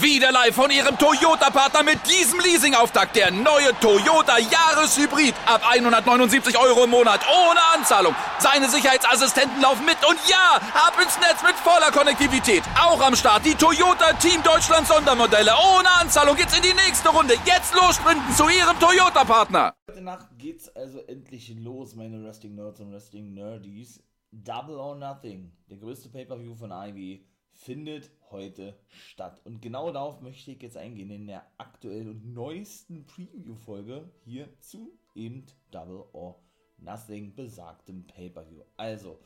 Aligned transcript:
Wieder 0.00 0.32
live 0.32 0.54
von 0.54 0.70
Ihrem 0.70 0.96
Toyota-Partner 0.98 1.82
mit 1.82 1.98
diesem 2.08 2.40
Leasing-Auftakt. 2.40 3.16
Der 3.16 3.30
neue 3.30 3.72
Toyota 3.80 4.38
Jahreshybrid. 4.38 5.34
Ab 5.46 5.62
179 5.68 6.58
Euro 6.58 6.84
im 6.84 6.90
Monat. 6.90 7.20
Ohne 7.28 7.60
Anzahlung. 7.74 8.14
Seine 8.38 8.68
Sicherheitsassistenten 8.68 9.60
laufen 9.60 9.84
mit. 9.84 9.96
Und 10.08 10.18
ja, 10.28 10.60
ab 10.74 10.94
ins 11.02 11.18
Netz 11.18 11.42
mit 11.42 11.54
voller 11.56 11.90
Konnektivität. 11.90 12.62
Auch 12.80 13.00
am 13.00 13.14
Start 13.14 13.44
die 13.44 13.54
Toyota 13.54 14.12
Team 14.14 14.42
Deutschland 14.42 14.86
Sondermodelle. 14.86 15.52
Ohne 15.76 15.90
Anzahlung 16.00 16.36
geht's 16.36 16.56
in 16.56 16.62
die 16.62 16.74
nächste 16.74 17.10
Runde. 17.10 17.34
Jetzt 17.44 17.74
los 17.74 17.96
sprinten 17.96 18.34
zu 18.34 18.48
Ihrem 18.48 18.78
Toyota-Partner. 18.78 19.74
Heute 19.90 20.02
Nacht 20.02 20.26
geht's 20.38 20.68
also 20.74 21.00
endlich 21.00 21.54
los, 21.58 21.94
meine 21.94 22.22
Wrestling 22.24 22.54
Nerds 22.54 22.80
und 22.80 22.92
Wrestling 22.92 23.34
Nerdies. 23.34 24.02
Double 24.32 24.76
or 24.76 24.96
Nothing, 24.96 25.52
der 25.70 25.78
größte 25.78 26.08
Pay-Per-View 26.08 26.54
von 26.54 26.70
Ivy, 26.70 27.24
findet 27.52 28.10
heute 28.30 28.78
statt. 28.88 29.40
Und 29.44 29.62
genau 29.62 29.92
darauf 29.92 30.20
möchte 30.20 30.52
ich 30.52 30.62
jetzt 30.62 30.76
eingehen 30.76 31.10
in 31.10 31.26
der 31.26 31.46
aktuellen 31.58 32.08
und 32.08 32.34
neuesten 32.34 33.06
Preview-Folge 33.06 34.10
hier 34.24 34.48
zu 34.60 34.98
eben 35.14 35.46
Double 35.70 36.04
or 36.12 36.40
Nothing 36.78 37.34
besagtem 37.34 38.06
Pay-Per-View. 38.06 38.62
Also, 38.76 39.18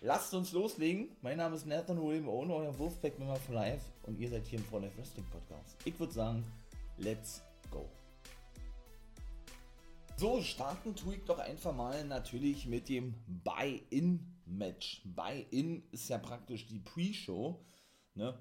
lasst 0.00 0.34
uns 0.34 0.52
loslegen. 0.52 1.16
Mein 1.22 1.38
Name 1.38 1.56
ist 1.56 1.66
Nathan 1.66 2.00
William 2.02 2.28
Owner, 2.28 2.54
euer 2.54 2.78
Wolfpack-Member 2.78 3.36
for 3.36 3.54
Life 3.54 3.90
und 4.02 4.18
ihr 4.18 4.28
seid 4.28 4.46
hier 4.46 4.58
im 4.58 4.64
For 4.64 4.80
Life 4.80 4.96
Wrestling 4.98 5.26
Podcast. 5.30 5.76
Ich 5.84 5.98
würde 5.98 6.12
sagen, 6.12 6.44
let's 6.98 7.42
go. 7.70 7.88
So, 10.16 10.42
starten 10.42 10.96
tue 10.96 11.14
ich 11.14 11.24
doch 11.24 11.38
einfach 11.38 11.72
mal 11.74 12.04
natürlich 12.04 12.66
mit 12.66 12.88
dem 12.88 13.14
Buy-In-Match. 13.44 15.02
Buy-In 15.04 15.84
ist 15.92 16.08
ja 16.08 16.18
praktisch 16.18 16.66
die 16.66 16.80
Pre-Show, 16.80 17.64
ne, 18.14 18.36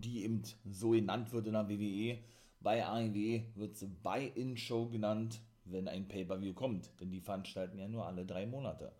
die 0.00 0.24
eben 0.24 0.42
so 0.64 0.90
genannt 0.90 1.32
wird 1.32 1.46
in 1.46 1.52
der 1.52 1.68
WWE. 1.68 2.18
Bei 2.60 2.86
AEW 2.86 3.42
wird 3.54 3.76
sie 3.76 3.88
Buy-In-Show 3.88 4.88
genannt, 4.88 5.40
wenn 5.64 5.88
ein 5.88 6.08
Pay-Per-View 6.08 6.54
kommt, 6.54 6.90
denn 7.00 7.10
die 7.10 7.20
veranstalten 7.20 7.78
ja 7.78 7.88
nur 7.88 8.06
alle 8.06 8.24
drei 8.24 8.46
Monate. 8.46 8.92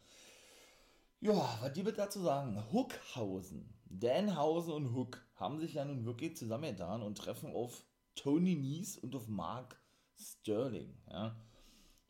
Ja, 1.20 1.58
was 1.60 1.72
die 1.72 1.82
bitte 1.82 1.98
dazu 1.98 2.20
sagen? 2.20 2.60
Hookhausen, 2.72 3.72
Danhausen 3.84 4.72
und 4.72 4.92
Hook 4.92 5.24
haben 5.36 5.60
sich 5.60 5.74
ja 5.74 5.84
nun 5.84 6.04
wirklich 6.04 6.36
zusammengetan 6.36 7.02
und 7.02 7.18
treffen 7.18 7.52
auf 7.52 7.84
Tony 8.14 8.56
Nies 8.56 8.98
und 8.98 9.14
auf 9.14 9.28
Mark 9.28 9.80
Sterling. 10.18 10.92
Ja. 11.10 11.36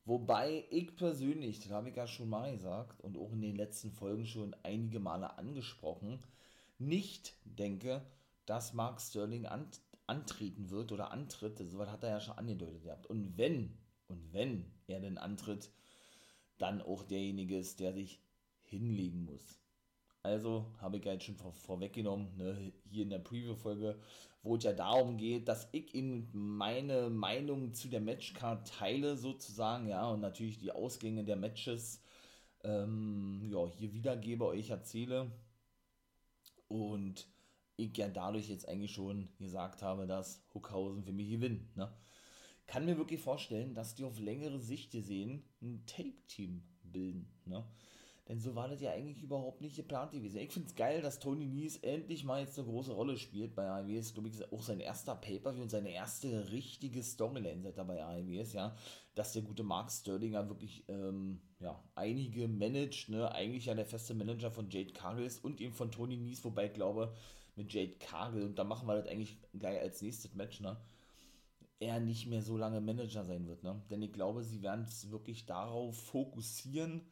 Wobei 0.04 0.64
ich 0.70 0.96
persönlich, 0.96 1.60
das 1.60 1.70
habe 1.70 1.90
ich 1.90 1.96
ja 1.96 2.06
schon 2.06 2.28
mal 2.28 2.52
gesagt 2.52 3.00
und 3.00 3.16
auch 3.16 3.32
in 3.32 3.42
den 3.42 3.56
letzten 3.56 3.92
Folgen 3.92 4.26
schon 4.26 4.56
einige 4.62 4.98
Male 4.98 5.38
angesprochen, 5.38 6.18
nicht 6.78 7.36
denke, 7.44 8.04
dass 8.46 8.72
Mark 8.72 9.00
Sterling 9.00 9.46
an, 9.46 9.70
antreten 10.06 10.70
wird 10.70 10.92
oder 10.92 11.10
antritt. 11.10 11.58
Soweit 11.58 11.90
hat 11.90 12.02
er 12.02 12.10
ja 12.10 12.20
schon 12.20 12.38
angedeutet 12.38 12.82
gehabt. 12.82 13.06
Und 13.06 13.36
wenn, 13.36 13.78
und 14.08 14.32
wenn 14.32 14.72
er 14.86 15.00
denn 15.00 15.18
antritt, 15.18 15.70
dann 16.58 16.82
auch 16.82 17.02
derjenige 17.04 17.58
ist, 17.58 17.80
der 17.80 17.92
sich 17.92 18.22
hinlegen 18.62 19.24
muss. 19.24 19.60
Also 20.22 20.72
habe 20.78 20.98
ich 20.98 21.04
ja 21.04 21.12
jetzt 21.12 21.24
schon 21.24 21.36
vor, 21.36 21.52
vorweggenommen, 21.52 22.36
ne, 22.36 22.72
hier 22.88 23.02
in 23.02 23.10
der 23.10 23.18
Preview-Folge, 23.18 23.98
wo 24.44 24.56
es 24.56 24.62
ja 24.62 24.72
darum 24.72 25.16
geht, 25.16 25.48
dass 25.48 25.68
ich 25.72 25.94
Ihnen 25.94 26.28
meine 26.32 27.10
Meinung 27.10 27.74
zu 27.74 27.88
der 27.88 28.00
Matchcard 28.00 28.68
teile, 28.68 29.16
sozusagen, 29.16 29.88
ja, 29.88 30.08
und 30.08 30.20
natürlich 30.20 30.58
die 30.58 30.70
Ausgänge 30.70 31.24
der 31.24 31.36
Matches 31.36 32.02
ähm, 32.62 33.48
ja, 33.50 33.66
hier 33.66 33.92
wiedergebe, 33.92 34.46
euch 34.46 34.70
erzähle. 34.70 35.32
Und 36.68 37.26
ich 37.86 37.96
ja 37.96 38.08
dadurch 38.08 38.48
jetzt 38.48 38.68
eigentlich 38.68 38.92
schon 38.92 39.28
gesagt 39.38 39.82
habe, 39.82 40.06
dass 40.06 40.42
Huckhausen 40.54 41.04
für 41.04 41.12
mich 41.12 41.30
gewinnt. 41.30 41.76
Ne? 41.76 41.92
Kann 42.66 42.84
mir 42.84 42.96
wirklich 42.96 43.20
vorstellen, 43.20 43.74
dass 43.74 43.94
die 43.94 44.04
auf 44.04 44.18
längere 44.18 44.58
Sicht 44.60 44.92
gesehen 44.92 45.42
ein 45.60 45.84
Take-Team 45.86 46.62
bilden. 46.82 47.26
Ne? 47.44 47.64
Denn 48.28 48.38
so 48.38 48.54
war 48.54 48.68
das 48.68 48.80
ja 48.80 48.92
eigentlich 48.92 49.20
überhaupt 49.20 49.60
nicht 49.60 49.74
geplant 49.74 50.12
gewesen. 50.12 50.38
Ich 50.38 50.52
finde 50.52 50.68
es 50.68 50.76
geil, 50.76 51.02
dass 51.02 51.18
Tony 51.18 51.46
Nies 51.46 51.78
endlich 51.78 52.22
mal 52.22 52.40
jetzt 52.40 52.56
eine 52.56 52.68
große 52.68 52.92
Rolle 52.92 53.16
spielt 53.16 53.56
bei 53.56 53.68
AEW. 53.68 53.98
Ist, 53.98 54.14
glaube 54.14 54.28
ich, 54.28 54.52
auch 54.52 54.62
sein 54.62 54.78
erster 54.78 55.16
Pay-Per-View 55.16 55.62
und 55.62 55.70
seine 55.70 55.90
erste 55.90 56.52
richtige 56.52 57.02
Storyline 57.02 57.62
seit 57.62 57.78
er 57.78 57.84
bei 57.84 58.02
AEW 58.02 58.40
ist, 58.40 58.52
ja. 58.52 58.76
Dass 59.16 59.32
der 59.32 59.42
gute 59.42 59.64
Mark 59.64 59.90
Sterlinger 59.90 60.48
wirklich, 60.48 60.84
ähm, 60.88 61.40
ja, 61.58 61.82
einige 61.96 62.46
managt, 62.46 63.08
ne. 63.08 63.30
Eigentlich 63.32 63.66
ja 63.66 63.74
der 63.74 63.86
feste 63.86 64.14
Manager 64.14 64.52
von 64.52 64.70
Jade 64.70 64.92
Cargill 64.92 65.26
ist 65.26 65.44
und 65.44 65.60
eben 65.60 65.74
von 65.74 65.90
Tony 65.90 66.16
Nies, 66.16 66.44
wobei 66.44 66.66
ich 66.66 66.74
glaube, 66.74 67.12
mit 67.56 67.72
Jade 67.72 67.96
Cargill, 67.98 68.44
und 68.44 68.58
da 68.58 68.64
machen 68.64 68.86
wir 68.88 68.96
das 68.96 69.06
eigentlich 69.06 69.38
gleich 69.54 69.80
als 69.80 70.02
nächstes 70.02 70.34
Match, 70.34 70.60
ne 70.60 70.76
er 71.82 72.00
nicht 72.00 72.26
mehr 72.26 72.42
so 72.42 72.56
lange 72.56 72.80
Manager 72.80 73.24
sein 73.24 73.46
wird, 73.46 73.62
ne? 73.62 73.82
Denn 73.90 74.02
ich 74.02 74.12
glaube, 74.12 74.42
sie 74.42 74.62
werden 74.62 74.84
es 74.88 75.10
wirklich 75.10 75.46
darauf 75.46 75.96
fokussieren, 75.96 77.02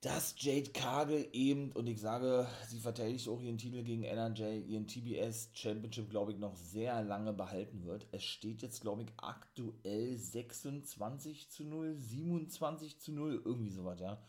dass 0.00 0.34
Jade 0.38 0.70
Cargill 0.70 1.28
eben, 1.32 1.72
und 1.72 1.86
ich 1.86 2.00
sage, 2.00 2.46
sie 2.68 2.78
verteidigt 2.78 3.26
auch 3.28 3.40
ihren 3.40 3.58
Titel 3.58 3.82
gegen 3.82 4.04
NRJ, 4.04 4.60
ihren 4.68 4.86
TBS 4.86 5.50
Championship, 5.54 6.10
glaube 6.10 6.32
ich, 6.32 6.38
noch 6.38 6.54
sehr 6.56 7.02
lange 7.02 7.32
behalten 7.32 7.84
wird. 7.84 8.06
Es 8.12 8.22
steht 8.22 8.62
jetzt, 8.62 8.82
glaube 8.82 9.02
ich, 9.02 9.08
aktuell 9.16 10.16
26 10.16 11.50
zu 11.50 11.64
0, 11.64 11.96
27 11.96 13.00
zu 13.00 13.12
0, 13.12 13.42
irgendwie 13.44 13.70
sowas, 13.70 13.98
ja. 13.98 14.22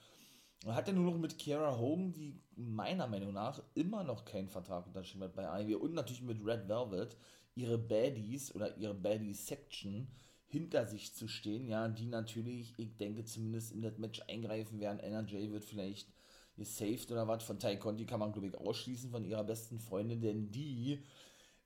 Hat 0.65 0.87
er 0.87 0.93
nur 0.93 1.11
noch 1.11 1.19
mit 1.19 1.37
Kiara 1.37 1.77
Hogan, 1.77 2.11
die 2.13 2.39
meiner 2.55 3.07
Meinung 3.07 3.33
nach 3.33 3.61
immer 3.75 4.03
noch 4.03 4.25
keinen 4.25 4.49
Vertrag 4.49 4.87
unterschrieben 4.87 5.23
hat 5.23 5.35
bei 5.35 5.61
IW 5.61 5.75
und 5.75 5.93
natürlich 5.93 6.23
mit 6.23 6.43
Red 6.43 6.67
Velvet, 6.67 7.17
ihre 7.53 7.77
Baddies 7.77 8.53
oder 8.53 8.75
ihre 8.77 8.95
Baddies-Section 8.95 10.07
hinter 10.47 10.85
sich 10.85 11.13
zu 11.13 11.27
stehen, 11.27 11.67
ja, 11.67 11.87
die 11.87 12.07
natürlich, 12.07 12.73
ich 12.77 12.95
denke 12.97 13.25
zumindest 13.25 13.73
in 13.73 13.81
das 13.81 13.97
Match 13.97 14.21
eingreifen 14.27 14.79
werden. 14.79 14.99
NRJ 14.99 15.51
wird 15.51 15.65
vielleicht 15.65 16.07
gesaved 16.55 17.11
oder 17.11 17.27
was. 17.27 17.43
Von 17.43 17.59
Ty 17.59 17.77
Conti 17.77 18.05
kann 18.05 18.19
man, 18.19 18.31
glaube 18.31 18.47
ich, 18.47 18.57
ausschließen 18.57 19.11
von 19.11 19.25
ihrer 19.25 19.43
besten 19.43 19.79
Freundin, 19.79 20.21
denn 20.21 20.51
die 20.51 21.03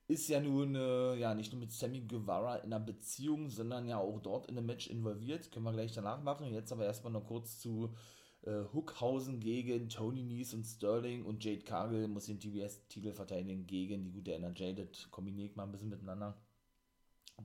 ist 0.08 0.28
ja 0.28 0.40
nun, 0.40 0.74
äh, 0.74 1.14
ja, 1.16 1.34
nicht 1.34 1.52
nur 1.52 1.60
mit 1.60 1.72
Sammy 1.72 2.00
Guevara 2.00 2.56
in 2.56 2.72
einer 2.72 2.84
Beziehung, 2.84 3.48
sondern 3.48 3.86
ja 3.86 3.98
auch 3.98 4.18
dort 4.20 4.46
in 4.46 4.58
einem 4.58 4.66
Match 4.66 4.88
involviert. 4.88 5.52
Können 5.52 5.64
wir 5.64 5.72
gleich 5.72 5.92
danach 5.92 6.20
machen. 6.22 6.52
Jetzt 6.52 6.72
aber 6.72 6.84
erstmal 6.84 7.12
noch 7.12 7.26
kurz 7.26 7.60
zu 7.60 7.94
äh, 8.42 8.64
Hookhausen 8.72 9.40
gegen 9.40 9.88
Tony 9.88 10.22
Nies 10.22 10.54
und 10.54 10.64
Sterling 10.64 11.24
und 11.24 11.44
Jade 11.44 11.62
Cargill 11.62 12.08
muss 12.08 12.26
den 12.26 12.40
TBS-Titel 12.40 13.12
verteidigen 13.12 13.66
gegen 13.66 14.04
die 14.04 14.12
gute 14.12 14.34
NRJ. 14.34 14.74
Das 14.74 15.10
kombiniere 15.10 15.48
ich 15.48 15.56
mal 15.56 15.64
ein 15.64 15.72
bisschen 15.72 15.90
miteinander. 15.90 16.36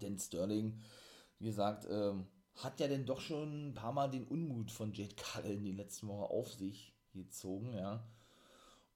Denn 0.02 0.18
Sterling 0.20 0.82
wie 1.40 1.48
gesagt, 1.48 1.88
ähm, 1.90 2.28
hat 2.56 2.80
ja 2.80 2.88
denn 2.88 3.06
doch 3.06 3.20
schon 3.20 3.70
ein 3.70 3.74
paar 3.74 3.92
Mal 3.92 4.10
den 4.10 4.26
Unmut 4.26 4.72
von 4.72 4.94
Jade 4.94 5.16
Cargill 5.16 5.58
in 5.58 5.66
den 5.66 5.78
letzten 5.78 6.08
Wochen 6.08 6.32
auf 6.32 6.54
sich 6.54 6.94
gezogen, 7.14 7.74
ja. 7.74 8.04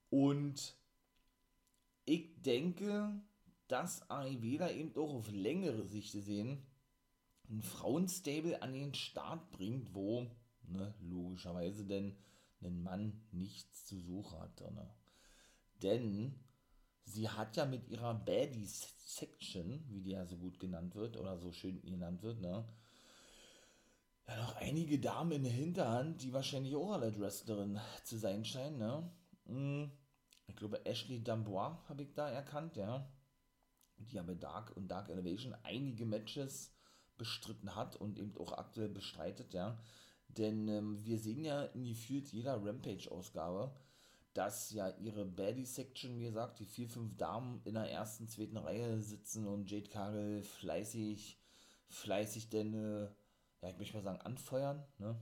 Und 0.10 0.76
ich 2.06 2.42
denke, 2.42 3.22
dass 3.68 4.10
AEW 4.10 4.68
eben 4.72 4.96
auch 4.96 5.14
auf 5.14 5.32
längere 5.32 5.86
Sicht 5.86 6.14
gesehen 6.14 6.66
ein 7.50 7.62
Frauenstable 7.62 8.62
an 8.62 8.74
den 8.74 8.94
Start 8.94 9.52
bringt, 9.52 9.94
wo, 9.94 10.28
ne, 10.72 10.94
logischerweise 11.02 11.86
denn 11.86 12.16
ein 12.62 12.82
Mann 12.84 13.22
nichts 13.32 13.86
zu 13.86 14.00
suchen 14.00 14.40
hat. 14.40 14.60
Ne? 14.62 14.90
Denn 15.82 16.40
sie 17.06 17.30
hat 17.30 17.56
ja 17.56 17.66
mit 17.66 17.88
ihrer 17.90 18.14
Baddies 18.14 18.94
Section, 19.06 19.84
wie 19.90 20.02
die 20.02 20.12
ja 20.12 20.26
so 20.26 20.38
gut 20.38 20.60
genannt 20.60 20.96
wird 20.96 21.18
oder 21.18 21.38
so 21.38 21.52
schön 21.52 21.82
genannt 21.82 22.22
wird, 22.22 22.40
ne? 22.42 22.64
Ja, 24.28 24.38
noch 24.38 24.56
einige 24.58 25.00
Damen 25.00 25.32
in 25.32 25.44
der 25.44 25.52
Hinterhand, 25.52 26.22
die 26.22 26.32
wahrscheinlich 26.32 26.76
auch 26.76 26.92
alle 26.92 27.18
Wrestlerin 27.20 27.80
zu 28.04 28.18
sein 28.18 28.46
scheinen, 28.46 28.78
ne? 28.78 29.12
Hm, 29.48 29.92
ich 30.46 30.56
glaube, 30.56 30.86
Ashley 30.86 31.24
Dambois 31.24 31.78
habe 31.90 32.04
ich 32.04 32.14
da 32.14 32.30
erkannt, 32.30 32.76
ja. 32.76 33.12
Die 33.98 34.16
ja 34.16 34.22
bei 34.22 34.36
Dark 34.36 34.76
und 34.78 34.88
Dark 34.88 35.10
Elevation 35.10 35.56
einige 35.64 36.06
Matches 36.06 36.72
bestritten 37.18 37.76
hat 37.76 37.96
und 37.96 38.18
eben 38.18 38.38
auch 38.38 38.54
aktuell 38.54 38.90
bestreitet, 38.90 39.54
ja. 39.54 39.80
Denn 40.38 40.68
ähm, 40.68 41.04
wir 41.04 41.18
sehen 41.18 41.44
ja 41.44 41.64
in 41.66 41.84
gefühlt 41.84 42.32
jeder 42.32 42.64
Rampage-Ausgabe, 42.64 43.74
dass 44.34 44.72
ja 44.72 44.90
ihre 45.00 45.26
Baddie-Section, 45.26 46.18
wie 46.20 46.26
gesagt, 46.26 46.60
die 46.60 46.66
vier, 46.66 46.88
fünf 46.88 47.18
Damen 47.18 47.62
in 47.66 47.74
der 47.74 47.90
ersten, 47.92 48.28
zweiten 48.28 48.58
Reihe 48.58 49.02
sitzen 49.02 49.48
und 49.48 49.70
Jade 49.70 49.90
Cargill 49.90 50.44
fleißig, 50.44 51.38
fleißig 51.88 52.50
denn, 52.50 52.74
äh, 52.74 53.10
ja, 53.62 53.70
ich 53.70 53.78
möchte 53.78 53.98
mal 53.98 54.04
sagen, 54.04 54.22
anfeuern, 54.22 54.86
ne? 55.00 55.20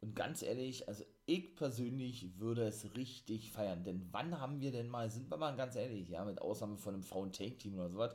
Und 0.00 0.14
ganz 0.14 0.42
ehrlich, 0.42 0.86
also 0.86 1.02
ich 1.24 1.56
persönlich 1.56 2.38
würde 2.38 2.66
es 2.66 2.94
richtig 2.94 3.50
feiern, 3.50 3.84
denn 3.84 4.06
wann 4.12 4.38
haben 4.38 4.60
wir 4.60 4.70
denn 4.70 4.88
mal, 4.88 5.10
sind 5.10 5.30
wir 5.30 5.38
mal 5.38 5.56
ganz 5.56 5.76
ehrlich, 5.76 6.10
ja, 6.10 6.24
mit 6.24 6.42
Ausnahme 6.42 6.76
von 6.76 6.92
einem 6.94 7.02
Frauen-Take-Team 7.02 7.74
oder 7.74 7.88
sowas, 7.88 8.14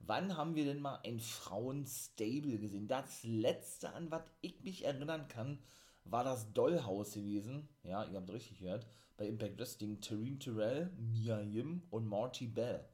wann 0.00 0.36
haben 0.36 0.54
wir 0.54 0.64
denn 0.64 0.80
mal 0.80 1.00
ein 1.04 1.20
Frauen-Stable 1.20 2.58
gesehen? 2.58 2.88
Das 2.88 3.22
letzte, 3.24 3.92
an 3.92 4.10
was 4.10 4.22
ich 4.40 4.62
mich 4.62 4.84
erinnern 4.84 5.28
kann, 5.28 5.58
war 6.04 6.24
das 6.24 6.52
Dollhouse 6.52 7.14
gewesen, 7.14 7.68
ja, 7.84 8.04
ihr 8.04 8.16
habt 8.16 8.30
richtig 8.30 8.60
gehört, 8.60 8.86
bei 9.16 9.26
Impact 9.26 9.58
Wrestling 9.58 10.00
Tareen 10.00 10.38
Terrell, 10.38 10.90
Mia 10.96 11.40
Yim 11.40 11.82
und 11.90 12.06
Marty 12.06 12.46
Bell. 12.46 12.84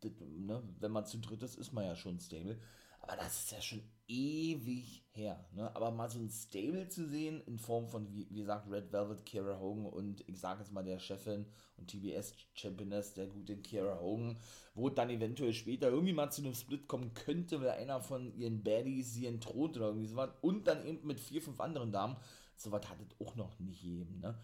das, 0.00 0.12
ne, 0.20 0.62
wenn 0.80 0.92
man 0.92 1.06
zu 1.06 1.18
dritt 1.18 1.42
ist, 1.42 1.56
ist 1.56 1.72
man 1.72 1.84
ja 1.84 1.96
schon 1.96 2.20
Stable. 2.20 2.58
Aber 3.02 3.16
das 3.16 3.44
ist 3.44 3.52
ja 3.52 3.60
schon 3.60 3.82
ewig 4.06 5.04
her. 5.10 5.44
Ne? 5.52 5.74
Aber 5.74 5.90
mal 5.90 6.08
so 6.08 6.18
ein 6.18 6.30
Stable 6.30 6.88
zu 6.88 7.08
sehen, 7.08 7.42
in 7.46 7.58
Form 7.58 7.88
von, 7.88 8.12
wie, 8.12 8.28
wie 8.30 8.40
gesagt, 8.40 8.70
Red 8.70 8.92
Velvet, 8.92 9.26
Kira 9.26 9.58
Hogan 9.58 9.86
und 9.86 10.26
ich 10.28 10.38
sage 10.38 10.60
jetzt 10.60 10.72
mal 10.72 10.84
der 10.84 10.98
Chefin 10.98 11.46
und 11.76 11.90
TBS-Championess, 11.90 13.14
der 13.14 13.26
gute 13.26 13.56
Kira 13.56 13.98
Hogan, 14.00 14.38
wo 14.74 14.88
dann 14.88 15.10
eventuell 15.10 15.52
später 15.52 15.88
irgendwie 15.88 16.12
mal 16.12 16.30
zu 16.30 16.42
einem 16.42 16.54
Split 16.54 16.86
kommen 16.86 17.12
könnte, 17.14 17.60
weil 17.60 17.70
einer 17.70 18.00
von 18.00 18.34
ihren 18.36 18.62
Baddies 18.62 19.14
sie 19.14 19.26
entthront 19.26 19.76
oder 19.76 19.86
irgendwie 19.86 20.08
sowas. 20.08 20.30
Und 20.40 20.66
dann 20.68 20.86
eben 20.86 21.06
mit 21.06 21.20
vier, 21.20 21.42
fünf 21.42 21.60
anderen 21.60 21.92
Damen. 21.92 22.16
Sowas 22.54 22.88
hat 22.88 22.98
es 23.00 23.26
auch 23.26 23.34
noch 23.34 23.58
nicht 23.58 23.82
jedem. 23.82 24.20
Ne? 24.20 24.38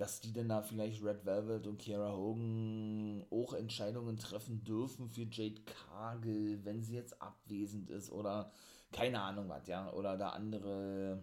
Dass 0.00 0.18
die 0.18 0.32
denn 0.32 0.48
da 0.48 0.62
vielleicht 0.62 1.04
Red 1.04 1.26
Velvet 1.26 1.66
und 1.66 1.76
Kiera 1.76 2.10
Hogan 2.16 3.22
auch 3.30 3.52
Entscheidungen 3.52 4.16
treffen 4.16 4.64
dürfen 4.64 5.10
für 5.10 5.26
Jade 5.30 5.60
Cargill, 5.66 6.64
wenn 6.64 6.82
sie 6.82 6.94
jetzt 6.94 7.20
abwesend 7.20 7.90
ist 7.90 8.10
oder 8.10 8.50
keine 8.92 9.20
Ahnung 9.20 9.50
was, 9.50 9.66
ja, 9.66 9.92
oder 9.92 10.16
da 10.16 10.30
andere 10.30 11.22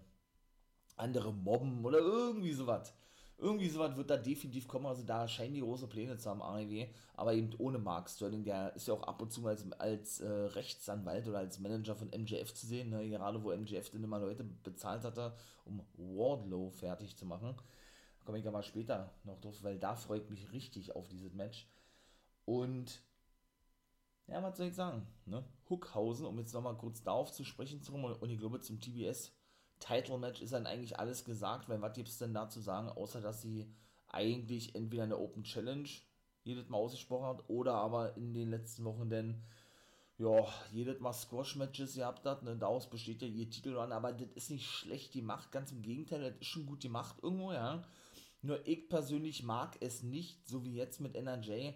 andere 0.95 1.33
mobben 1.33 1.83
oder 1.85 1.97
irgendwie 1.97 2.53
sowas. 2.53 2.93
Irgendwie 3.39 3.69
sowas 3.69 3.95
wird 3.97 4.11
da 4.11 4.17
definitiv 4.17 4.67
kommen, 4.67 4.85
also 4.85 5.03
da 5.03 5.27
scheinen 5.27 5.55
die 5.55 5.61
große 5.61 5.87
Pläne 5.87 6.17
zu 6.17 6.29
haben, 6.29 6.41
AEW, 6.41 6.87
aber 7.15 7.33
eben 7.33 7.49
ohne 7.57 7.79
Mark 7.79 8.09
Sterling, 8.09 8.43
der 8.43 8.75
ist 8.75 8.87
ja 8.87 8.93
auch 8.93 9.03
ab 9.03 9.21
und 9.21 9.31
zu 9.31 9.45
als, 9.47 9.71
als 9.73 10.19
äh, 10.21 10.27
Rechtsanwalt 10.27 11.27
oder 11.27 11.39
als 11.39 11.59
Manager 11.59 11.95
von 11.95 12.09
MJF 12.09 12.53
zu 12.53 12.67
sehen, 12.67 12.89
ne? 12.89 13.09
gerade 13.09 13.43
wo 13.43 13.55
MJF 13.55 13.89
dann 13.89 14.03
immer 14.03 14.19
Leute 14.19 14.43
bezahlt 14.43 15.03
hatte, 15.03 15.35
um 15.65 15.81
Wardlow 15.97 16.69
fertig 16.69 17.15
zu 17.15 17.25
machen 17.25 17.55
komme 18.27 18.39
ich 18.39 18.47
aber 18.49 18.61
später 18.61 19.13
noch 19.23 19.39
drauf, 19.39 19.63
weil 19.63 19.79
da 19.79 19.95
freut 19.95 20.29
mich 20.29 20.51
richtig 20.51 20.93
auf 20.97 21.07
dieses 21.07 21.33
Match. 21.33 21.65
Und 22.43 23.01
ja, 24.27 24.43
was 24.43 24.57
soll 24.57 24.67
ich 24.67 24.75
sagen? 24.75 25.07
Ne? 25.25 25.45
Hookhausen, 25.69 26.25
um 26.25 26.37
jetzt 26.37 26.53
nochmal 26.53 26.75
kurz 26.75 27.01
darauf 27.01 27.31
zu 27.31 27.45
sprechen 27.45 27.81
zu 27.81 27.93
kommen, 27.93 28.03
und 28.03 28.29
ich 28.29 28.37
glaube 28.37 28.59
zum 28.59 28.81
TBS 28.81 29.31
Title 29.79 30.17
Match 30.17 30.41
ist 30.41 30.51
dann 30.51 30.67
eigentlich 30.67 30.99
alles 30.99 31.23
gesagt, 31.23 31.69
weil 31.69 31.81
was 31.81 31.93
gibt 31.93 32.09
es 32.09 32.17
denn 32.17 32.33
da 32.33 32.49
zu 32.49 32.59
sagen, 32.59 32.89
außer 32.89 33.21
dass 33.21 33.41
sie 33.41 33.73
eigentlich 34.09 34.75
entweder 34.75 35.03
eine 35.03 35.17
Open 35.17 35.43
Challenge 35.43 35.87
jedes 36.43 36.67
Mal 36.67 36.79
ausgesprochen 36.79 37.27
hat 37.27 37.49
oder 37.49 37.75
aber 37.75 38.17
in 38.17 38.33
den 38.33 38.49
letzten 38.49 38.83
Wochen 38.83 39.09
denn 39.09 39.41
ja, 40.17 40.45
jedes 40.73 40.99
Mal 40.99 41.13
Squash-Matches 41.13 41.95
gehabt 41.95 42.25
hat, 42.25 42.43
ne, 42.43 42.57
daraus 42.57 42.89
besteht 42.89 43.21
ja 43.21 43.27
ihr 43.29 43.49
Titel 43.49 43.77
an, 43.77 43.93
aber 43.93 44.11
das 44.11 44.31
ist 44.35 44.49
nicht 44.49 44.67
schlecht 44.67 45.13
gemacht, 45.13 45.49
ganz 45.53 45.71
im 45.71 45.81
Gegenteil, 45.81 46.19
das 46.19 46.41
ist 46.41 46.47
schon 46.47 46.65
gut 46.65 46.81
gemacht 46.81 47.15
irgendwo, 47.21 47.53
ja. 47.53 47.83
Nur 48.41 48.65
ich 48.67 48.89
persönlich 48.89 49.43
mag 49.43 49.77
es 49.81 50.03
nicht, 50.03 50.47
so 50.47 50.63
wie 50.63 50.75
jetzt 50.75 50.99
mit 50.99 51.15
NRJ, 51.15 51.71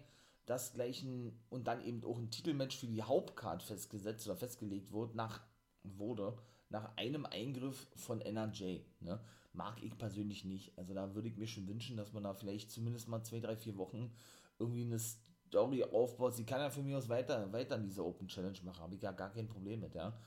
dass 0.46 0.72
gleich 0.72 1.02
ein 1.02 1.38
und 1.50 1.66
dann 1.66 1.84
eben 1.84 2.04
auch 2.04 2.18
ein 2.18 2.30
Titelmatch 2.30 2.76
für 2.76 2.86
die 2.86 3.02
Hauptcard 3.02 3.62
festgesetzt 3.62 4.26
oder 4.26 4.36
festgelegt 4.36 4.92
wurde, 4.92 5.16
nach, 5.16 5.40
wurde, 5.82 6.36
nach 6.68 6.96
einem 6.96 7.26
Eingriff 7.26 7.86
von 7.96 8.20
NRJ. 8.20 8.80
Ne? 9.00 9.20
Mag 9.52 9.82
ich 9.82 9.96
persönlich 9.98 10.44
nicht. 10.44 10.76
Also 10.78 10.94
da 10.94 11.14
würde 11.14 11.28
ich 11.28 11.36
mir 11.36 11.46
schon 11.46 11.68
wünschen, 11.68 11.96
dass 11.96 12.12
man 12.12 12.24
da 12.24 12.34
vielleicht 12.34 12.70
zumindest 12.70 13.08
mal 13.08 13.22
zwei, 13.22 13.40
drei, 13.40 13.56
vier 13.56 13.76
Wochen 13.76 14.12
irgendwie 14.58 14.84
eine 14.84 14.98
Story 14.98 15.84
aufbaut. 15.84 16.34
Sie 16.34 16.46
kann 16.46 16.60
ja 16.60 16.70
für 16.70 16.82
mich 16.82 16.94
aus 16.94 17.08
weiter, 17.08 17.52
weiter 17.52 17.78
diese 17.78 18.04
Open 18.04 18.28
Challenge 18.28 18.58
machen, 18.64 18.80
habe 18.82 18.94
ich 18.94 19.02
ja 19.02 19.12
gar 19.12 19.30
kein 19.30 19.48
Problem 19.48 19.80
mit, 19.80 19.94
ja. 19.94 20.18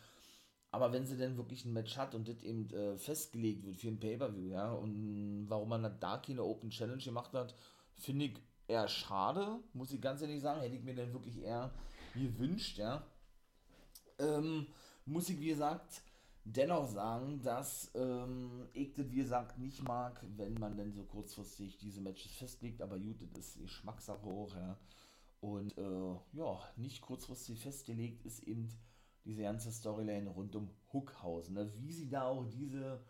Aber 0.75 0.92
wenn 0.92 1.06
sie 1.06 1.16
denn 1.16 1.38
wirklich 1.38 1.63
ein 1.63 1.72
Match 1.72 1.95
hat 1.95 2.16
und 2.16 2.27
das 2.27 2.44
eben 2.44 2.69
äh, 2.72 2.98
festgelegt 2.98 3.66
wird 3.66 3.77
für 3.77 3.88
ein 3.88 3.98
Pay-Per-View, 3.98 4.50
ja, 4.51 4.74
und 4.74 5.45
warum 5.48 5.69
man 5.69 5.89
da 6.01 6.18
keine 6.18 6.44
Open 6.44 6.69
Challenge 6.69 7.01
gemacht 7.01 7.31
hat, 7.31 7.56
finde 7.94 8.25
ich 8.25 8.33
eher 8.68 8.89
schade, 8.89 9.60
muss 9.72 9.94
ich 9.94 10.01
ganz 10.01 10.22
ehrlich 10.22 10.42
sagen. 10.42 10.60
Hätte 10.60 10.75
ich 10.75 10.83
mir 10.83 10.94
dann 10.94 11.13
wirklich 11.13 11.42
eher 11.42 11.72
gewünscht, 12.13 12.77
ja. 12.77 13.07
Ähm, 14.19 14.68
muss 15.06 15.30
ich, 15.30 15.39
wie 15.39 15.48
gesagt, 15.48 16.01
dennoch 16.44 16.89
sagen, 16.89 17.42
dass 17.42 17.89
ähm, 17.95 18.68
ich 18.74 18.92
das, 18.95 19.10
wie 19.10 19.16
gesagt, 19.16 19.57
nicht 19.57 19.81
mag, 19.81 20.22
wenn 20.36 20.56
man 20.56 20.75
denn 20.75 20.92
so 20.92 21.06
kurzfristig 21.06 21.77
diese 21.77 22.01
Matches 22.01 22.33
festlegt. 22.33 22.81
Aber 22.81 23.00
gut, 23.00 23.25
das 23.31 23.45
ist 23.45 23.62
Geschmackssache 23.62 24.25
hoch, 24.25 24.54
ja. 24.54 24.77
Und 25.39 25.77
äh, 25.77 26.16
ja, 26.33 26.60
nicht 26.75 27.00
kurzfristig 27.00 27.62
festgelegt 27.62 28.25
ist 28.25 28.44
eben 28.44 28.68
diese 29.25 29.42
ganze 29.42 29.72
Storyline 29.72 30.30
rund 30.30 30.56
um 30.56 30.69
Hookhausen. 30.94 31.56
Ne? 31.56 31.72
Wie 31.75 31.92
sie 31.92 32.10
da 32.10 32.24
auch 32.24 32.45
diese, 32.45 33.04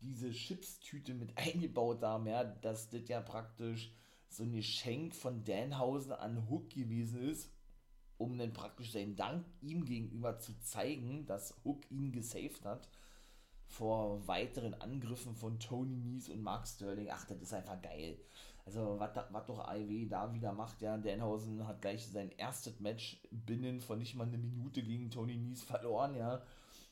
diese 0.00 0.30
Chipstüte 0.30 1.14
mit 1.14 1.32
eingebaut 1.36 2.02
haben, 2.02 2.26
ja, 2.26 2.44
dass 2.44 2.90
das 2.90 3.08
ja 3.08 3.20
praktisch 3.20 3.92
so 4.28 4.44
ein 4.44 4.52
Geschenk 4.52 5.14
von 5.14 5.44
Danhausen 5.44 6.12
an 6.12 6.48
Hook 6.48 6.70
gewesen 6.70 7.22
ist, 7.28 7.50
um 8.16 8.38
dann 8.38 8.52
praktisch 8.52 8.92
seinen 8.92 9.16
Dank 9.16 9.44
ihm 9.60 9.84
gegenüber 9.84 10.38
zu 10.38 10.58
zeigen, 10.60 11.26
dass 11.26 11.54
Hook 11.64 11.90
ihn 11.90 12.12
gesaved 12.12 12.64
hat 12.64 12.88
vor 13.66 14.26
weiteren 14.28 14.74
Angriffen 14.74 15.34
von 15.34 15.58
Tony 15.58 15.96
Nies 15.96 16.28
und 16.28 16.42
Mark 16.42 16.68
Sterling. 16.68 17.08
Ach, 17.10 17.24
das 17.24 17.40
ist 17.40 17.54
einfach 17.54 17.80
geil. 17.80 18.18
Also, 18.64 18.98
was 18.98 19.46
doch 19.46 19.58
AEW 19.58 20.08
da 20.08 20.32
wieder 20.32 20.52
macht, 20.52 20.80
ja, 20.82 20.96
Danhausen 20.96 21.66
hat 21.66 21.82
gleich 21.82 22.06
sein 22.06 22.30
erstes 22.36 22.78
Match 22.78 23.20
binnen 23.30 23.80
von 23.80 23.98
nicht 23.98 24.14
mal 24.14 24.26
eine 24.26 24.38
Minute 24.38 24.82
gegen 24.82 25.10
Tony 25.10 25.36
Nies 25.36 25.62
verloren, 25.64 26.14
ja. 26.14 26.42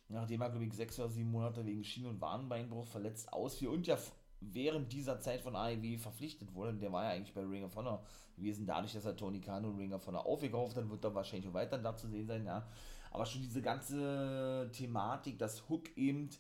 Nachdem 0.09 0.41
er, 0.41 0.51
glaube 0.51 0.65
ich, 0.65 0.75
sechs 0.75 0.99
oder 0.99 1.09
sieben 1.09 1.31
Monate 1.31 1.65
wegen 1.65 1.85
Schien- 1.85 2.07
und 2.07 2.21
Wadenbeinbruch 2.21 2.87
verletzt 2.87 3.33
ausfiel 3.33 3.69
und 3.69 3.87
ja 3.87 3.97
während 4.41 4.93
dieser 4.93 5.21
Zeit 5.21 5.43
von 5.43 5.55
AEW 5.55 5.99
verpflichtet 5.99 6.55
wurde. 6.55 6.75
Der 6.75 6.93
war 6.93 7.05
ja 7.05 7.11
eigentlich 7.11 7.35
bei 7.35 7.43
Ring 7.43 7.65
of 7.65 7.77
Honor 7.77 8.03
gewesen. 8.37 8.67
Dadurch, 8.67 8.93
dass 8.93 9.05
er 9.05 9.17
Tony 9.17 9.41
Khan 9.41 9.65
und 9.65 9.77
Ring 9.77 9.93
of 9.93 10.07
Honor 10.07 10.27
aufgekauft 10.27 10.77
hat, 10.77 10.89
wird 10.89 11.05
er 11.05 11.15
wahrscheinlich 11.15 11.49
auch 11.49 11.55
weiter 11.55 11.79
da 11.79 11.97
zu 11.97 12.09
sehen 12.09 12.27
sein, 12.27 12.47
ja. 12.47 12.67
Aber 13.11 13.27
schon 13.27 13.43
diese 13.43 13.61
ganze 13.61 14.71
Thematik, 14.73 15.39
dass 15.39 15.69
Hook 15.69 15.97
eben 15.97 16.31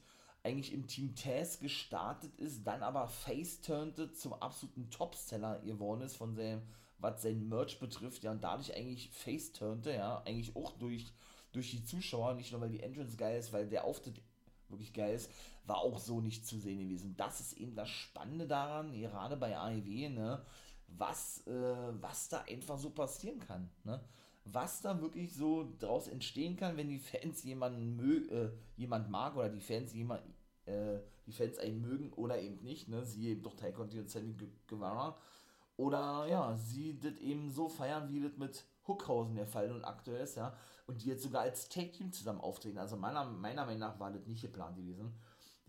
eigentlich 0.43 0.73
im 0.73 0.87
Team 0.87 1.15
Taz 1.15 1.59
gestartet 1.59 2.35
ist, 2.39 2.67
dann 2.67 2.83
aber 2.83 3.09
face-turnte 3.09 4.13
zum 4.13 4.33
absoluten 4.35 4.91
Topseller 4.91 5.59
geworden 5.61 6.03
ist 6.03 6.17
von 6.17 6.35
seinem, 6.35 6.63
was 6.99 7.23
sein 7.23 7.49
Merch 7.49 7.79
betrifft, 7.79 8.23
ja, 8.23 8.31
und 8.31 8.43
dadurch 8.43 8.75
eigentlich 8.75 9.11
face-turnte, 9.11 9.93
ja, 9.93 10.23
eigentlich 10.25 10.57
auch 10.57 10.73
durch, 10.73 11.13
durch 11.53 11.71
die 11.71 11.85
Zuschauer, 11.85 12.35
nicht 12.35 12.53
nur 12.53 12.61
weil 12.61 12.71
die 12.71 12.83
Entrance 12.83 13.17
geil 13.17 13.39
ist, 13.39 13.53
weil 13.53 13.69
der 13.69 13.85
Auftritt 13.85 14.21
wirklich 14.69 14.93
geil 14.93 15.15
ist, 15.15 15.31
war 15.67 15.79
auch 15.79 15.99
so 15.99 16.21
nicht 16.21 16.47
zu 16.47 16.59
sehen 16.59 16.79
gewesen. 16.79 17.15
Das 17.17 17.41
ist 17.41 17.55
eben 17.55 17.75
das 17.75 17.89
Spannende 17.89 18.47
daran, 18.47 18.93
gerade 18.93 19.37
bei 19.37 19.57
AEW, 19.59 20.09
ne, 20.11 20.43
was, 20.89 21.47
äh, 21.47 21.93
was 22.01 22.29
da 22.29 22.43
einfach 22.49 22.79
so 22.79 22.91
passieren 22.91 23.41
kann, 23.41 23.71
ne 23.85 24.01
was 24.45 24.81
da 24.81 25.01
wirklich 25.01 25.35
so 25.35 25.73
draus 25.79 26.09
entstehen 26.09 26.57
kann, 26.57 26.77
wenn 26.77 26.89
die 26.89 26.99
Fans 26.99 27.43
jemanden 27.45 27.97
mö 27.97 28.27
äh, 28.29 28.51
jemand 28.77 29.11
mag 29.11 29.37
oder 29.37 29.49
die 29.49 29.61
Fans 29.61 29.93
jemand 29.93 30.23
äh, 30.67 31.01
die 31.27 31.33
Fans 31.33 31.59
einen 31.59 31.81
mögen 31.81 32.13
oder 32.15 32.41
eben 32.41 32.63
nicht, 32.63 32.89
ne? 32.89 33.05
Sie 33.05 33.29
eben 33.29 33.43
doch 33.43 33.55
Taika 33.55 33.83
und 33.83 34.11
Sammy 34.11 34.35
Guevara. 34.67 35.17
Oder 35.77 36.27
ja, 36.29 36.57
sie 36.57 36.99
das 36.99 37.17
eben 37.19 37.51
so 37.51 37.69
feiern, 37.69 38.11
wie 38.11 38.21
das 38.21 38.37
mit 38.37 38.65
Hookhausen 38.87 39.37
der 39.37 39.47
Fall 39.47 39.73
und 39.73 39.85
aktuell 39.85 40.23
ist, 40.23 40.37
ja. 40.37 40.55
Und 40.87 41.03
die 41.03 41.09
jetzt 41.09 41.23
sogar 41.23 41.43
als 41.43 41.69
Tag-Team 41.69 42.13
zusammen 42.13 42.41
auftreten. 42.41 42.79
Also 42.79 42.97
meiner, 42.97 43.25
meiner 43.25 43.65
Meinung 43.65 43.81
nach 43.81 44.01
war 44.01 44.11
das 44.11 44.27
nicht 44.27 44.43
geplant 44.43 44.77
gewesen. 44.77 45.15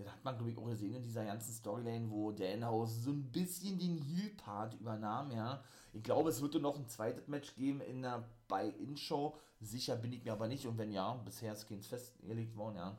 Das 0.04 0.14
hat 0.14 0.24
man, 0.24 0.36
glaube 0.36 0.52
ich, 0.52 0.58
auch 0.58 0.66
gesehen 0.66 0.96
in 0.96 1.04
dieser 1.04 1.26
ganzen 1.26 1.54
Storyline, 1.54 2.10
wo 2.10 2.32
Danhausen 2.32 3.02
so 3.02 3.12
ein 3.12 3.32
bisschen 3.32 3.78
den 3.78 3.98
Heel-Part 3.98 4.76
übernahm, 4.76 5.32
ja. 5.32 5.64
Ich 5.94 6.04
glaube, 6.04 6.30
es 6.30 6.42
würde 6.42 6.60
noch 6.60 6.78
ein 6.78 6.88
zweites 6.88 7.28
Match 7.28 7.56
geben 7.56 7.82
in 7.82 8.02
der 8.02 8.28
Buy-In-Show. 8.48 9.38
Sicher 9.60 9.96
bin 9.96 10.14
ich 10.14 10.24
mir 10.24 10.34
aber 10.34 10.48
nicht. 10.48 10.66
Und 10.66 10.78
wenn 10.78 10.92
ja, 10.92 11.14
bisher 11.14 11.54
ist 11.54 11.68
keins 11.68 11.88
festgelegt 11.88 12.56
worden, 12.56 12.78
ja. 12.78 12.98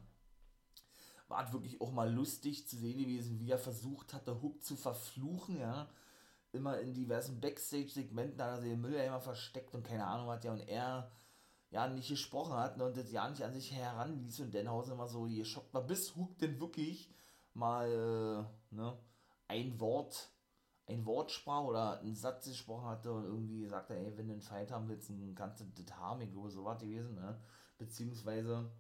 War 1.29 1.53
wirklich 1.53 1.81
auch 1.81 1.93
mal 1.93 2.13
lustig 2.13 2.69
zu 2.69 2.77
sehen 2.77 2.99
gewesen, 2.99 3.41
wie 3.41 3.51
er 3.51 3.59
versucht 3.59 4.13
hatte, 4.13 4.43
Hook 4.43 4.63
zu 4.63 4.77
verfluchen, 4.77 5.59
ja. 5.59 5.89
Immer 6.53 6.81
in 6.81 6.93
diversen 6.93 7.41
Backstage-Segmenten 7.41 8.43
hat 8.43 8.51
er 8.51 8.61
sich 8.61 8.71
den 8.71 8.81
Müll 8.83 8.95
ja 8.95 9.05
immer 9.05 9.21
versteckt 9.21 9.75
und 9.75 9.87
keine 9.87 10.07
Ahnung 10.07 10.29
hat 10.29 10.45
ja. 10.45 10.53
Und 10.53 10.69
er 10.69 11.11
ja 11.73 11.89
nicht 11.89 12.09
gesprochen 12.09 12.55
hat 12.55 12.77
ne, 12.77 12.85
und 12.85 12.97
das 12.97 13.11
ja 13.11 13.29
nicht 13.29 13.43
an 13.43 13.55
sich 13.55 13.73
heranließ 13.73 14.41
und 14.41 14.55
Denhausen 14.55 14.93
immer 14.93 15.09
so 15.09 15.25
geschockt 15.25 15.75
war, 15.75 15.83
bis 15.83 16.15
Hook 16.15 16.39
denn 16.39 16.61
wirklich 16.61 17.11
mal 17.55 17.89
äh, 17.89 18.75
ne, 18.75 18.99
ein 19.49 19.81
Wort 19.81 20.33
ein 20.87 21.07
Wort 21.07 21.31
sprach 21.31 21.63
oder 21.65 22.01
einen 22.01 22.15
Satz 22.15 22.47
gesprochen 22.47 22.87
hatte 22.87 23.13
und 23.13 23.25
irgendwie 23.25 23.67
sagte, 23.67 23.97
ey, 23.97 24.17
wenn 24.17 24.27
du 24.27 24.33
einen 24.33 24.43
Fight 24.43 24.71
haben 24.71 24.89
willst, 24.89 25.11
dann 25.11 25.35
kannst 25.35 25.61
du 25.61 25.65
das 25.65 25.97
haben, 25.97 26.31
glaube, 26.31 26.51
so 26.51 26.65
war 26.65 26.77
gewesen, 26.77 27.15
ne? 27.15 27.41
Beziehungsweise, 27.79 28.71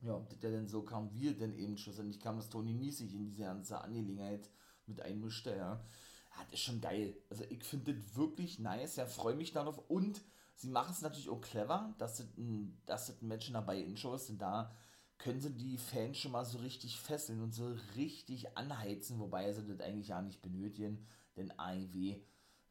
ja, 0.00 0.18
das 0.28 0.38
der 0.38 0.50
denn 0.50 0.68
so 0.68 0.82
kam, 0.82 1.12
wie 1.12 1.32
denn 1.34 1.54
eben 1.54 1.76
schlussendlich 1.78 2.20
kam, 2.20 2.36
dass 2.36 2.48
Tony 2.48 2.74
Nies 2.74 2.98
sich 2.98 3.14
in 3.14 3.24
diese 3.24 3.42
ganze 3.42 3.80
Angelegenheit 3.80 4.50
mit 4.86 5.00
einmischte, 5.00 5.50
ja. 5.50 5.56
ja 5.56 6.44
das 6.44 6.54
ist 6.54 6.60
schon 6.60 6.80
geil. 6.80 7.16
Also 7.30 7.44
ich 7.44 7.64
finde 7.64 7.94
das 7.94 8.16
wirklich 8.16 8.58
nice, 8.58 8.96
ja, 8.96 9.06
freue 9.06 9.36
mich 9.36 9.52
darauf 9.52 9.78
und 9.88 10.22
sie 10.56 10.68
machen 10.68 10.92
es 10.92 11.02
natürlich 11.02 11.28
auch 11.28 11.40
clever, 11.40 11.94
dass 11.98 12.16
das 12.16 12.26
ein, 12.36 12.80
dass 12.86 13.06
das 13.06 13.22
ein 13.22 13.28
Match 13.28 13.52
dabei 13.52 13.80
in 13.80 13.94
ist, 13.94 14.28
denn 14.28 14.38
da 14.38 14.72
können 15.18 15.40
sie 15.40 15.52
die 15.52 15.78
Fans 15.78 16.18
schon 16.18 16.32
mal 16.32 16.44
so 16.44 16.58
richtig 16.58 16.98
fesseln 16.98 17.42
und 17.42 17.54
so 17.54 17.74
richtig 17.96 18.56
anheizen, 18.56 19.18
wobei 19.18 19.52
sie 19.52 19.66
das 19.66 19.80
eigentlich 19.80 20.08
ja 20.08 20.20
nicht 20.20 20.42
benötigen, 20.42 21.06
denn 21.36 21.52
AEW 21.58 22.20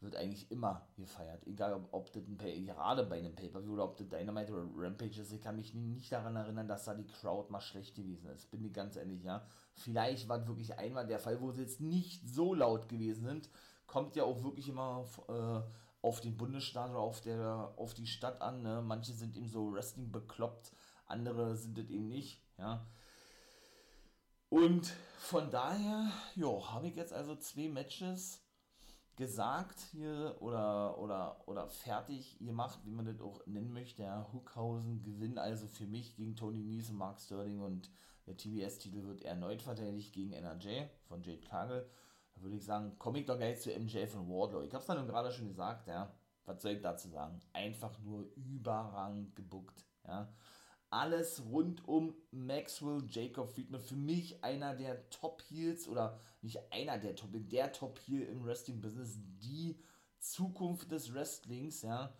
wird 0.01 0.15
eigentlich 0.15 0.51
immer 0.51 0.88
gefeiert. 0.96 1.46
Egal, 1.48 1.74
ob, 1.74 1.88
ob 1.92 2.13
das 2.13 2.27
ein 2.27 2.38
gerade 2.38 3.06
bei 3.06 3.18
einem 3.18 3.36
Pay-Per-View 3.36 3.74
oder 3.74 3.86
ob 3.86 3.98
das 3.98 4.08
Dynamite 4.08 4.54
oder 4.54 4.68
Rampage 4.75 5.22
ist. 5.22 5.32
Ich 5.32 5.42
kann 5.42 5.56
mich 5.56 5.74
nicht 5.74 6.12
daran 6.12 6.36
erinnern, 6.36 6.68
dass 6.68 6.86
da 6.86 6.94
die 6.94 7.08
Crowd 7.08 7.51
mal 7.51 7.62
schlecht 7.62 7.96
gewesen 7.96 8.30
ist. 8.30 8.51
Bin 8.51 8.63
ich 8.63 8.74
ganz 8.74 8.98
ehrlich, 8.98 9.24
ja. 9.24 9.48
Vielleicht 9.74 10.27
war 10.27 10.48
wirklich 10.48 10.77
einmal 10.77 11.08
der 11.08 11.20
Fall, 11.20 11.42
wo 11.42 11.51
sie 11.51 11.62
jetzt 11.62 11.82
nicht 11.82 12.27
so 12.27 12.54
laut 12.54 12.88
gewesen 12.88 13.25
sind. 13.25 13.50
Kommt 13.88 14.15
ja 14.15 14.24
auch 14.24 14.44
wirklich 14.44 14.68
immer 14.68 15.06
äh, 15.27 15.62
auf 16.05 16.21
den 16.21 16.38
Bundesstaat 16.38 16.91
oder 16.91 17.00
auf, 17.00 17.21
der, 17.21 17.74
auf 17.77 17.95
die 17.95 18.05
Stadt 18.05 18.39
an. 18.39 18.62
Ne? 18.62 18.83
Manche 18.85 19.13
sind 19.13 19.35
eben 19.35 19.50
so 19.50 19.74
Wrestling 19.74 20.12
bekloppt, 20.12 20.71
andere 21.07 21.55
sind 21.55 21.77
es 21.79 21.89
eben 21.89 22.07
nicht, 22.07 22.39
ja. 22.59 22.85
Und 24.50 24.93
von 25.17 25.50
daher, 25.50 26.12
habe 26.38 26.88
ich 26.88 26.95
jetzt 26.95 27.12
also 27.12 27.35
zwei 27.35 27.67
Matches 27.67 28.39
gesagt 29.15 29.79
hier 29.91 30.38
oder, 30.39 31.00
oder, 31.00 31.41
oder 31.47 31.67
fertig 31.67 32.38
gemacht, 32.39 32.79
wie 32.83 32.91
man 32.91 33.05
das 33.05 33.19
auch 33.19 33.45
nennen 33.47 33.74
möchte. 33.74 34.03
Ja, 34.03 34.29
Hookhausen 34.31 35.01
gewinnt 35.01 35.39
also 35.39 35.67
für 35.67 35.88
mich 35.88 36.15
gegen 36.15 36.35
Tony 36.35 36.59
Nies 36.59 36.91
und 36.91 36.97
Mark 36.97 37.19
Sterling 37.19 37.62
und 37.62 37.89
der 38.27 38.38
TBS-Titel 38.38 39.03
wird 39.05 39.24
erneut 39.24 39.63
verteidigt 39.63 40.13
gegen 40.13 40.33
NRJ 40.33 40.83
von 41.07 41.24
Jade 41.24 41.41
Kagel. 41.41 41.89
Da 42.36 42.42
würde 42.42 42.58
ich 42.58 42.65
sagen, 42.65 42.98
komme 43.00 43.20
ich 43.20 43.25
doch 43.25 43.38
gleich 43.38 43.60
zu 43.62 43.72
MJ 43.72 44.06
von 44.08 44.30
Wardlow. 44.30 44.62
Ich 44.62 44.74
habe 44.74 44.82
es 44.82 44.88
dann 44.88 45.08
gerade 45.08 45.32
schon 45.32 45.48
gesagt, 45.48 45.88
ja. 45.88 46.13
Was 46.46 46.62
soll 46.62 46.74
ich 46.74 46.82
dazu 46.82 47.10
sagen? 47.10 47.39
Einfach 47.54 47.98
nur 48.01 48.30
überragend 48.36 49.36
gebuckt, 49.36 49.84
ja 50.06 50.32
alles 50.96 51.44
rund 51.51 51.86
um 51.88 52.15
Maxwell 52.32 53.04
Jacob 53.10 53.50
Friedman. 53.50 53.82
Für 53.82 53.96
mich 53.96 54.44
einer 54.44 54.75
der 54.75 55.10
Top 55.10 55.42
Heels 55.50 55.88
oder 55.88 56.18
nicht 56.42 56.60
einer 56.72 56.98
der 56.98 57.15
Top, 57.15 57.32
der 57.34 57.72
Top 57.72 58.00
Heel 58.00 58.22
im 58.22 58.46
Wrestling 58.46 58.80
Business. 58.80 59.20
Die 59.42 59.77
Zukunft 60.20 60.92
des 60.92 61.13
Wrestlings, 61.13 61.82
ja, 61.82 62.13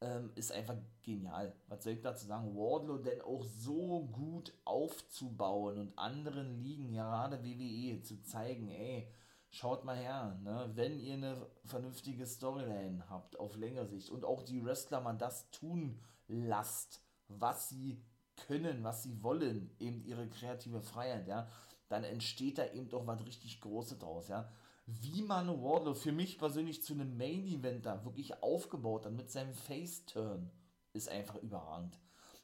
ähm, 0.00 0.32
ist 0.34 0.50
einfach 0.50 0.76
genial. 1.02 1.54
Was 1.68 1.84
soll 1.84 1.94
ich 1.94 2.00
dazu 2.00 2.26
sagen? 2.26 2.56
Wardlow 2.56 2.98
denn 2.98 3.20
auch 3.20 3.44
so 3.44 4.08
gut 4.10 4.52
aufzubauen 4.64 5.78
und 5.78 5.98
anderen 5.98 6.62
Ligen, 6.62 6.92
gerade 6.92 7.44
WWE, 7.44 8.02
zu 8.02 8.20
zeigen, 8.22 8.68
ey, 8.68 9.08
schaut 9.50 9.84
mal 9.84 9.96
her, 9.96 10.38
ne? 10.42 10.70
wenn 10.74 10.98
ihr 10.98 11.14
eine 11.14 11.46
vernünftige 11.64 12.26
Storyline 12.26 13.08
habt 13.10 13.38
auf 13.38 13.56
längere 13.56 13.86
Sicht 13.86 14.10
und 14.10 14.24
auch 14.24 14.42
die 14.42 14.64
Wrestler 14.64 15.00
mal 15.00 15.14
das 15.14 15.50
tun 15.50 16.00
lasst, 16.28 17.02
was 17.28 17.68
sie 17.68 18.02
können, 18.46 18.84
was 18.84 19.02
sie 19.02 19.22
wollen, 19.22 19.74
eben 19.78 20.02
ihre 20.04 20.28
kreative 20.28 20.80
Freiheit, 20.80 21.26
ja, 21.26 21.48
dann 21.88 22.04
entsteht 22.04 22.58
da 22.58 22.66
eben 22.72 22.88
doch 22.88 23.06
was 23.06 23.24
richtig 23.26 23.60
Großes 23.60 23.98
draus, 23.98 24.28
ja. 24.28 24.50
Wie 24.86 25.22
man 25.22 25.48
Wardlow 25.62 25.94
für 25.94 26.12
mich 26.12 26.38
persönlich 26.38 26.82
zu 26.82 26.94
einem 26.94 27.16
Main 27.16 27.44
Eventer 27.44 28.04
wirklich 28.04 28.42
aufgebaut 28.42 29.06
hat 29.06 29.12
mit 29.12 29.30
seinem 29.30 29.54
Face-Turn, 29.54 30.50
ist 30.92 31.08
einfach 31.08 31.36
überragend. 31.36 31.98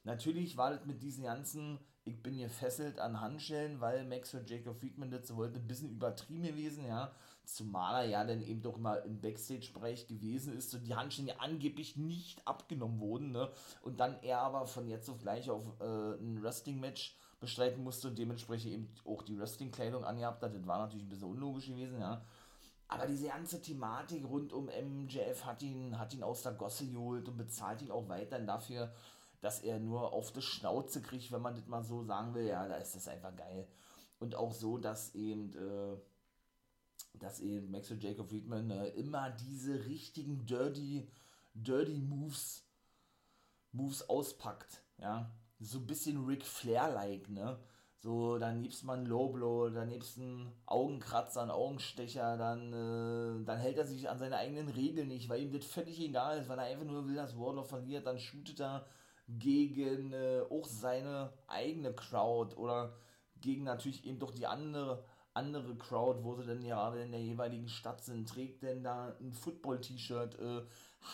Natürlich 0.05 0.57
war 0.57 0.71
das 0.71 0.85
mit 0.85 1.03
diesen 1.03 1.25
ganzen, 1.25 1.81
ich 2.07 2.23
bin 2.23 2.39
gefesselt 2.39 3.01
an 3.01 3.21
Handschellen, 3.21 3.81
weil 3.81 4.05
Max 4.05 4.33
und 4.33 4.49
Jacob 4.49 4.79
Friedman 4.79 5.11
das 5.11 5.35
wollte, 5.35 5.59
ein 5.59 5.67
bisschen 5.67 5.91
übertrieben 5.91 6.45
gewesen, 6.45 6.87
ja. 6.87 7.13
Zumal 7.45 8.05
er 8.05 8.11
ja 8.11 8.25
dann 8.25 8.43
eben 8.43 8.63
doch 8.63 8.79
mal 8.79 9.03
im 9.05 9.21
Backstage-Bereich 9.21 10.07
gewesen 10.07 10.57
ist 10.57 10.73
und 10.75 10.87
die 10.87 10.95
Handschellen 10.95 11.29
ja 11.29 11.37
angeblich 11.39 11.97
nicht 11.97 12.47
abgenommen 12.47 13.01
wurden, 13.01 13.33
ne? 13.33 13.51
Und 13.83 13.99
dann 13.99 14.23
er 14.23 14.39
aber 14.39 14.67
von 14.67 14.89
jetzt 14.89 15.11
auf 15.11 15.19
gleich 15.19 15.51
auf 15.51 15.65
äh, 15.81 16.15
ein 16.15 16.43
Wrestling-Match 16.43 17.17
bestreiten 17.41 17.83
musste 17.83 18.09
und 18.09 18.19
dementsprechend 18.19 18.73
eben 18.73 18.89
auch 19.05 19.23
die 19.23 19.39
Wrestling-Kleidung 19.39 20.05
angehabt 20.05 20.43
hat. 20.43 20.55
Das 20.55 20.67
war 20.67 20.79
natürlich 20.79 21.07
ein 21.07 21.09
bisschen 21.09 21.31
unlogisch 21.31 21.67
gewesen, 21.67 22.01
ja. 22.01 22.23
Aber 22.89 23.07
diese 23.07 23.27
ganze 23.27 23.61
Thematik 23.61 24.25
rund 24.25 24.53
um 24.53 24.67
MJF 24.67 25.45
hat 25.45 25.61
ihn, 25.63 25.99
hat 25.99 26.15
ihn 26.15 26.23
aus 26.23 26.43
der 26.43 26.53
Gosse 26.53 26.87
geholt 26.87 27.29
und 27.29 27.37
bezahlt 27.37 27.83
ihn 27.83 27.91
auch 27.91 28.09
weiterhin 28.09 28.47
dafür, 28.47 28.93
dass 29.40 29.61
er 29.61 29.78
nur 29.78 30.12
auf 30.12 30.33
die 30.33 30.43
Schnauze 30.43 31.02
kriegt, 31.02 31.31
wenn 31.33 31.43
man 31.43 31.55
das 31.55 31.66
mal 31.66 31.83
so 31.83 32.02
sagen 32.05 32.35
will. 32.35 32.47
Ja, 32.47 32.66
da 32.69 32.76
ist 32.76 32.95
das 32.95 33.09
einfach 33.09 33.35
geil. 33.37 33.69
Und 34.19 34.35
auch 34.35 34.52
so, 34.52 34.78
dass 34.78 35.14
eben. 35.14 35.55
Äh, 35.55 35.97
dass 37.19 37.40
eben 37.40 37.71
Maxwell 37.71 38.02
Jacob 38.02 38.28
Friedman 38.28 38.71
äh, 38.71 38.88
immer 38.90 39.31
diese 39.31 39.87
richtigen 39.87 40.47
Dirty, 40.47 41.09
Dirty 41.55 41.99
Moves, 41.99 42.64
Moves 43.73 44.09
auspackt, 44.09 44.83
ja. 44.99 45.31
So 45.59 45.78
ein 45.78 45.87
bisschen 45.87 46.26
Ric 46.26 46.45
Flair-like, 46.45 47.31
ne? 47.31 47.59
So, 47.99 48.38
dann 48.38 48.62
gibt's 48.62 48.83
mal 48.83 48.99
einen 48.99 49.07
Low 49.07 49.31
Blow, 49.31 49.71
dann 49.71 49.88
gibt's 49.88 50.19
einen 50.19 50.52
Augenkratzer, 50.66 51.40
einen 51.43 51.50
Augenstecher, 51.50 52.37
dann, 52.37 52.73
äh, 52.73 53.45
dann 53.45 53.59
hält 53.59 53.78
er 53.78 53.87
sich 53.87 54.09
an 54.09 54.19
seine 54.19 54.37
eigenen 54.37 54.69
Regeln 54.69 55.09
nicht, 55.09 55.28
weil 55.28 55.43
ihm 55.43 55.52
das 55.52 55.64
völlig 55.64 55.99
egal 55.99 56.38
ist, 56.38 56.49
weil 56.49 56.59
er 56.59 56.66
einfach 56.66 56.85
nur 56.85 57.07
will, 57.07 57.14
dass 57.14 57.38
Warlow 57.38 57.64
verliert, 57.64 58.07
dann 58.07 58.19
shootet 58.19 58.61
er 58.61 58.87
gegen 59.28 60.12
äh, 60.12 60.42
auch 60.50 60.66
seine 60.66 61.33
eigene 61.47 61.92
Crowd 61.92 62.56
oder 62.56 62.95
gegen 63.40 63.64
natürlich 63.64 64.04
eben 64.04 64.18
doch 64.18 64.30
die 64.30 64.47
andere 64.47 65.04
andere 65.37 65.76
Crowd, 65.76 66.25
wo 66.25 66.35
sie 66.35 66.47
denn 66.47 66.62
gerade 66.62 67.02
in 67.02 67.12
der 67.12 67.21
jeweiligen 67.21 67.68
Stadt 67.68 68.02
sind, 68.02 68.28
trägt 68.28 68.62
denn 68.62 68.83
da 68.83 69.14
ein 69.21 69.35
Football-T-Shirt, 69.35 70.38
äh, 70.38 70.62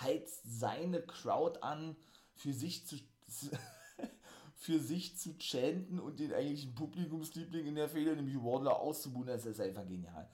heizt 0.01 0.43
seine 0.45 1.03
Crowd 1.03 1.59
an, 1.61 1.97
für 2.37 2.53
sich 2.53 2.87
zu, 2.87 2.97
für 4.55 4.79
sich 4.79 5.19
zu 5.19 5.35
chanten 5.39 5.99
und 5.99 6.21
den 6.21 6.33
eigentlichen 6.33 6.75
Publikumsliebling 6.75 7.67
in 7.67 7.75
der 7.75 7.89
Fehler, 7.89 8.15
nämlich 8.15 8.37
Wardler, 8.37 8.79
auszubuhen, 8.79 9.27
das 9.27 9.45
ist 9.45 9.61
einfach 9.61 9.87
genial. 9.87 10.31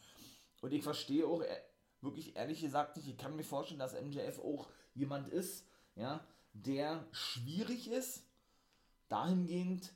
Und 0.61 0.73
ich 0.73 0.83
verstehe 0.83 1.27
auch 1.27 1.41
äh, 1.41 1.61
wirklich 2.03 2.37
ehrlich 2.37 2.61
gesagt 2.61 2.97
nicht, 2.97 3.09
ich 3.09 3.17
kann 3.17 3.37
mir 3.37 3.45
vorstellen, 3.45 3.81
dass 3.81 3.99
MJF 3.99 4.39
auch 4.41 4.69
jemand 4.95 5.29
ist, 5.29 5.67
ja, 5.95 6.25
der 6.67 7.07
schwierig 7.13 7.91
ist, 7.91 8.25
dahingehend, 9.09 9.93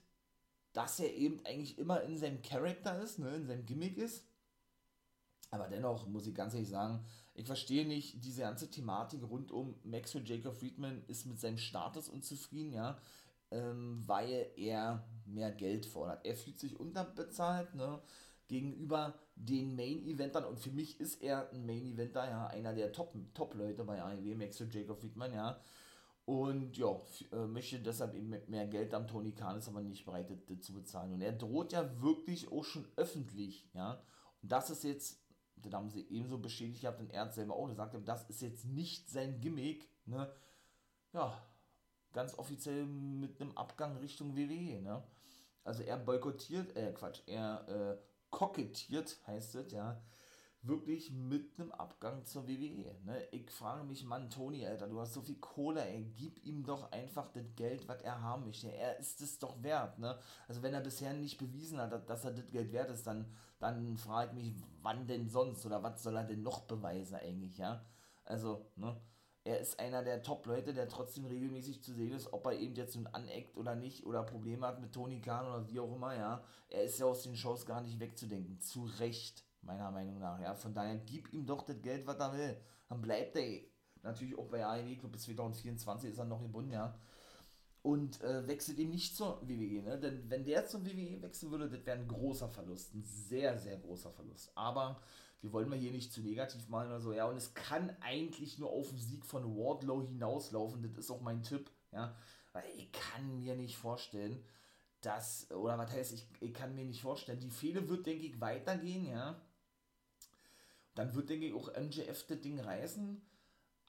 dass 0.73 1.00
er 1.00 1.14
eben 1.14 1.45
eigentlich 1.45 1.78
immer 1.78 2.02
in 2.02 2.19
seinem 2.19 2.42
Charakter 2.42 3.00
ist, 3.00 3.19
ne, 3.19 3.35
in 3.35 3.47
seinem 3.47 3.66
Gimmick 3.66 3.97
ist. 3.99 4.25
Aber 5.50 5.69
dennoch 5.69 6.07
muss 6.07 6.26
ich 6.26 6.35
ganz 6.35 6.54
ehrlich 6.54 6.71
sagen, 6.71 7.04
ich 7.35 7.47
verstehe 7.47 7.87
nicht 7.87 8.25
diese 8.25 8.42
ganze 8.42 8.71
Thematik 8.71 9.23
rund 9.23 9.52
um 9.52 9.75
Maxwell 9.85 10.26
Jacob 10.26 10.57
Friedman 10.57 11.02
ist 11.09 11.26
mit 11.26 11.38
seinem 11.38 11.59
Status 11.59 12.09
unzufrieden, 12.09 12.73
ja, 12.73 12.99
ähm, 13.50 14.02
weil 14.07 14.50
er 14.57 15.04
mehr 15.26 15.52
Geld 15.52 15.85
fordert. 15.85 16.25
Er 16.25 16.37
fühlt 16.37 16.59
sich 16.59 16.81
unterbezahlt, 16.81 17.75
ne, 17.75 18.00
gegenüber 18.49 19.14
den 19.35 19.76
Main-Eventern 19.76 20.45
und 20.45 20.59
für 20.59 20.71
mich 20.71 21.00
ist 21.00 21.23
er 21.23 21.50
ein 21.50 21.66
Main-Eventer, 21.66 22.28
ja, 22.28 22.47
einer 22.47 22.75
der 22.75 22.92
Top-Leute 22.92 23.76
Top 23.76 23.87
bei 23.87 24.02
AEW, 24.02 24.35
Maxwell 24.37 24.69
Jacob 24.73 25.00
Friedman, 25.00 25.35
ja, 25.35 25.61
und 26.24 26.76
ja, 26.76 27.00
äh, 27.32 27.46
möchte 27.46 27.80
deshalb 27.80 28.14
eben 28.14 28.30
mehr 28.46 28.66
Geld 28.66 28.94
am 28.94 29.08
Tony 29.08 29.32
Khan, 29.32 29.58
ist 29.58 29.68
aber 29.68 29.82
nicht 29.82 30.04
bereit, 30.04 30.30
das 30.30 30.60
zu 30.60 30.72
bezahlen. 30.72 31.12
Und 31.12 31.20
er 31.20 31.32
droht 31.32 31.72
ja 31.72 32.00
wirklich 32.00 32.50
auch 32.50 32.64
schon 32.64 32.86
öffentlich, 32.96 33.68
ja. 33.74 34.00
Und 34.40 34.52
das 34.52 34.70
ist 34.70 34.84
jetzt, 34.84 35.20
das 35.56 35.72
haben 35.72 35.90
sie 35.90 36.06
ebenso 36.10 36.38
bestätigt 36.38 36.82
gehabt 36.82 37.00
und 37.00 37.10
er 37.10 37.22
hat 37.22 37.34
selber 37.34 37.54
auch 37.54 37.68
gesagt, 37.68 37.96
das 38.06 38.28
ist 38.30 38.40
jetzt 38.40 38.64
nicht 38.64 39.10
sein 39.10 39.40
Gimmick, 39.40 39.88
ne. 40.06 40.32
Ja, 41.12 41.42
ganz 42.12 42.38
offiziell 42.38 42.86
mit 42.86 43.40
einem 43.40 43.56
Abgang 43.56 43.96
Richtung 43.96 44.36
WWE, 44.36 44.80
ne. 44.80 45.02
Also 45.64 45.82
er 45.82 45.96
boykottiert, 45.96 46.76
äh, 46.76 46.92
Quatsch, 46.92 47.20
er 47.26 47.68
äh, 47.68 47.98
kokettiert, 48.30 49.18
heißt 49.26 49.56
es, 49.56 49.72
ja, 49.72 50.00
wirklich 50.62 51.11
mit 51.11 51.59
einem 51.59 51.73
Abgang 51.73 52.25
zur 52.25 52.47
WWE. 52.47 52.95
Ne? 53.04 53.26
Ich 53.33 53.50
frage 53.50 53.85
mich, 53.85 54.04
Mann, 54.04 54.31
Toni, 54.31 54.64
Alter, 54.64 54.87
du 54.87 55.00
hast 55.00 55.12
so 55.12 55.21
viel 55.21 55.37
Kohle, 55.37 55.85
ey, 55.85 56.04
gib 56.16 56.45
ihm 56.45 56.64
doch 56.64 56.92
einfach 56.92 57.28
das 57.33 57.45
Geld, 57.57 57.88
was 57.88 58.00
er 58.02 58.21
haben 58.23 58.45
möchte. 58.45 58.73
Er 58.73 58.97
ist 58.99 59.21
es 59.21 59.38
doch 59.38 59.61
wert, 59.62 59.99
ne? 59.99 60.19
Also 60.47 60.62
wenn 60.62 60.73
er 60.73 60.81
bisher 60.81 61.12
nicht 61.14 61.38
bewiesen 61.38 61.78
hat, 61.78 62.09
dass 62.09 62.25
er 62.25 62.33
das 62.33 62.49
Geld 62.50 62.73
wert 62.73 62.90
ist, 62.90 63.07
dann, 63.07 63.26
dann 63.59 63.97
frage 63.97 64.31
ich 64.31 64.54
mich, 64.54 64.62
wann 64.83 65.07
denn 65.09 65.28
sonst 65.28 65.66
oder 65.66 65.83
was 65.83 66.02
soll 66.02 66.16
er 66.16 66.25
denn 66.25 66.42
noch 66.42 66.61
beweisen 66.62 67.16
eigentlich, 67.16 67.59
ja? 67.59 67.85
Also, 68.25 68.71
ne? 68.76 69.00
Er 69.45 69.59
ist 69.59 69.81
einer 69.81 70.04
der 70.04 70.23
Top-Leute, 70.23 70.73
der 70.73 70.88
trotzdem 70.88 71.26
regelmäßig 71.26 71.83
zu 71.83 71.92
sehen 71.92 72.12
ist, 72.12 72.33
ob 72.33 72.47
er 72.47 72.52
eben 72.52 72.76
jetzt 72.76 72.95
nun 72.95 73.09
aneckt 73.09 73.57
oder 73.57 73.75
nicht 73.75 74.07
oder 74.07 74.23
Probleme 74.23 74.64
hat 74.69 74.81
mit 74.81 74.92
Tony 74.92 75.21
Khan 75.21 75.45
oder 75.47 75.69
wie 75.69 75.81
auch 75.81 75.92
immer, 75.97 76.14
ja. 76.14 76.45
Er 76.69 76.85
ist 76.85 77.00
ja 77.00 77.07
aus 77.07 77.25
den 77.25 77.35
Shows 77.35 77.66
gar 77.66 77.81
nicht 77.81 77.99
wegzudenken. 77.99 78.61
Zu 78.61 78.85
Recht 79.00 79.45
meiner 79.62 79.90
Meinung 79.90 80.19
nach. 80.19 80.40
Ja, 80.40 80.54
von 80.54 80.75
daher 80.75 80.97
gib 80.97 81.33
ihm 81.33 81.47
doch 81.47 81.62
das 81.62 81.81
Geld, 81.81 82.07
was 82.07 82.19
er 82.19 82.33
will. 82.33 82.57
Dann 82.88 83.00
bleibt 83.00 83.37
er 83.37 83.61
natürlich 84.02 84.37
auch 84.38 84.49
bei 84.49 84.64
AEW, 84.64 84.97
Club 84.97 85.12
bis 85.12 85.23
2024 85.23 86.11
ist 86.11 86.19
er 86.19 86.25
noch 86.25 86.42
gebunden, 86.42 86.73
ja. 86.73 86.99
Und 87.83 88.21
äh, 88.23 88.47
wechselt 88.47 88.78
ihm 88.78 88.90
nicht 88.90 89.16
zur 89.16 89.40
WWE, 89.42 89.83
ne? 89.83 89.99
Denn 89.99 90.31
wenn 90.31 90.45
der 90.45 90.66
zum 90.66 90.87
WWE 90.87 91.21
wechseln 91.23 91.50
würde, 91.50 91.69
das 91.69 91.85
wäre 91.85 91.99
ein 91.99 92.07
großer 92.07 92.49
Verlust. 92.49 92.95
Ein 92.95 93.02
sehr, 93.02 93.59
sehr 93.59 93.76
großer 93.76 94.12
Verlust. 94.12 94.52
Aber 94.54 95.00
wir 95.40 95.52
wollen 95.52 95.69
mal 95.69 95.78
hier 95.78 95.90
nicht 95.90 96.12
zu 96.12 96.21
negativ 96.21 96.69
malen 96.69 96.90
oder 96.90 97.00
so, 97.00 97.12
ja. 97.12 97.25
Und 97.26 97.37
es 97.37 97.54
kann 97.54 97.97
eigentlich 98.00 98.59
nur 98.59 98.71
auf 98.71 98.88
den 98.90 98.99
Sieg 98.99 99.26
von 99.26 99.57
Wardlow 99.57 100.02
hinauslaufen. 100.02 100.83
Das 100.83 100.92
ist 100.97 101.11
auch 101.11 101.23
mein 101.23 101.42
Tipp, 101.42 101.71
ja. 101.90 102.14
Weil 102.52 102.64
ich 102.76 102.92
kann 102.92 103.38
mir 103.38 103.57
nicht 103.57 103.76
vorstellen, 103.76 104.45
dass, 105.00 105.50
oder 105.50 105.76
was 105.78 105.90
heißt, 105.90 106.12
ich, 106.12 106.28
ich 106.40 106.54
kann 106.54 106.76
mir 106.76 106.85
nicht 106.85 107.02
vorstellen, 107.02 107.40
die 107.40 107.50
Fehde 107.50 107.88
wird, 107.88 108.07
denke 108.07 108.26
ich, 108.26 108.40
weitergehen, 108.40 109.07
ja 109.07 109.40
dann 110.94 111.14
wird, 111.14 111.30
denke 111.30 111.46
ich, 111.46 111.54
auch 111.54 111.68
MJF 111.76 112.26
das 112.26 112.40
Ding 112.40 112.61
reißen. 112.61 113.22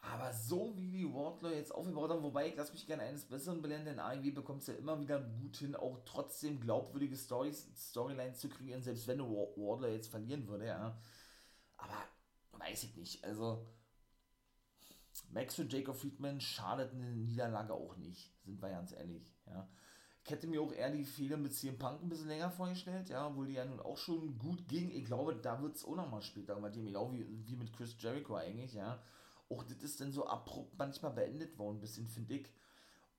Aber 0.01 0.33
so 0.33 0.75
wie 0.75 0.91
die 0.91 1.13
Wardlow 1.13 1.49
jetzt 1.49 1.73
aufgebaut 1.73 2.09
haben, 2.09 2.23
wobei 2.23 2.49
ich 2.49 2.55
lasse 2.57 2.73
mich 2.73 2.85
gerne 2.85 3.03
eines 3.03 3.23
Besseren 3.23 3.61
belehren, 3.61 3.85
denn 3.85 3.99
AEW 3.99 4.31
bekommt 4.31 4.61
es 4.61 4.67
ja 4.67 4.73
immer 4.73 4.99
wieder 4.99 5.21
gut 5.21 5.55
hin, 5.55 5.75
auch 5.75 6.01
trotzdem 6.03 6.59
glaubwürdige 6.59 7.15
Storys, 7.15 7.69
Storylines 7.75 8.39
zu 8.39 8.49
kreieren, 8.49 8.83
selbst 8.83 9.07
wenn 9.07 9.19
Wardlow 9.19 9.87
jetzt 9.87 10.09
verlieren 10.09 10.45
würde, 10.47 10.67
ja. 10.67 10.99
Aber 11.77 11.95
weiß 12.51 12.83
ich 12.83 12.95
nicht. 12.97 13.23
Also 13.23 13.65
Max 15.29 15.57
und 15.59 15.71
Jacob 15.71 15.95
Friedman 15.95 16.41
schadet 16.41 16.91
eine 16.93 17.15
Niederlage 17.15 17.73
auch 17.73 17.95
nicht, 17.95 18.33
sind 18.43 18.61
wir 18.61 18.69
ganz 18.69 18.91
ehrlich, 18.91 19.33
ja. 19.47 19.69
Ich 20.25 20.31
hätte 20.31 20.47
mir 20.47 20.61
auch 20.61 20.71
eher 20.71 20.89
die 20.89 21.03
Fehler 21.03 21.35
mit 21.35 21.53
CM 21.53 21.77
Punk 21.77 22.01
ein 22.01 22.09
bisschen 22.09 22.29
länger 22.29 22.49
vorgestellt, 22.49 23.09
ja, 23.09 23.27
obwohl 23.27 23.47
die 23.47 23.53
ja 23.53 23.65
nun 23.65 23.81
auch 23.81 23.97
schon 23.97 24.37
gut 24.37 24.67
ging. 24.69 24.89
Ich 24.91 25.05
glaube, 25.05 25.35
da 25.35 25.61
wird 25.61 25.75
es 25.75 25.83
auch 25.83 25.95
nochmal 25.95 26.21
später 26.21 26.55
bei 26.55 26.69
dem, 26.69 26.85
genau 26.85 27.11
wie, 27.11 27.25
wie 27.45 27.55
mit 27.57 27.73
Chris 27.73 27.95
Jericho 27.99 28.35
eigentlich, 28.35 28.73
ja. 28.73 29.01
Auch 29.49 29.63
das 29.63 29.83
ist 29.83 29.99
dann 29.99 30.13
so 30.13 30.25
abrupt 30.25 30.77
manchmal 30.77 31.11
beendet 31.11 31.57
worden, 31.57 31.77
ein 31.77 31.81
bisschen, 31.81 32.07
finde 32.07 32.35
ich. 32.35 32.47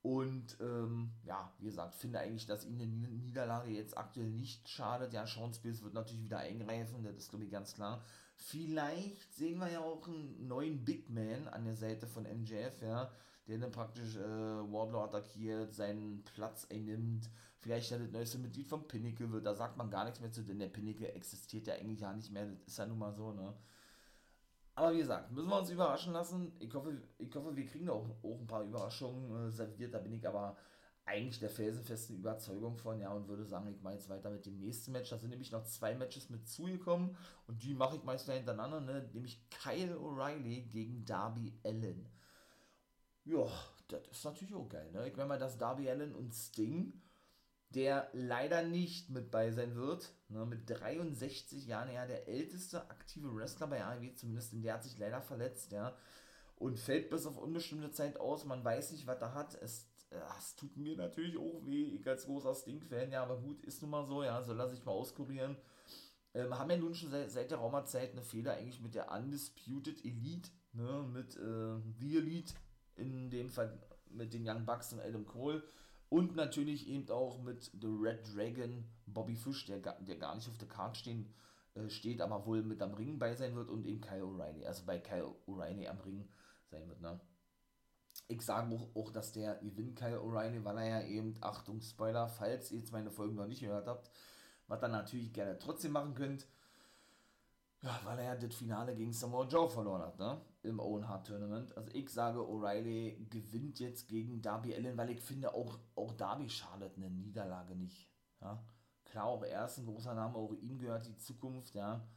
Und 0.05 0.59
ähm, 0.61 1.13
ja, 1.25 1.51
wie 1.59 1.67
gesagt, 1.67 1.95
finde 1.95 2.21
eigentlich, 2.21 2.47
dass 2.47 2.67
ihnen 2.67 2.81
eine 2.81 3.09
Niederlage 3.09 3.71
jetzt 3.71 3.97
aktuell 3.97 4.29
nicht 4.31 4.69
schadet. 4.69 5.15
Ja, 5.15 5.27
Sean 5.27 5.55
Spears 5.55 5.83
wird 5.83 5.95
natürlich 5.95 6.25
wieder 6.25 6.39
eingreifen, 6.39 7.03
das 7.03 7.17
ist, 7.17 7.31
glaube 7.31 7.45
ich, 7.45 7.51
ganz 7.51 7.75
klar. 7.75 8.03
Vielleicht 8.37 9.35
sehen 9.35 9.59
wir 9.59 9.71
ja 9.71 9.81
auch 9.81 10.07
einen 10.07 10.47
neuen 10.47 10.85
Big 10.85 11.09
Man 11.09 11.49
an 11.49 11.65
der 11.65 11.77
Seite 11.77 12.07
von 12.07 12.25
MJF, 12.25 12.83
ja, 12.83 13.11
der 13.47 13.59
dann 13.59 13.73
praktisch 13.73 14.17
äh, 14.17 14.21
Wardlow 14.21 15.03
attackiert, 15.03 15.75
seinen 15.75 16.23
Platz 16.25 16.67
einnimmt. 16.71 17.29
Vielleicht 17.59 17.91
ja 17.91 17.99
das 17.99 18.11
neueste 18.11 18.39
Mitglied 18.39 18.69
vom 18.69 18.87
Pinnacle 18.87 19.31
wird. 19.31 19.47
Da 19.47 19.55
sagt 19.55 19.77
man 19.77 19.91
gar 19.91 20.05
nichts 20.05 20.21
mehr 20.21 20.33
zu, 20.33 20.43
denn 20.43 20.59
der 20.59 20.69
Pinnacle 20.69 21.09
existiert 21.09 21.67
ja 21.67 21.75
eigentlich 21.75 22.01
ja 22.01 22.13
nicht 22.13 22.31
mehr. 22.31 22.47
Das 22.47 22.59
ist 22.67 22.79
ja 22.79 22.87
nun 22.87 22.99
mal 22.99 23.13
so, 23.13 23.33
ne? 23.33 23.55
Aber 24.77 24.93
wie 24.93 24.99
gesagt, 24.99 25.31
müssen 25.31 25.49
wir 25.49 25.59
uns 25.59 25.71
überraschen 25.71 26.13
lassen. 26.13 26.53
Ich 26.59 26.75
hoffe, 26.75 27.01
ich 27.19 27.35
hoffe 27.35 27.55
wir 27.55 27.65
kriegen 27.65 27.89
auch, 27.89 28.11
auch 28.23 28.41
ein 28.41 28.47
paar 28.47 28.65
Überraschungen 28.65 29.49
äh, 29.49 29.51
serviert. 29.51 29.95
Da 29.95 29.99
bin 29.99 30.13
ich 30.13 30.27
aber 30.27 30.57
eigentlich 31.07 31.39
der 31.39 31.51
felsenfesten 31.51 32.17
Überzeugung 32.17 32.77
von, 32.77 32.99
ja, 32.99 33.13
und 33.13 33.29
würde 33.29 33.45
sagen, 33.45 33.69
ich 33.69 33.83
mache 33.83 33.95
jetzt 33.95 34.09
weiter 34.09 34.31
mit 34.31 34.47
dem 34.47 34.59
nächsten 34.59 34.93
Match. 34.93 35.11
Da 35.11 35.19
sind 35.19 35.31
nämlich 35.31 35.53
noch 35.53 35.65
zwei 35.65 35.95
Matches 35.95 36.31
mit 36.31 36.49
zugekommen 36.49 37.17
und 37.47 37.63
die 37.63 37.75
mache 37.75 37.97
ich 37.97 38.05
meist 38.05 38.29
hintereinander, 38.31 38.81
ne? 38.81 39.09
nämlich 39.13 39.41
Kyle 39.51 39.97
O'Reilly 39.97 40.67
gegen 40.71 41.05
Darby 41.05 41.53
Allen. 41.63 42.09
Ja, 43.25 43.47
das 43.89 44.07
ist 44.11 44.25
natürlich 44.25 44.55
auch 44.55 44.69
geil, 44.69 44.91
ne? 44.93 45.09
Ich 45.09 45.17
meine 45.17 45.29
mal, 45.29 45.39
dass 45.39 45.59
Darby 45.59 45.89
Allen 45.89 46.15
und 46.15 46.35
Sting, 46.35 47.01
der 47.71 48.09
leider 48.13 48.63
nicht 48.63 49.11
mit 49.11 49.31
bei 49.31 49.51
sein 49.51 49.75
wird, 49.75 50.15
ne? 50.29 50.47
mit 50.47 50.69
63 50.69 51.67
Jahren, 51.67 51.93
ja, 51.93 52.07
der 52.07 52.29
älteste 52.29 52.89
aktive 52.91 53.35
Wrestler 53.35 53.67
bei 53.67 53.85
AEW, 53.85 54.15
zumindest, 54.15 54.53
denn 54.53 54.63
der 54.63 54.75
hat 54.75 54.85
sich 54.85 54.99
leider 54.99 55.21
verletzt, 55.23 55.73
ja, 55.73 55.97
und 56.57 56.79
fällt 56.79 57.11
bis 57.11 57.27
auf 57.27 57.37
unbestimmte 57.37 57.91
Zeit 57.91 58.19
aus. 58.19 58.45
Man 58.45 58.65
weiß 58.65 58.93
nicht, 58.93 59.07
was 59.07 59.21
er 59.21 59.35
hat. 59.35 59.55
Es 59.61 59.89
das 60.15 60.55
tut 60.57 60.77
mir 60.77 60.97
natürlich 60.97 61.37
auch 61.37 61.65
weh, 61.65 61.85
ich 61.85 62.07
als 62.07 62.27
großer 62.27 62.55
Sting-Fan, 62.55 63.11
ja, 63.11 63.23
aber 63.23 63.41
gut, 63.41 63.63
ist 63.63 63.83
nun 63.83 63.91
mal 63.91 64.07
so, 64.07 64.23
ja, 64.23 64.43
soll 64.43 64.61
er 64.61 64.69
sich 64.69 64.85
mal 64.85 64.93
auskurieren. 64.93 65.57
Ähm, 66.35 66.57
haben 66.57 66.71
ja 66.71 66.77
nun 66.77 66.95
schon 66.95 67.11
seit, 67.11 67.31
seit 67.31 67.51
der 67.51 67.59
Raumerzeit 67.59 68.13
eine 68.13 68.23
Fehler 68.23 68.55
eigentlich 68.55 68.81
mit 68.81 68.95
der 68.95 69.11
Undisputed 69.11 70.05
Elite, 70.05 70.51
ne, 70.73 71.09
mit 71.13 71.37
äh, 71.37 71.81
The 71.99 72.17
Elite, 72.19 72.55
in 72.97 73.31
dem 73.31 73.49
Fall 73.49 73.79
mit 74.11 74.33
den 74.33 74.49
Young 74.49 74.65
Bucks 74.65 74.93
und 74.93 75.01
Adam 75.01 75.27
Cole 75.27 75.63
und 76.09 76.37
natürlich 76.37 76.89
eben 76.89 77.11
auch 77.11 77.43
mit 77.43 77.65
The 77.81 77.89
Red 77.89 78.35
Dragon 78.35 78.85
Bobby 79.07 79.37
Fish, 79.37 79.67
der, 79.67 79.79
der 79.79 80.17
gar 80.17 80.35
nicht 80.35 80.49
auf 80.49 80.59
der 80.59 80.69
Karte 80.69 80.99
stehen, 80.99 81.35
äh, 81.75 81.89
steht, 81.89 82.21
aber 82.21 82.47
wohl 82.47 82.63
mit 82.63 82.81
am 82.83 82.95
Ring 82.95 83.19
bei 83.19 83.35
sein 83.35 83.55
wird 83.57 83.69
und 83.69 83.85
eben 83.85 84.01
Kyle 84.01 84.23
O'Reilly, 84.23 84.65
also 84.65 84.85
bei 84.85 84.99
Kyle 84.99 85.35
O'Reilly 85.47 85.89
am 85.89 85.99
Ring 86.01 86.29
sein 86.71 86.89
wird, 86.89 87.01
ne 87.01 87.21
ich 88.29 88.43
sage 88.43 88.75
auch, 88.75 88.95
auch, 88.95 89.11
dass 89.11 89.33
der 89.33 89.57
gewinnt 89.57 89.97
Kyle 89.97 90.21
O'Reilly, 90.21 90.65
weil 90.65 90.79
er 90.79 91.01
ja 91.01 91.07
eben, 91.07 91.35
Achtung, 91.41 91.81
Spoiler, 91.81 92.29
falls 92.29 92.71
ihr 92.71 92.79
jetzt 92.79 92.93
meine 92.93 93.11
Folgen 93.11 93.35
noch 93.35 93.47
nicht 93.47 93.61
gehört 93.61 93.87
habt, 93.87 94.11
was 94.67 94.83
ihr 94.83 94.89
natürlich 94.89 95.33
gerne 95.33 95.59
trotzdem 95.59 95.93
machen 95.93 96.15
könnt, 96.15 96.47
ja, 97.83 98.01
weil 98.05 98.19
er 98.19 98.25
ja 98.25 98.37
das 98.37 98.55
Finale 98.55 98.95
gegen 98.95 99.13
Samoa 99.13 99.47
Joe 99.47 99.69
verloren 99.69 100.03
hat, 100.03 100.19
ne? 100.19 100.41
Im 100.65 100.81
Owen 100.81 101.09
Hart 101.09 101.27
Tournament. 101.27 101.77
Also 101.77 101.91
ich 101.93 102.09
sage, 102.09 102.41
O'Reilly 102.41 103.29
gewinnt 103.29 103.81
jetzt 103.81 104.09
gegen 104.09 104.41
Darby 104.41 104.75
Allen, 104.75 104.97
weil 104.97 105.11
ich 105.11 105.21
finde, 105.21 105.55
auch, 105.55 105.79
auch 105.95 106.13
Darby 106.15 106.49
schadet 106.49 106.97
eine 106.97 107.11
Niederlage 107.11 107.77
nicht. 107.77 108.11
Ja? 108.41 108.65
Klar, 109.05 109.27
auch 109.27 109.43
er 109.43 109.67
ist 109.67 109.79
ein 109.79 109.85
großer 109.87 110.15
Name, 110.15 110.37
auch 110.37 110.55
ihm 110.55 110.79
gehört 110.79 111.07
die 111.07 111.17
Zukunft, 111.19 111.75
ja. 111.75 112.09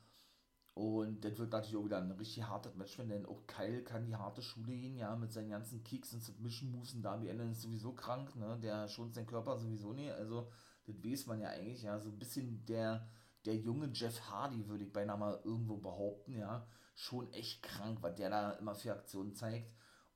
Und 0.73 1.25
das 1.25 1.37
wird 1.37 1.51
natürlich 1.51 1.75
auch 1.75 1.85
wieder 1.85 1.97
ein 1.97 2.11
richtig 2.11 2.47
hartes 2.47 2.75
Match, 2.75 2.97
wenn 2.99 3.09
denn 3.09 3.25
auch 3.25 3.47
Kyle 3.47 3.83
kann 3.83 4.05
die 4.05 4.15
harte 4.15 4.41
Schule 4.41 4.77
gehen, 4.77 4.95
ja, 4.95 5.15
mit 5.15 5.33
seinen 5.33 5.49
ganzen 5.49 5.83
Kicks 5.83 6.13
und 6.13 6.23
Submission 6.23 6.71
Moves 6.71 6.93
und 6.93 7.01
Darby 7.01 7.29
Allen 7.29 7.51
ist 7.51 7.63
sowieso 7.63 7.93
krank, 7.93 8.35
ne, 8.35 8.57
der 8.61 8.87
schont 8.87 9.15
seinen 9.15 9.25
Körper 9.25 9.57
sowieso 9.57 9.91
nicht, 9.93 10.11
also 10.11 10.49
das 10.85 11.03
weiß 11.03 11.25
man 11.25 11.39
ja 11.41 11.49
eigentlich, 11.49 11.81
ja, 11.81 11.99
so 11.99 12.09
ein 12.09 12.19
bisschen 12.19 12.63
der, 12.65 13.09
der 13.45 13.57
junge 13.57 13.89
Jeff 13.91 14.21
Hardy, 14.29 14.67
würde 14.67 14.85
ich 14.85 14.93
beinahe 14.93 15.17
mal 15.17 15.41
irgendwo 15.43 15.77
behaupten, 15.77 16.33
ja, 16.33 16.67
schon 16.97 17.31
echt 17.31 17.61
krank, 17.61 17.99
was 18.01 18.15
der 18.15 18.29
da 18.29 18.51
immer 18.53 18.75
für 18.75 18.91
Aktionen 18.91 19.33
zeigt 19.35 19.71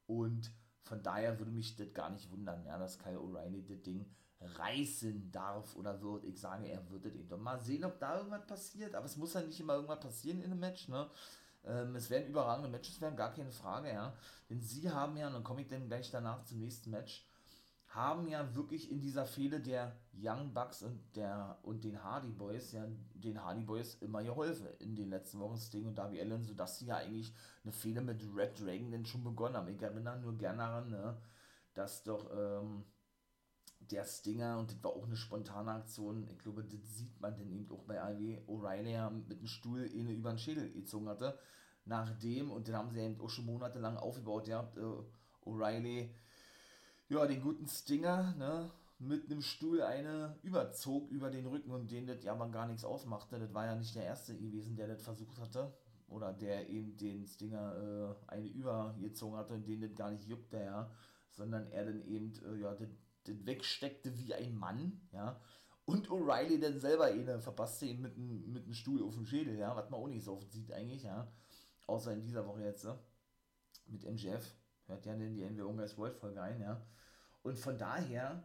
und 0.07 0.51
von 0.83 1.01
daher 1.03 1.37
würde 1.39 1.51
mich 1.51 1.75
das 1.75 1.93
gar 1.93 2.09
nicht 2.09 2.29
wundern, 2.31 2.65
ja, 2.65 2.77
dass 2.77 2.99
Kyle 2.99 3.19
O'Reilly 3.19 3.65
das 3.65 3.81
Ding 3.83 4.13
reißen 4.41 5.31
darf 5.31 5.75
oder 5.75 6.01
wird. 6.01 6.25
Ich 6.25 6.39
sage, 6.39 6.67
er 6.67 6.89
würde 6.89 7.11
den 7.11 7.29
doch 7.29 7.37
mal 7.37 7.59
sehen, 7.59 7.85
ob 7.85 7.99
da 7.99 8.17
irgendwas 8.17 8.45
passiert. 8.47 8.95
Aber 8.95 9.05
es 9.05 9.15
muss 9.15 9.33
ja 9.35 9.41
nicht 9.41 9.59
immer 9.59 9.75
irgendwas 9.75 9.99
passieren 9.99 10.39
in 10.39 10.45
einem 10.45 10.59
Match, 10.59 10.87
ne? 10.87 11.09
Ähm, 11.63 11.95
es 11.95 12.09
werden 12.09 12.27
überragende 12.27 12.69
Matches 12.69 12.99
werden, 12.99 13.15
gar 13.15 13.31
keine 13.33 13.51
Frage, 13.51 13.89
ja. 13.89 14.13
Denn 14.49 14.61
sie 14.61 14.89
haben 14.89 15.15
ja, 15.15 15.27
und 15.27 15.33
dann 15.33 15.43
komme 15.43 15.61
ich 15.61 15.67
dann 15.67 15.87
gleich 15.87 16.09
danach 16.09 16.43
zum 16.43 16.59
nächsten 16.59 16.89
Match, 16.89 17.23
haben 17.93 18.27
ja 18.27 18.55
wirklich 18.55 18.89
in 18.89 19.01
dieser 19.01 19.25
Fehde 19.25 19.59
der 19.59 19.95
Young 20.13 20.53
Bucks 20.53 20.81
und 20.81 20.99
der 21.15 21.57
und 21.63 21.83
den 21.83 22.01
Hardy 22.01 22.31
Boys, 22.31 22.71
ja, 22.71 22.85
den 23.13 23.43
Hardy 23.43 23.61
Boys 23.61 23.95
immer 23.95 24.23
geholfen 24.23 24.67
in 24.79 24.95
den 24.95 25.09
letzten 25.09 25.39
Wochen 25.39 25.57
Sting 25.57 25.85
und 25.85 25.97
Darby 25.97 26.21
Allen, 26.21 26.43
sodass 26.43 26.79
sie 26.79 26.85
ja 26.85 26.97
eigentlich 26.97 27.33
eine 27.63 27.73
Fehde 27.73 28.01
mit 28.01 28.23
Red 28.33 28.59
Dragon 28.59 28.91
denn 28.91 29.05
schon 29.05 29.23
begonnen 29.23 29.57
haben. 29.57 29.67
Ich 29.67 29.81
erinnere 29.81 30.19
nur 30.19 30.37
gerne 30.37 30.59
daran, 30.59 30.89
ne, 30.89 31.17
dass 31.73 32.03
doch 32.03 32.29
ähm, 32.31 32.85
der 33.79 34.05
Stinger, 34.05 34.57
und 34.59 34.71
das 34.71 34.83
war 34.83 34.91
auch 34.91 35.05
eine 35.05 35.17
spontane 35.17 35.71
Aktion, 35.71 36.29
ich 36.31 36.39
glaube, 36.39 36.63
das 36.63 36.95
sieht 36.95 37.19
man 37.19 37.35
denn 37.35 37.51
eben 37.51 37.69
auch 37.71 37.83
bei 37.83 38.01
AW, 38.01 38.41
O'Reilly 38.47 38.91
ja 38.91 39.09
mit 39.09 39.41
dem 39.41 39.47
Stuhl 39.47 39.89
eine 39.93 40.13
über 40.13 40.29
den 40.29 40.39
Schädel 40.39 40.71
gezogen 40.71 41.09
hatte, 41.09 41.37
nachdem, 41.83 42.51
und 42.51 42.67
den 42.67 42.75
haben 42.75 42.91
sie 42.91 43.01
eben 43.01 43.19
auch 43.19 43.29
schon 43.29 43.45
monatelang 43.45 43.97
aufgebaut, 43.97 44.47
ja, 44.47 44.71
äh, 44.77 45.47
O'Reilly, 45.49 46.09
ja, 47.11 47.27
den 47.27 47.41
guten 47.41 47.67
Stinger, 47.67 48.33
ne, 48.37 48.71
mit 48.99 49.29
einem 49.29 49.41
Stuhl 49.41 49.81
eine 49.81 50.37
überzog 50.43 51.09
über 51.11 51.29
den 51.29 51.45
Rücken 51.45 51.71
und 51.71 51.91
den 51.91 52.07
das 52.07 52.23
ja 52.23 52.31
aber 52.31 52.47
gar 52.47 52.67
nichts 52.67 52.85
ausmachte. 52.85 53.37
Das 53.37 53.53
war 53.53 53.65
ja 53.65 53.75
nicht 53.75 53.93
der 53.95 54.05
erste 54.05 54.37
gewesen, 54.37 54.77
der 54.77 54.87
das 54.87 55.01
versucht 55.01 55.37
hatte. 55.39 55.73
Oder 56.07 56.31
der 56.31 56.69
eben 56.69 56.95
den 56.95 57.25
Stinger 57.27 58.15
äh, 58.27 58.31
eine 58.31 58.47
übergezogen 58.47 59.37
hatte 59.37 59.55
und 59.55 59.67
den 59.67 59.81
das 59.81 59.93
gar 59.95 60.11
nicht 60.11 60.25
juckte, 60.25 60.57
ja. 60.57 60.89
Sondern 61.31 61.69
er 61.71 61.85
dann 61.85 62.01
eben, 62.05 62.31
äh, 62.45 62.61
ja, 62.61 62.75
das 62.75 62.89
wegsteckte 63.45 64.17
wie 64.17 64.33
ein 64.33 64.55
Mann, 64.55 65.01
ja. 65.11 65.39
Und 65.83 66.07
O'Reilly 66.09 66.59
dann 66.59 66.79
selber 66.79 67.05
eine 67.05 67.41
verpasste 67.41 67.87
ihn 67.87 68.01
mit 68.01 68.15
einem 68.15 68.53
mit 68.53 68.73
Stuhl 68.75 69.03
auf 69.03 69.15
dem 69.15 69.25
Schädel, 69.25 69.57
ja, 69.57 69.75
was 69.75 69.89
man 69.89 69.99
auch 69.99 70.07
nicht 70.07 70.23
so 70.23 70.33
oft 70.33 70.49
sieht 70.51 70.71
eigentlich, 70.71 71.03
ja. 71.03 71.29
Außer 71.87 72.13
in 72.13 72.21
dieser 72.21 72.47
Woche 72.47 72.63
jetzt, 72.63 72.85
ne? 72.85 72.97
Mit 73.87 74.05
MJF. 74.05 74.53
Hört 74.91 75.05
ja 75.05 75.13
in 75.13 75.35
die 75.35 75.49
NWO 75.49 75.73
Guys 75.73 75.97
World 75.97 76.15
Folge 76.15 76.41
ein, 76.41 76.61
ja. 76.61 76.81
Und 77.43 77.57
von 77.57 77.77
daher, 77.77 78.43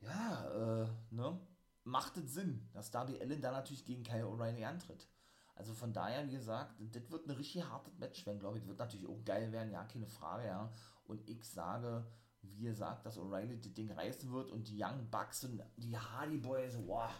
ja, 0.00 0.82
äh, 0.82 0.88
ne, 1.10 1.40
macht 1.84 2.16
es 2.18 2.34
Sinn, 2.34 2.68
dass 2.72 2.90
Darby 2.90 3.20
Allen 3.20 3.40
da 3.40 3.50
natürlich 3.50 3.84
gegen 3.84 4.04
Kyle 4.04 4.26
O'Reilly 4.26 4.64
antritt. 4.64 5.08
Also 5.54 5.74
von 5.74 5.92
daher, 5.92 6.26
wie 6.26 6.32
gesagt, 6.32 6.74
das 6.94 7.10
wird 7.10 7.26
ein 7.26 7.32
richtig 7.32 7.64
hartes 7.68 7.98
Match 7.98 8.24
werden, 8.26 8.38
glaube 8.38 8.58
ich. 8.58 8.66
Wird 8.66 8.78
natürlich 8.78 9.08
auch 9.08 9.24
geil 9.24 9.52
werden, 9.52 9.72
ja, 9.72 9.84
keine 9.84 10.06
Frage, 10.06 10.46
ja. 10.46 10.72
Und 11.06 11.28
ich 11.28 11.42
sage, 11.44 12.06
wie 12.42 12.64
ihr 12.64 12.74
sagt, 12.74 13.06
dass 13.06 13.18
O'Reilly 13.18 13.60
das 13.60 13.72
Ding 13.72 13.90
reißen 13.90 14.32
wird 14.32 14.50
und 14.50 14.68
die 14.68 14.82
Young 14.82 15.08
Bucks 15.10 15.44
und 15.44 15.62
die 15.76 15.96
Hardy 15.96 16.38
Boys, 16.38 16.78
wow, 16.86 17.10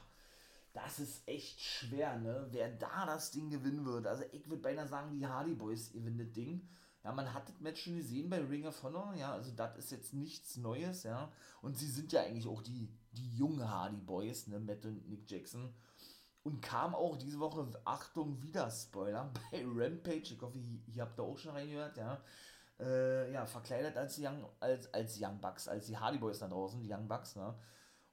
das 0.73 1.01
ist 1.01 1.29
echt 1.29 1.61
schwer, 1.61 2.19
ne? 2.19 2.47
Wer 2.51 2.71
da 2.71 3.07
das 3.07 3.31
Ding 3.31 3.51
gewinnen 3.51 3.85
wird. 3.85 4.07
Also 4.07 4.25
ich 4.33 4.49
würde 4.49 4.62
beinahe 4.62 4.88
sagen, 4.88 5.12
die 5.12 5.27
Hardy 5.27 5.55
Boys 5.55 5.93
gewinnen 5.93 6.19
das 6.19 6.33
Ding. 6.33 6.69
Ja, 7.05 7.12
man 7.12 7.33
hat 7.35 7.49
das 7.49 7.61
Match 7.61 7.83
schon 7.83 7.97
gesehen 7.97 8.31
bei 8.31 8.38
Ring 8.38 8.67
of 8.67 8.83
Honor, 8.83 9.15
ja, 9.17 9.33
also 9.33 9.51
das 9.53 9.77
ist 9.77 9.91
jetzt 9.91 10.15
nichts 10.15 10.57
Neues, 10.57 11.03
ja. 11.03 11.33
Und 11.61 11.77
sie 11.77 11.88
sind 11.88 12.12
ja 12.12 12.23
eigentlich 12.23 12.47
auch 12.47 12.62
die, 12.62 12.88
die 13.12 13.37
jungen 13.37 13.69
Hardy 13.69 14.01
Boys, 14.01 14.47
ne, 14.47 14.61
Matt 14.61 14.85
und 14.87 15.09
Nick 15.09 15.29
Jackson. 15.31 15.75
Und 16.45 16.61
kam 16.61 16.95
auch 16.95 17.17
diese 17.17 17.41
Woche, 17.41 17.69
Achtung, 17.85 18.43
wieder 18.43 18.71
Spoiler, 18.71 19.33
bei 19.51 19.65
Rampage. 19.65 20.35
Ich 20.35 20.41
hoffe, 20.41 20.59
ihr, 20.59 21.03
habt 21.03 21.19
da 21.19 21.23
auch 21.23 21.38
schon 21.38 21.53
reingehört, 21.53 21.97
ja 21.97 22.23
äh, 22.83 23.33
ja, 23.33 23.47
verkleidet 23.47 23.97
als 23.97 24.19
Young, 24.19 24.45
als, 24.61 24.93
als 24.93 25.21
Young 25.21 25.41
Bucks, 25.41 25.69
als 25.69 25.87
die 25.87 25.97
Hardy 25.97 26.19
Boys 26.19 26.38
da 26.38 26.49
draußen, 26.49 26.81
die 26.81 26.93
Young 26.93 27.09
Bucks, 27.09 27.37
ne? 27.37 27.55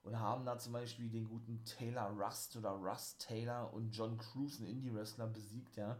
Und 0.02 0.18
haben 0.18 0.46
da 0.46 0.58
zum 0.58 0.72
Beispiel 0.72 1.10
den 1.10 1.28
guten 1.28 1.62
Taylor 1.64 2.08
Rust 2.08 2.56
oder 2.56 2.70
Rust 2.70 3.20
Taylor 3.20 3.70
und 3.74 3.90
John 3.90 4.16
Cruz, 4.16 4.58
einen 4.58 4.70
Indie-Wrestler, 4.70 5.26
besiegt, 5.26 5.76
ja. 5.76 5.98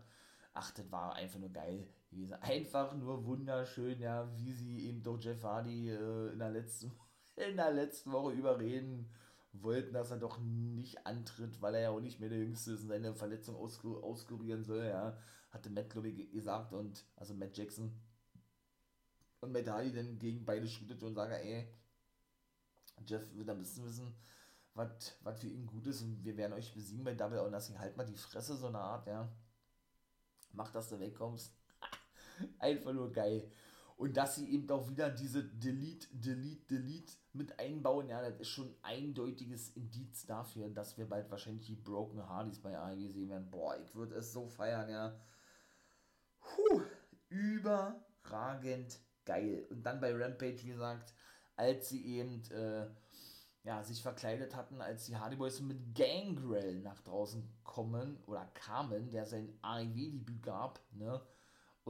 ach, 0.55 0.71
das 0.71 0.91
war 0.91 1.15
einfach 1.15 1.39
nur 1.39 1.51
geil 1.51 1.87
gewesen. 2.11 2.35
Einfach 2.35 2.95
nur 2.95 3.25
wunderschön, 3.25 4.01
ja, 4.01 4.29
wie 4.37 4.53
sie 4.53 4.87
eben 4.87 5.03
doch 5.03 5.19
Jeff 5.21 5.43
Hardy 5.43 5.91
äh, 5.91 6.33
in, 6.33 6.39
der 6.39 6.51
letzten, 6.51 6.93
in 7.37 7.57
der 7.57 7.73
letzten 7.73 8.13
Woche 8.13 8.33
überreden 8.33 9.11
wollten, 9.53 9.93
dass 9.93 10.11
er 10.11 10.19
doch 10.19 10.39
nicht 10.39 11.07
antritt, 11.07 11.61
weil 11.61 11.75
er 11.75 11.81
ja 11.81 11.91
auch 11.91 12.01
nicht 12.01 12.21
mehr 12.21 12.29
der 12.29 12.39
Jüngste 12.39 12.73
ist 12.73 12.83
und 12.83 12.89
seine 12.89 13.15
Verletzung 13.15 13.57
auskur 13.57 14.03
auskurieren 14.05 14.65
soll, 14.65 14.85
ja, 14.85 15.17
hatte 15.51 15.71
Matt, 15.71 15.91
glaube 15.91 16.09
ich, 16.09 16.31
gesagt 16.31 16.73
und, 16.73 17.05
also 17.17 17.35
Matt 17.35 17.57
Jackson 17.57 17.93
und 19.41 19.53
Matt 19.53 19.69
Hardy 19.69 19.93
dann 19.93 20.19
gegen 20.19 20.45
beide 20.45 20.69
shootet 20.69 21.03
und 21.03 21.15
sagt, 21.15 21.33
ey, 21.33 21.69
Jeff 23.07 23.35
wird 23.35 23.49
ein 23.49 23.59
bisschen 23.59 23.85
wissen, 23.85 24.15
was 24.75 25.41
für 25.41 25.49
ihn 25.49 25.67
gut 25.67 25.87
ist 25.87 26.03
und 26.03 26.23
wir 26.25 26.37
werden 26.37 26.53
euch 26.53 26.73
besiegen 26.75 27.05
bei 27.05 27.15
Double 27.15 27.39
or 27.39 27.51
Nothing. 27.51 27.79
Halt 27.79 27.97
mal 27.97 28.07
die 28.07 28.17
Fresse, 28.17 28.57
so 28.57 28.69
eine 28.69 28.79
Art, 28.79 29.07
ja. 29.07 29.29
Mach, 30.53 30.71
dass 30.71 30.89
du 30.89 30.99
wegkommst. 30.99 31.60
Einfach 32.59 32.93
nur 32.93 33.13
geil. 33.13 33.51
Und 33.97 34.17
dass 34.17 34.37
sie 34.37 34.51
eben 34.51 34.71
auch 34.71 34.89
wieder 34.89 35.11
diese 35.11 35.45
Delete, 35.45 36.09
Delete, 36.11 36.67
Delete 36.67 37.13
mit 37.35 37.59
einbauen, 37.59 38.09
ja, 38.09 38.23
das 38.23 38.41
ist 38.41 38.49
schon 38.49 38.75
eindeutiges 38.81 39.77
Indiz 39.77 40.25
dafür, 40.25 40.71
dass 40.71 40.97
wir 40.97 41.07
bald 41.07 41.31
wahrscheinlich 41.31 41.67
die 41.67 41.77
Broken 41.77 42.27
Hardys 42.27 42.61
bei 42.61 42.79
AEW 42.79 43.09
sehen 43.09 43.29
werden. 43.29 43.51
Boah, 43.51 43.77
ich 43.77 43.95
würde 43.95 44.15
es 44.15 44.33
so 44.33 44.49
feiern, 44.49 44.89
ja. 44.89 45.21
Puh, 46.41 46.81
überragend 47.29 48.99
geil. 49.27 49.67
Und 49.71 49.83
dann 49.83 50.01
bei 50.01 50.15
Rampage, 50.15 50.65
wie 50.65 50.71
gesagt, 50.71 51.13
als 51.57 51.91
sie 51.91 52.03
eben 52.07 52.43
äh, 52.53 52.87
ja, 53.65 53.83
sich 53.83 54.03
verkleidet 54.03 54.57
hatten, 54.57 54.81
als 54.81 55.05
die 55.05 55.17
Hardy 55.17 55.37
Boys 55.37 55.61
mit 55.61 55.95
Gangrel 55.95 56.81
nach 56.81 57.01
draußen 57.03 57.47
kommen 57.65 58.17
oder 58.27 58.47
kamen, 58.55 59.11
der 59.11 59.27
sein 59.27 59.59
AEW-Debüt 59.61 60.43
gab, 60.43 60.81
ne? 60.93 61.21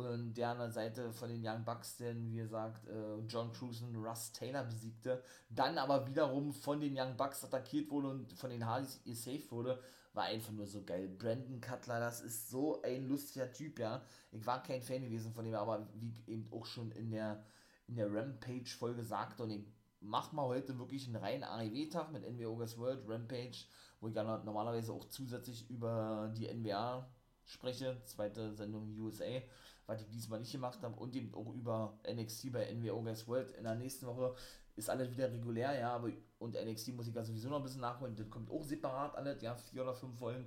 Und 0.08 0.34
der 0.34 0.50
an 0.50 0.58
der 0.58 0.70
Seite 0.70 1.12
von 1.12 1.28
den 1.28 1.46
Young 1.46 1.64
Bucks, 1.64 1.96
denn 1.96 2.30
wie 2.30 2.36
gesagt, 2.36 2.86
äh, 2.88 3.18
John 3.26 3.50
und 3.50 3.96
Russ 3.96 4.32
Taylor 4.32 4.64
besiegte, 4.64 5.22
dann 5.48 5.78
aber 5.78 6.06
wiederum 6.06 6.52
von 6.52 6.80
den 6.80 6.98
Young 6.98 7.16
Bucks 7.16 7.44
attackiert 7.44 7.90
wurde 7.90 8.08
und 8.08 8.32
von 8.32 8.50
den 8.50 8.66
Hardys 8.66 9.00
safe 9.04 9.50
wurde, 9.50 9.80
war 10.12 10.24
einfach 10.24 10.52
nur 10.52 10.66
so 10.66 10.82
geil. 10.82 11.08
Brandon 11.08 11.60
Cutler, 11.60 12.00
das 12.00 12.20
ist 12.20 12.50
so 12.50 12.82
ein 12.82 13.08
lustiger 13.08 13.52
Typ, 13.52 13.78
ja. 13.78 14.02
Ich 14.32 14.44
war 14.44 14.62
kein 14.62 14.82
Fan 14.82 15.02
gewesen 15.02 15.32
von 15.32 15.44
dem, 15.44 15.54
aber 15.54 15.88
wie 15.94 16.14
eben 16.26 16.48
auch 16.52 16.66
schon 16.66 16.90
in 16.92 17.10
der, 17.10 17.44
in 17.86 17.96
der 17.96 18.12
Rampage-Folge 18.12 19.04
sagte, 19.04 19.44
und 19.44 19.50
ich 19.50 19.64
mach 20.00 20.32
mal 20.32 20.46
heute 20.46 20.78
wirklich 20.78 21.06
einen 21.06 21.16
reinen 21.16 21.44
AEW-Tag 21.44 22.10
mit 22.12 22.28
NWO 22.28 22.54
August 22.54 22.78
World, 22.78 23.08
Rampage, 23.08 23.66
wo 24.00 24.08
ich 24.08 24.14
ja 24.14 24.24
normalerweise 24.44 24.92
auch 24.92 25.04
zusätzlich 25.08 25.68
über 25.70 26.32
die 26.36 26.48
NWA 26.52 27.08
spreche, 27.44 28.00
zweite 28.04 28.54
Sendung 28.54 28.96
USA, 28.98 29.40
was 29.86 30.02
ich 30.02 30.08
diesmal 30.08 30.40
nicht 30.40 30.52
gemacht 30.52 30.82
habe, 30.82 30.96
und 30.96 31.14
eben 31.14 31.34
auch 31.34 31.52
über 31.54 31.98
NXT 32.10 32.52
bei 32.52 32.72
NWO 32.72 32.98
August 32.98 33.28
World. 33.28 33.50
In 33.56 33.64
der 33.64 33.74
nächsten 33.74 34.06
Woche 34.06 34.34
ist 34.76 34.90
alles 34.90 35.10
wieder 35.10 35.30
regulär, 35.32 35.78
ja, 35.78 35.94
aber 35.94 36.10
und 36.38 36.54
NXT 36.54 36.94
muss 36.94 37.08
ich 37.08 37.14
ja 37.14 37.22
sowieso 37.22 37.48
noch 37.48 37.58
ein 37.58 37.62
bisschen 37.62 37.80
nachholen, 37.80 38.16
das 38.16 38.30
kommt 38.30 38.50
auch 38.50 38.64
separat 38.64 39.14
alles, 39.16 39.42
ja, 39.42 39.54
vier 39.54 39.82
oder 39.82 39.94
fünf 39.94 40.18
Folgen. 40.18 40.46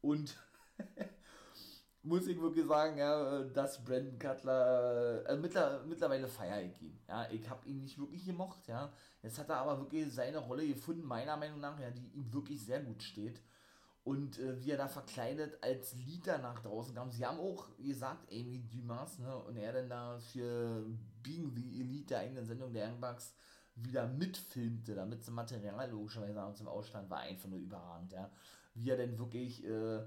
Und 0.00 0.36
muss 2.04 2.26
ich 2.26 2.40
wirklich 2.40 2.66
sagen, 2.66 2.98
ja, 2.98 3.42
dass 3.44 3.82
Brandon 3.82 4.18
Cutler 4.18 5.24
äh, 5.26 5.36
mittler, 5.36 5.82
mittlerweile 5.86 6.28
feiere 6.28 6.62
ich 6.62 6.82
ihn. 6.82 6.98
Ja, 7.08 7.28
ich 7.30 7.48
habe 7.48 7.66
ihn 7.68 7.80
nicht 7.80 7.98
wirklich 7.98 8.24
gemocht, 8.24 8.66
ja. 8.68 8.92
Jetzt 9.22 9.38
hat 9.38 9.48
er 9.48 9.58
aber 9.58 9.78
wirklich 9.80 10.12
seine 10.12 10.38
Rolle 10.38 10.66
gefunden, 10.66 11.06
meiner 11.06 11.36
Meinung 11.36 11.60
nach, 11.60 11.78
ja, 11.80 11.90
die 11.90 12.08
ihm 12.08 12.32
wirklich 12.32 12.62
sehr 12.62 12.80
gut 12.80 13.02
steht. 13.02 13.40
Und 14.04 14.38
äh, 14.38 14.60
wie 14.60 14.70
er 14.70 14.76
da 14.76 14.86
verkleidet 14.86 15.58
als 15.62 15.94
Leader 15.94 16.38
nach 16.38 16.60
draußen 16.60 16.94
kam. 16.94 17.10
Sie 17.10 17.24
haben 17.24 17.38
auch 17.38 17.68
gesagt, 17.78 18.30
Amy 18.30 18.62
Dumas, 18.68 19.18
ne, 19.18 19.34
und 19.34 19.56
er 19.56 19.72
dann 19.72 19.88
da 19.88 20.18
für 20.18 20.84
Being 21.22 21.54
the 21.56 21.80
Elite 21.80 22.08
der 22.08 22.20
eigenen 22.20 22.44
Sendung 22.44 22.72
der 22.72 22.88
Young 22.88 23.00
Bucks 23.00 23.34
wieder 23.76 24.06
mitfilmte, 24.06 24.94
damit 24.94 25.24
zum 25.24 25.34
Material 25.34 25.90
logischerweise 25.90 26.54
zum 26.54 26.68
Ausstand 26.68 27.08
war 27.10 27.20
einfach 27.20 27.48
nur 27.48 27.58
überragend, 27.58 28.12
ja. 28.12 28.30
Wie 28.74 28.90
er 28.90 28.96
denn 28.96 29.18
wirklich, 29.18 29.64
äh, 29.64 30.04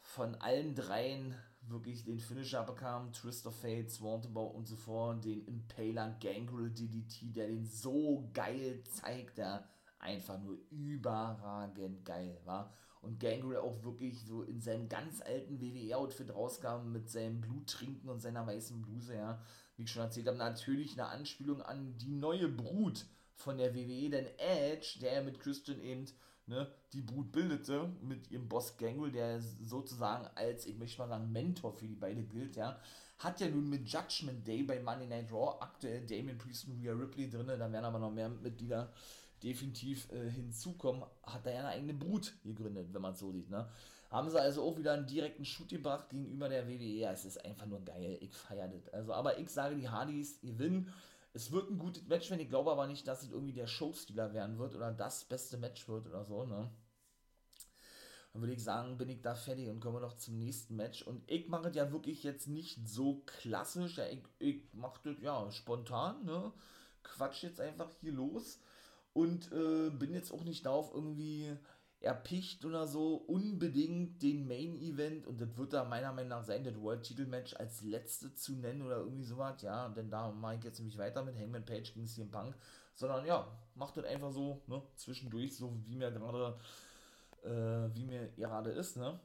von 0.00 0.34
allen 0.36 0.74
dreien 0.74 1.34
wirklich 1.68 2.04
den 2.04 2.18
Finisher 2.18 2.64
bekam, 2.64 3.12
Twist 3.12 3.46
of 3.46 3.58
Fate, 3.60 3.90
Swantabau 3.90 4.46
und 4.46 4.66
so 4.66 4.76
fort, 4.76 5.24
den 5.24 5.46
Impaler 5.46 6.16
Gangrel 6.20 6.70
DDT, 6.70 7.32
der 7.34 7.46
den 7.46 7.64
so 7.64 8.28
geil 8.32 8.82
zeigt, 8.84 9.38
der 9.38 9.68
einfach 10.02 10.38
nur 10.40 10.58
überragend 10.70 12.04
geil 12.04 12.38
war. 12.44 12.72
Und 13.00 13.18
Gangrel 13.18 13.56
auch 13.56 13.82
wirklich 13.82 14.20
so 14.22 14.42
in 14.42 14.60
seinem 14.60 14.88
ganz 14.88 15.22
alten 15.22 15.60
WWE-Outfit 15.60 16.32
rauskam 16.32 16.92
mit 16.92 17.10
seinem 17.10 17.40
Bluttrinken 17.40 18.08
und 18.08 18.20
seiner 18.20 18.46
weißen 18.46 18.80
Bluse, 18.80 19.16
ja. 19.16 19.42
Wie 19.76 19.84
ich 19.84 19.90
schon 19.90 20.02
erzählt 20.02 20.28
habe, 20.28 20.38
natürlich 20.38 20.92
eine 20.92 21.08
Anspielung 21.08 21.62
an 21.62 21.96
die 21.98 22.12
neue 22.12 22.48
Brut 22.48 23.06
von 23.34 23.58
der 23.58 23.74
WWE, 23.74 24.10
denn 24.10 24.26
Edge, 24.38 24.98
der 25.00 25.22
mit 25.22 25.40
Christian 25.40 25.80
eben 25.80 26.06
ne, 26.46 26.68
die 26.92 27.00
Brut 27.00 27.32
bildete 27.32 27.90
mit 28.02 28.30
ihrem 28.30 28.48
Boss 28.48 28.76
Gangrel, 28.76 29.10
der 29.10 29.40
sozusagen 29.40 30.28
als, 30.34 30.66
ich 30.66 30.76
möchte 30.76 31.00
mal 31.00 31.08
sagen, 31.08 31.32
Mentor 31.32 31.72
für 31.72 31.86
die 31.86 31.96
beiden 31.96 32.28
gilt, 32.28 32.56
ja, 32.56 32.78
hat 33.18 33.40
ja 33.40 33.48
nun 33.48 33.68
mit 33.68 33.88
Judgment 33.88 34.46
Day 34.46 34.62
bei 34.62 34.80
Monday 34.80 35.06
Night 35.06 35.32
Raw 35.32 35.56
aktuell 35.60 36.06
Damien 36.06 36.38
Priest 36.38 36.66
und 36.68 36.80
Rhea 36.80 36.92
Ripley 36.92 37.30
drin, 37.30 37.46
da 37.46 37.58
werden 37.58 37.84
aber 37.84 37.98
noch 37.98 38.12
mehr 38.12 38.28
Mitglieder 38.28 38.92
definitiv 39.42 40.10
äh, 40.12 40.30
hinzukommen, 40.30 41.04
hat 41.22 41.46
er 41.46 41.52
ja 41.52 41.58
eine 41.60 41.68
eigene 41.68 41.94
Brut 41.94 42.34
gegründet, 42.42 42.92
wenn 42.92 43.02
man 43.02 43.12
es 43.12 43.20
so 43.20 43.32
sieht, 43.32 43.50
ne. 43.50 43.68
Haben 44.10 44.28
sie 44.28 44.40
also 44.40 44.62
auch 44.62 44.76
wieder 44.76 44.92
einen 44.92 45.06
direkten 45.06 45.46
Shoot 45.46 45.70
gebracht 45.70 46.10
gegenüber 46.10 46.50
der 46.50 46.68
WWE. 46.68 47.10
Es 47.10 47.24
ist 47.24 47.42
einfach 47.46 47.64
nur 47.64 47.82
geil. 47.82 48.18
Ich 48.20 48.34
feiere 48.34 48.68
das. 48.68 48.86
Also, 48.90 49.14
aber 49.14 49.38
ich 49.38 49.48
sage, 49.48 49.74
die 49.74 49.88
Hardys 49.88 50.38
gewinnen. 50.42 50.92
Es 51.32 51.50
wird 51.50 51.70
ein 51.70 51.78
gutes 51.78 52.06
Match, 52.08 52.30
wenn 52.30 52.38
ich 52.38 52.50
glaube 52.50 52.70
aber 52.70 52.86
nicht, 52.86 53.08
dass 53.08 53.22
es 53.22 53.30
irgendwie 53.30 53.54
der 53.54 53.66
Showstealer 53.66 54.34
werden 54.34 54.58
wird 54.58 54.74
oder 54.74 54.92
das 54.92 55.24
beste 55.24 55.56
Match 55.56 55.88
wird 55.88 56.06
oder 56.06 56.26
so, 56.26 56.44
ne? 56.44 56.70
Dann 58.32 58.42
würde 58.42 58.52
ich 58.52 58.62
sagen, 58.62 58.98
bin 58.98 59.08
ich 59.08 59.22
da 59.22 59.34
fertig 59.34 59.70
und 59.70 59.80
kommen 59.80 59.96
wir 59.96 60.00
noch 60.00 60.18
zum 60.18 60.38
nächsten 60.38 60.76
Match. 60.76 61.02
Und 61.02 61.22
ich 61.30 61.48
mache 61.48 61.68
es 61.68 61.74
ja 61.74 61.90
wirklich 61.90 62.22
jetzt 62.22 62.48
nicht 62.48 62.86
so 62.86 63.22
klassisch. 63.24 63.96
Ja, 63.96 64.06
ich, 64.06 64.22
ich 64.38 64.62
mache 64.74 65.00
das 65.04 65.22
ja 65.22 65.50
spontan, 65.50 66.24
ne? 66.26 66.52
Quatsch 67.02 67.42
jetzt 67.42 67.60
einfach 67.60 67.90
hier 68.00 68.12
los. 68.12 68.60
Und 69.14 69.52
äh, 69.52 69.90
bin 69.90 70.14
jetzt 70.14 70.32
auch 70.32 70.44
nicht 70.44 70.64
darauf 70.64 70.92
irgendwie 70.94 71.56
erpicht 72.02 72.64
oder 72.64 72.86
so 72.86 73.14
unbedingt 73.14 74.22
den 74.22 74.46
Main 74.46 74.74
Event. 74.74 75.26
Und 75.26 75.40
das 75.40 75.56
wird 75.56 75.72
da 75.72 75.84
meiner 75.84 76.12
Meinung 76.12 76.30
nach 76.30 76.44
sein, 76.44 76.64
das 76.64 76.80
World 76.80 77.02
Title 77.02 77.26
Match 77.26 77.54
als 77.54 77.82
letzte 77.82 78.34
zu 78.34 78.52
nennen 78.56 78.82
oder 78.82 78.98
irgendwie 78.98 79.24
sowas, 79.24 79.62
ja, 79.62 79.88
denn 79.88 80.10
da 80.10 80.30
mache 80.30 80.56
ich 80.56 80.64
jetzt 80.64 80.78
nämlich 80.78 80.98
weiter 80.98 81.22
mit 81.22 81.36
Hangman 81.36 81.64
Page 81.64 81.92
gegen 81.94 82.06
CM 82.06 82.30
Punk, 82.30 82.56
sondern 82.94 83.24
ja, 83.24 83.46
macht 83.74 83.96
das 83.96 84.04
einfach 84.04 84.32
so, 84.32 84.62
ne, 84.66 84.82
zwischendurch, 84.96 85.56
so 85.56 85.72
wie 85.86 85.96
mir 85.96 86.10
gerade, 86.10 86.58
äh, 87.44 87.94
wie 87.94 88.04
mir 88.04 88.28
gerade 88.36 88.70
ist, 88.70 88.96
ne, 88.96 89.18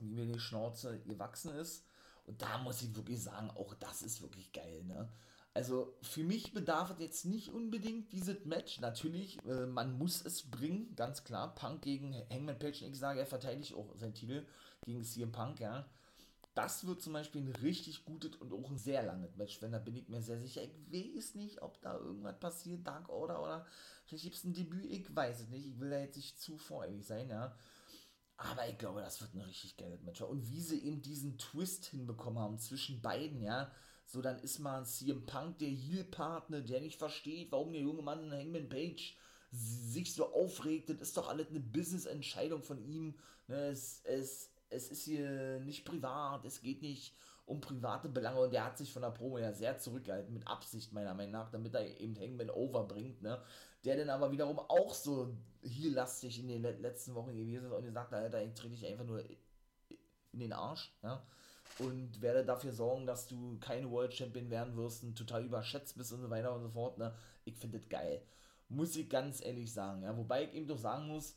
wie 0.00 0.14
mir 0.14 0.26
die 0.26 0.40
Schnauze 0.40 1.00
gewachsen 1.00 1.54
ist. 1.54 1.84
Und 2.26 2.42
da 2.42 2.58
muss 2.58 2.82
ich 2.82 2.94
wirklich 2.96 3.22
sagen, 3.22 3.50
auch 3.50 3.74
das 3.74 4.02
ist 4.02 4.20
wirklich 4.20 4.52
geil, 4.52 4.82
ne, 4.84 5.08
also 5.56 5.96
für 6.02 6.22
mich 6.22 6.52
bedarf 6.52 6.90
es 6.90 6.98
jetzt 6.98 7.24
nicht 7.24 7.48
unbedingt 7.48 8.12
dieses 8.12 8.44
Match. 8.44 8.78
Natürlich, 8.80 9.42
äh, 9.46 9.64
man 9.64 9.96
muss 9.96 10.22
es 10.22 10.50
bringen, 10.50 10.94
ganz 10.96 11.24
klar. 11.24 11.54
Punk 11.54 11.80
gegen 11.80 12.14
Hangman 12.30 12.58
Page. 12.58 12.82
Ich 12.82 12.98
sage, 12.98 13.20
er 13.20 13.26
verteidigt 13.26 13.72
auch 13.72 13.96
seinen 13.96 14.12
Titel 14.12 14.44
gegen 14.84 15.02
CM 15.02 15.32
Punk, 15.32 15.58
ja. 15.60 15.88
Das 16.54 16.86
wird 16.86 17.00
zum 17.00 17.14
Beispiel 17.14 17.40
ein 17.40 17.56
richtig 17.62 18.04
gutes 18.04 18.36
und 18.36 18.52
auch 18.52 18.70
ein 18.70 18.76
sehr 18.76 19.02
langes 19.02 19.34
Match, 19.36 19.62
wenn 19.62 19.72
da 19.72 19.78
bin 19.78 19.96
ich 19.96 20.10
mir 20.10 20.20
sehr 20.20 20.38
sicher. 20.38 20.62
Ich 20.62 21.16
weiß 21.16 21.36
nicht, 21.36 21.62
ob 21.62 21.80
da 21.80 21.96
irgendwas 21.96 22.38
passiert, 22.38 22.86
Dark 22.86 23.08
Order 23.08 23.42
oder 23.42 23.66
vielleicht 24.04 24.24
gibt 24.24 24.36
es 24.36 24.44
ein 24.44 24.52
Debüt, 24.52 24.84
ich 24.84 25.16
weiß 25.16 25.40
es 25.40 25.48
nicht. 25.48 25.66
Ich 25.66 25.80
will 25.80 25.88
da 25.88 25.98
jetzt 25.98 26.16
nicht 26.16 26.38
zu 26.38 26.58
voreilig 26.58 27.06
sein, 27.06 27.30
ja. 27.30 27.56
Aber 28.36 28.68
ich 28.68 28.76
glaube, 28.76 29.00
das 29.00 29.22
wird 29.22 29.32
ein 29.32 29.40
richtig 29.40 29.78
geiles 29.78 30.02
Match. 30.02 30.20
Und 30.20 30.50
wie 30.50 30.60
sie 30.60 30.84
eben 30.84 31.00
diesen 31.00 31.38
Twist 31.38 31.86
hinbekommen 31.86 32.38
haben 32.38 32.58
zwischen 32.58 33.00
beiden, 33.00 33.40
ja 33.40 33.72
so, 34.06 34.22
dann 34.22 34.38
ist 34.38 34.60
mal 34.60 34.86
CM 34.86 35.26
Punk 35.26 35.58
der 35.58 35.68
Heel-Partner, 35.68 36.60
der 36.60 36.80
nicht 36.80 36.98
versteht, 36.98 37.50
warum 37.50 37.72
der 37.72 37.82
junge 37.82 38.02
Mann 38.02 38.32
Hangman 38.32 38.68
Page 38.68 39.16
sich 39.50 40.14
so 40.14 40.32
aufregt. 40.32 40.90
Das 40.90 41.00
ist 41.00 41.16
doch 41.16 41.28
alles 41.28 41.48
eine 41.48 41.60
Business-Entscheidung 41.60 42.62
von 42.62 42.78
ihm. 42.84 43.14
Ne, 43.48 43.68
es, 43.68 44.00
es, 44.04 44.50
es 44.70 44.90
ist 44.90 45.04
hier 45.04 45.60
nicht 45.60 45.84
privat, 45.84 46.44
es 46.44 46.60
geht 46.60 46.82
nicht 46.82 47.14
um 47.46 47.60
private 47.60 48.08
Belange 48.08 48.40
und 48.40 48.52
der 48.52 48.64
hat 48.64 48.78
sich 48.78 48.92
von 48.92 49.02
der 49.02 49.10
Promo 49.10 49.38
ja 49.38 49.52
sehr 49.52 49.78
zurückgehalten, 49.78 50.34
mit 50.34 50.46
Absicht 50.46 50.92
meiner 50.92 51.14
Meinung 51.14 51.32
nach, 51.32 51.50
damit 51.50 51.74
er 51.74 52.00
eben 52.00 52.16
Hangman 52.18 52.50
overbringt, 52.50 53.22
ne? 53.22 53.40
Der 53.84 53.96
dann 53.96 54.10
aber 54.10 54.32
wiederum 54.32 54.58
auch 54.58 54.92
so 54.94 55.36
hier 55.62 55.92
lastig 55.92 56.40
in 56.40 56.48
den 56.48 56.62
letzten 56.62 57.14
Wochen 57.14 57.36
gewesen 57.36 57.66
ist 57.66 57.72
und 57.72 57.84
gesagt 57.84 58.10
hat, 58.12 58.34
ich 58.34 58.54
trete 58.54 58.74
dich 58.74 58.86
einfach 58.86 59.04
nur 59.04 59.22
in 60.32 60.40
den 60.40 60.52
Arsch, 60.52 60.92
ja? 61.02 61.24
Und 61.78 62.22
werde 62.22 62.44
dafür 62.44 62.72
sorgen, 62.72 63.06
dass 63.06 63.26
du 63.26 63.58
keine 63.60 63.90
World 63.90 64.14
Champion 64.14 64.50
werden 64.50 64.76
wirst 64.76 65.02
und 65.04 65.16
total 65.16 65.44
überschätzt 65.44 65.96
bist 65.96 66.12
und 66.12 66.22
so 66.22 66.30
weiter 66.30 66.54
und 66.54 66.62
so 66.62 66.70
fort. 66.70 66.98
Ne? 66.98 67.14
Ich 67.44 67.56
finde 67.56 67.78
das 67.78 67.88
geil. 67.88 68.22
Muss 68.68 68.96
ich 68.96 69.08
ganz 69.08 69.44
ehrlich 69.44 69.72
sagen. 69.72 70.02
Ja? 70.02 70.16
Wobei 70.16 70.44
ich 70.44 70.54
eben 70.54 70.66
doch 70.66 70.78
sagen 70.78 71.08
muss, 71.08 71.36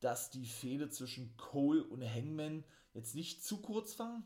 dass 0.00 0.30
die 0.30 0.46
Fehde 0.46 0.90
zwischen 0.90 1.36
Cole 1.36 1.82
und 1.82 2.02
Hangman 2.02 2.64
jetzt 2.94 3.14
nicht 3.14 3.44
zu 3.44 3.60
kurz 3.60 3.98
war, 3.98 4.22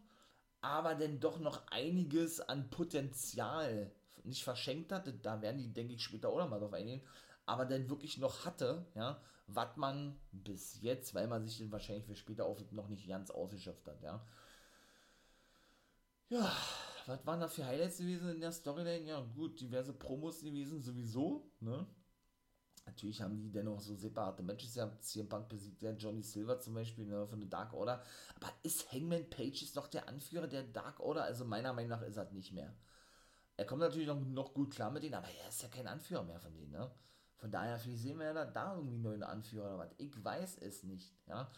aber 0.60 0.94
denn 0.94 1.20
doch 1.20 1.38
noch 1.38 1.66
einiges 1.68 2.40
an 2.40 2.70
Potenzial 2.70 3.90
nicht 4.24 4.44
verschenkt 4.44 4.92
hatte. 4.92 5.12
Da 5.12 5.40
werden 5.42 5.58
die, 5.58 5.72
denke 5.72 5.94
ich, 5.94 6.02
später 6.02 6.28
auch 6.28 6.38
noch 6.38 6.48
mal 6.48 6.60
drauf 6.60 6.72
eingehen. 6.72 7.02
Aber 7.46 7.64
dann 7.64 7.90
wirklich 7.90 8.18
noch 8.18 8.44
hatte, 8.44 8.86
ja, 8.94 9.20
was 9.48 9.76
man 9.76 10.16
bis 10.30 10.80
jetzt, 10.80 11.14
weil 11.14 11.26
man 11.26 11.46
sich 11.46 11.58
den 11.58 11.72
wahrscheinlich 11.72 12.04
für 12.04 12.14
später 12.14 12.46
auf 12.46 12.58
noch 12.70 12.88
nicht 12.88 13.08
ganz 13.08 13.30
ausgeschöpft 13.30 13.86
hat, 13.86 14.02
ja. 14.02 14.24
Ja, 16.32 16.50
was 17.06 17.26
waren 17.26 17.40
da 17.40 17.46
für 17.48 17.66
Highlights 17.66 17.98
gewesen 17.98 18.30
in 18.30 18.40
der 18.40 18.52
Storyline? 18.52 19.06
Ja, 19.06 19.20
gut, 19.20 19.60
diverse 19.60 19.92
Promos 19.92 20.40
gewesen, 20.40 20.80
sowieso, 20.80 21.52
ne? 21.60 21.86
Natürlich 22.86 23.20
haben 23.20 23.38
die 23.38 23.52
dennoch 23.52 23.80
so 23.80 23.94
separate 23.94 24.42
Matches 24.42 24.74
Ja, 24.74 24.90
CM 24.98 25.28
Punk 25.28 25.50
besiegt 25.50 25.82
ja 25.82 25.92
Johnny 25.92 26.22
Silver 26.22 26.58
zum 26.58 26.74
Beispiel 26.74 27.04
ne, 27.06 27.26
von 27.26 27.38
der 27.38 27.50
Dark 27.50 27.74
Order. 27.74 28.02
Aber 28.36 28.50
ist 28.62 28.90
Hangman 28.92 29.28
Page 29.28 29.74
noch 29.74 29.88
der 29.88 30.08
Anführer 30.08 30.48
der 30.48 30.62
Dark 30.62 31.00
Order? 31.00 31.24
Also 31.24 31.44
meiner 31.44 31.74
Meinung 31.74 31.90
nach 31.90 32.02
ist 32.02 32.16
er 32.16 32.30
nicht 32.32 32.52
mehr. 32.52 32.74
Er 33.58 33.66
kommt 33.66 33.82
natürlich 33.82 34.08
noch, 34.08 34.20
noch 34.20 34.54
gut 34.54 34.72
klar 34.74 34.90
mit 34.90 35.02
denen, 35.02 35.14
aber 35.14 35.28
er 35.28 35.48
ist 35.50 35.62
ja 35.62 35.68
kein 35.68 35.86
Anführer 35.86 36.24
mehr 36.24 36.40
von 36.40 36.54
denen, 36.54 36.72
ne? 36.72 36.90
Von 37.36 37.50
daher, 37.50 37.78
vielleicht 37.78 38.02
sehen 38.02 38.18
wir 38.18 38.26
ja 38.26 38.32
da, 38.32 38.46
da 38.46 38.74
irgendwie 38.74 38.94
einen 38.94 39.02
neuen 39.02 39.22
Anführer 39.22 39.66
oder 39.66 39.78
was. 39.78 39.90
Ich 39.98 40.24
weiß 40.24 40.58
es 40.58 40.82
nicht, 40.84 41.14
ja. 41.26 41.50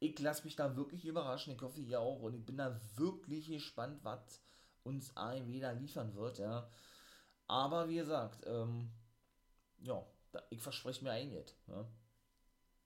Ich 0.00 0.18
lasse 0.18 0.44
mich 0.44 0.56
da 0.56 0.76
wirklich 0.76 1.04
überraschen. 1.04 1.54
Ich 1.54 1.60
hoffe, 1.62 1.80
ihr 1.80 2.00
auch. 2.00 2.20
Und 2.20 2.34
ich 2.34 2.44
bin 2.44 2.56
da 2.56 2.80
wirklich 2.96 3.46
gespannt, 3.48 4.00
was 4.02 4.40
uns 4.82 5.16
AEW 5.16 5.60
da 5.60 5.70
liefern 5.72 6.14
wird, 6.14 6.38
ja. 6.38 6.68
Aber 7.46 7.88
wie 7.88 7.96
gesagt, 7.96 8.46
ähm, 8.46 8.90
ja, 9.78 10.04
ich 10.50 10.62
verspreche 10.62 11.04
mir 11.04 11.12
einiges. 11.12 11.54
Ja. 11.66 11.86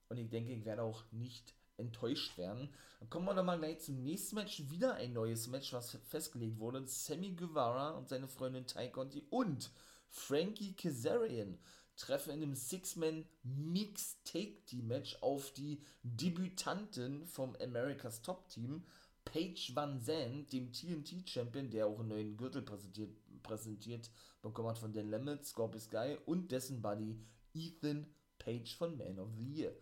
Und 0.09 0.17
ich 0.17 0.29
denke, 0.29 0.53
ich 0.53 0.65
werde 0.65 0.83
auch 0.83 1.05
nicht 1.13 1.55
enttäuscht 1.77 2.39
werden. 2.39 2.73
Dann 3.01 3.11
kommen 3.11 3.27
wir 3.27 3.35
doch 3.35 3.45
mal 3.45 3.59
gleich 3.59 3.81
zum 3.81 4.03
nächsten 4.03 4.37
Match. 4.37 4.63
Wieder 4.71 4.95
ein 4.95 5.13
neues 5.13 5.49
Match, 5.49 5.73
was 5.73 5.97
festgelegt 6.09 6.59
wurde. 6.59 6.87
Sammy 6.87 7.33
Guevara 7.33 7.91
und 7.91 8.09
seine 8.09 8.29
Freundin 8.29 8.67
Ty 8.67 8.91
Conti 8.91 9.25
und 9.31 9.71
Frankie 10.09 10.75
Kazarian 10.75 11.59
treffen 11.97 12.35
in 12.35 12.43
einem 12.43 12.55
Six-Man 12.55 13.25
Mix 13.43 14.23
Take 14.25 14.65
Team 14.67 14.89
Match 14.89 15.17
auf 15.21 15.53
die 15.53 15.81
Debütanten 16.03 17.27
vom 17.27 17.57
America's 17.61 18.23
Top 18.23 18.49
Team. 18.49 18.85
Paige 19.25 19.73
Van 19.75 20.03
Zandt, 20.03 20.53
dem 20.53 20.71
TNT 20.71 21.29
Champion, 21.29 21.71
der 21.71 21.87
auch 21.87 21.99
einen 21.99 22.09
neuen 22.09 22.37
Gürtel 22.37 22.63
präsentiert, 22.63 23.11
präsentiert 23.43 24.11
bekommen 24.43 24.69
hat 24.69 24.79
von 24.79 24.93
Dan 24.93 25.09
Lemmet, 25.09 25.45
Scorpio 25.47 25.81
Sky 25.81 26.19
und 26.27 26.53
dessen 26.53 26.83
Buddy 26.83 27.19
Ethan 27.55 28.07
Page 28.39 28.77
von 28.77 28.97
Man 28.97 29.19
of 29.19 29.31
the 29.37 29.45
Year. 29.45 29.73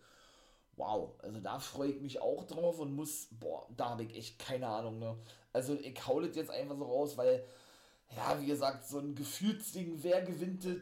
Wow, 0.75 1.19
also 1.19 1.39
da 1.39 1.59
freue 1.59 1.91
ich 1.91 2.01
mich 2.01 2.19
auch 2.19 2.45
drauf 2.45 2.79
und 2.79 2.95
muss, 2.95 3.27
boah, 3.31 3.67
da 3.75 3.89
habe 3.89 4.03
ich 4.03 4.15
echt 4.15 4.39
keine 4.39 4.67
Ahnung, 4.67 4.97
ne? 4.97 5.15
Also 5.51 5.75
ich 5.75 6.07
haue 6.07 6.25
das 6.25 6.35
jetzt 6.35 6.49
einfach 6.49 6.77
so 6.77 6.85
raus, 6.85 7.15
weil, 7.15 7.45
ja, 8.15 8.39
wie 8.39 8.45
gesagt, 8.45 8.87
so 8.87 8.99
ein 8.99 9.15
Gefühlsding, 9.15 10.01
wer 10.01 10.21
gewinnt 10.21 10.65
das, 10.65 10.77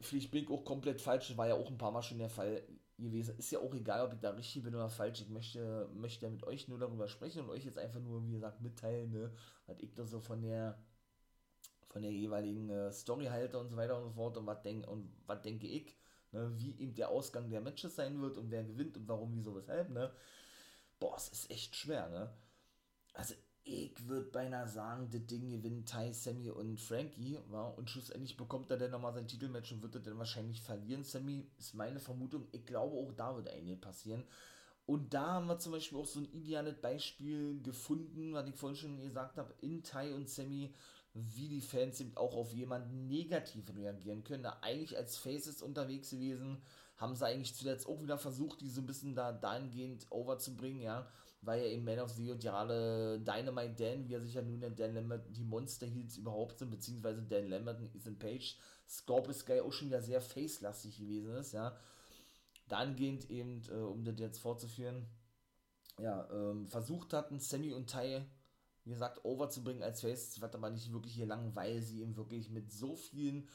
vielleicht 0.00 0.30
bin 0.30 0.44
ich 0.44 0.50
auch 0.50 0.64
komplett 0.64 1.00
falsch, 1.00 1.36
war 1.36 1.48
ja 1.48 1.54
auch 1.54 1.70
ein 1.70 1.78
paar 1.78 1.92
Mal 1.92 2.02
schon 2.02 2.18
der 2.18 2.30
Fall 2.30 2.62
gewesen. 2.98 3.38
Ist 3.38 3.50
ja 3.50 3.60
auch 3.60 3.74
egal, 3.74 4.04
ob 4.06 4.12
ich 4.12 4.20
da 4.20 4.30
richtig 4.30 4.64
bin 4.64 4.74
oder 4.74 4.88
falsch. 4.88 5.20
Ich 5.20 5.28
möchte, 5.28 5.88
möchte 5.94 6.26
ja 6.26 6.30
mit 6.32 6.44
euch 6.44 6.68
nur 6.68 6.78
darüber 6.78 7.08
sprechen 7.08 7.42
und 7.42 7.50
euch 7.50 7.64
jetzt 7.64 7.78
einfach 7.78 8.00
nur, 8.00 8.26
wie 8.26 8.32
gesagt, 8.32 8.60
mitteilen, 8.60 9.12
ne, 9.12 9.32
was 9.66 9.78
ich 9.80 9.94
da 9.94 10.04
so 10.04 10.20
von 10.20 10.42
der 10.42 10.78
von 11.88 12.02
der 12.02 12.12
jeweiligen 12.12 12.68
äh, 12.68 12.92
Story 12.92 13.26
halte 13.26 13.58
und 13.58 13.70
so 13.70 13.76
weiter 13.76 13.96
und 13.96 14.04
so 14.04 14.10
fort 14.10 14.36
und 14.36 14.46
was 14.46 14.60
denk, 14.62 14.86
und 14.86 15.10
was 15.26 15.40
denke 15.40 15.66
ich, 15.66 15.96
ne, 16.32 16.52
wie 16.56 16.78
eben 16.78 16.94
der 16.94 17.08
Ausgang 17.08 17.48
der 17.50 17.60
Matches 17.60 17.96
sein 17.96 18.20
wird 18.20 18.36
und 18.36 18.50
wer 18.50 18.62
gewinnt 18.62 18.96
und 18.96 19.08
warum, 19.08 19.34
wieso, 19.34 19.54
weshalb, 19.56 19.88
ne? 19.90 20.12
Boah, 21.00 21.16
es 21.16 21.28
ist 21.28 21.50
echt 21.50 21.74
schwer, 21.76 22.08
ne? 22.08 22.30
Also 23.14 23.34
ich 23.68 24.08
würde 24.08 24.30
beinahe 24.30 24.66
sagen, 24.66 25.08
das 25.10 25.26
Ding 25.26 25.50
gewinnt 25.50 25.90
Ty, 25.90 26.12
Sammy 26.12 26.50
und 26.50 26.80
Frankie, 26.80 27.38
ja, 27.52 27.62
und 27.62 27.90
schlussendlich 27.90 28.36
bekommt 28.36 28.70
er 28.70 28.78
dann 28.78 28.90
nochmal 28.90 29.12
sein 29.12 29.28
Titelmatch 29.28 29.72
und 29.72 29.82
wird 29.82 29.94
er 29.94 30.00
dann 30.00 30.18
wahrscheinlich 30.18 30.62
verlieren. 30.62 31.04
Sammy 31.04 31.46
ist 31.58 31.74
meine 31.74 32.00
Vermutung, 32.00 32.46
ich 32.52 32.64
glaube 32.64 32.96
auch 32.96 33.12
da 33.12 33.36
wird 33.36 33.48
einiges 33.48 33.80
passieren. 33.80 34.24
Und 34.86 35.12
da 35.12 35.34
haben 35.34 35.48
wir 35.48 35.58
zum 35.58 35.72
Beispiel 35.72 35.98
auch 35.98 36.06
so 36.06 36.20
ein 36.20 36.32
ideales 36.32 36.80
Beispiel 36.80 37.60
gefunden, 37.62 38.32
was 38.32 38.48
ich 38.48 38.54
vorhin 38.54 38.76
schon 38.76 39.00
gesagt 39.02 39.36
habe, 39.36 39.52
in 39.60 39.82
Ty 39.82 40.14
und 40.14 40.30
Sammy 40.30 40.72
wie 41.12 41.48
die 41.48 41.60
Fans 41.60 42.00
eben 42.00 42.16
auch 42.16 42.34
auf 42.34 42.52
jemanden 42.54 43.06
negativ 43.08 43.74
reagieren 43.74 44.24
können. 44.24 44.42
Da 44.42 44.58
eigentlich 44.62 44.96
als 44.96 45.16
Faces 45.16 45.62
unterwegs 45.62 46.10
gewesen, 46.10 46.62
haben 46.96 47.14
sie 47.14 47.26
eigentlich 47.26 47.54
zuletzt 47.54 47.86
auch 47.86 48.00
wieder 48.02 48.18
versucht, 48.18 48.60
die 48.60 48.70
so 48.70 48.80
ein 48.80 48.86
bisschen 48.86 49.14
da 49.14 49.32
dahingehend 49.32 50.06
overzubringen, 50.10 50.82
ja, 50.82 51.06
weil 51.40 51.60
ja 51.60 51.68
eben 51.68 51.84
Man 51.84 52.00
of 52.00 52.10
the 52.10 52.36
gerade 52.38 53.20
Dynamite 53.20 53.74
Dan, 53.76 54.08
wie 54.08 54.14
er 54.14 54.20
sich 54.20 54.34
ja 54.34 54.42
nun 54.42 54.58
nennt, 54.58 54.78
Dan 54.78 54.94
Lambert, 54.94 55.24
die 55.36 55.44
Monster 55.44 55.86
Heels 55.86 56.16
überhaupt 56.16 56.58
sind, 56.58 56.70
beziehungsweise 56.70 57.22
Dan 57.22 57.48
Lambert 57.48 57.80
und 57.80 57.94
Ethan 57.94 58.18
Page, 58.18 58.56
Scorpio 58.88 59.32
Sky 59.32 59.60
auch 59.60 59.72
schon 59.72 59.88
wieder 59.88 60.02
sehr 60.02 60.20
face-lastig 60.20 60.98
gewesen 60.98 61.34
ist, 61.34 61.52
ja. 61.52 61.76
Dahingehend 62.68 63.30
eben, 63.30 63.62
äh, 63.70 63.74
um 63.74 64.04
das 64.04 64.18
jetzt 64.18 64.38
fortzuführen, 64.38 65.06
ja, 65.98 66.28
ähm, 66.30 66.66
versucht 66.66 67.12
hatten, 67.12 67.40
Sammy 67.40 67.72
und 67.72 67.90
Ty 67.90 68.26
wie 68.88 68.94
gesagt, 68.94 69.22
overzubringen 69.22 69.82
als 69.82 70.00
Face. 70.00 70.40
Wird 70.40 70.54
aber 70.54 70.70
nicht 70.70 70.92
wirklich 70.92 71.12
hier 71.12 71.26
lang, 71.26 71.54
weil 71.54 71.82
sie 71.82 72.00
eben 72.00 72.16
wirklich 72.16 72.48
mit 72.48 72.72
so 72.72 72.96
vielen 72.96 73.46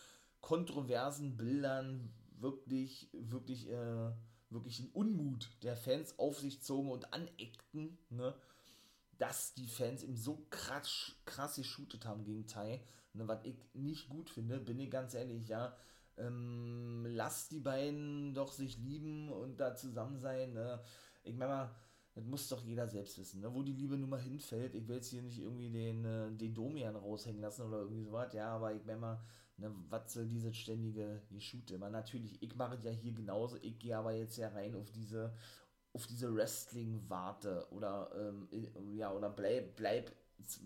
kontroversen 0.41 1.35
Bildern 1.37 2.13
wirklich, 2.37 3.09
wirklich, 3.13 3.67
äh, 3.67 4.11
wirklich 4.53 4.79
einen 4.79 4.91
Unmut 4.91 5.49
der 5.63 5.75
Fans 5.75 6.17
auf 6.17 6.39
sich 6.39 6.61
zogen 6.61 6.91
und 6.91 7.13
aneckten, 7.13 7.97
ne? 8.09 8.33
dass 9.17 9.53
die 9.53 9.67
Fans 9.67 10.03
eben 10.03 10.15
so 10.15 10.45
krass, 10.49 11.13
krass 11.25 11.55
geshootet 11.55 12.05
haben 12.05 12.23
gegen 12.23 12.47
Tai, 12.47 12.81
ne? 13.13 13.27
was 13.27 13.43
ich 13.43 13.55
nicht 13.73 14.09
gut 14.09 14.29
finde, 14.29 14.59
bin 14.59 14.79
ich 14.79 14.91
ganz 14.91 15.13
ehrlich, 15.13 15.47
ja. 15.47 15.75
Ähm, 16.15 17.05
lasst 17.09 17.51
die 17.51 17.59
beiden 17.59 18.35
doch 18.35 18.51
sich 18.51 18.77
lieben 18.77 19.31
und 19.31 19.59
da 19.59 19.75
zusammen 19.75 20.19
sein. 20.19 20.53
Ne? 20.53 20.79
Ich 21.23 21.33
meine 21.33 21.51
mal, 21.51 21.75
das 22.13 22.23
muss 22.25 22.47
doch 22.49 22.61
jeder 22.61 22.87
selbst 22.87 23.17
wissen, 23.17 23.41
ne? 23.41 23.51
wo 23.53 23.63
die 23.63 23.73
Liebe 23.73 23.97
nun 23.97 24.09
mal 24.09 24.21
hinfällt. 24.21 24.75
Ich 24.75 24.87
will 24.87 24.97
jetzt 24.97 25.09
hier 25.09 25.23
nicht 25.23 25.39
irgendwie 25.39 25.71
den, 25.71 26.05
äh, 26.05 26.31
den 26.31 26.53
Domian 26.53 26.95
raushängen 26.95 27.41
lassen 27.41 27.63
oder 27.63 27.79
irgendwie 27.79 28.03
sowas, 28.03 28.31
ja, 28.33 28.49
aber 28.49 28.73
ich 28.73 28.85
meine 28.85 28.99
mal, 28.99 29.19
ne, 29.63 29.73
was 29.89 30.13
soll 30.13 30.27
diese 30.27 30.53
ständige 30.53 31.21
Geschute? 31.31 31.77
Man 31.77 31.91
natürlich, 31.91 32.41
ich 32.41 32.55
mache 32.55 32.77
ja 32.83 32.91
hier 32.91 33.13
genauso, 33.13 33.57
ich 33.61 33.79
gehe 33.79 33.97
aber 33.97 34.13
jetzt 34.13 34.37
ja 34.37 34.49
rein 34.49 34.75
auf 34.75 34.91
diese 34.91 35.33
auf 35.93 36.07
diese 36.07 36.33
Wrestling-Warte 36.35 37.67
oder 37.71 38.09
ähm, 38.17 38.47
ja, 38.95 39.11
oder 39.13 39.29
bleib, 39.29 39.75
bleib, 39.75 40.11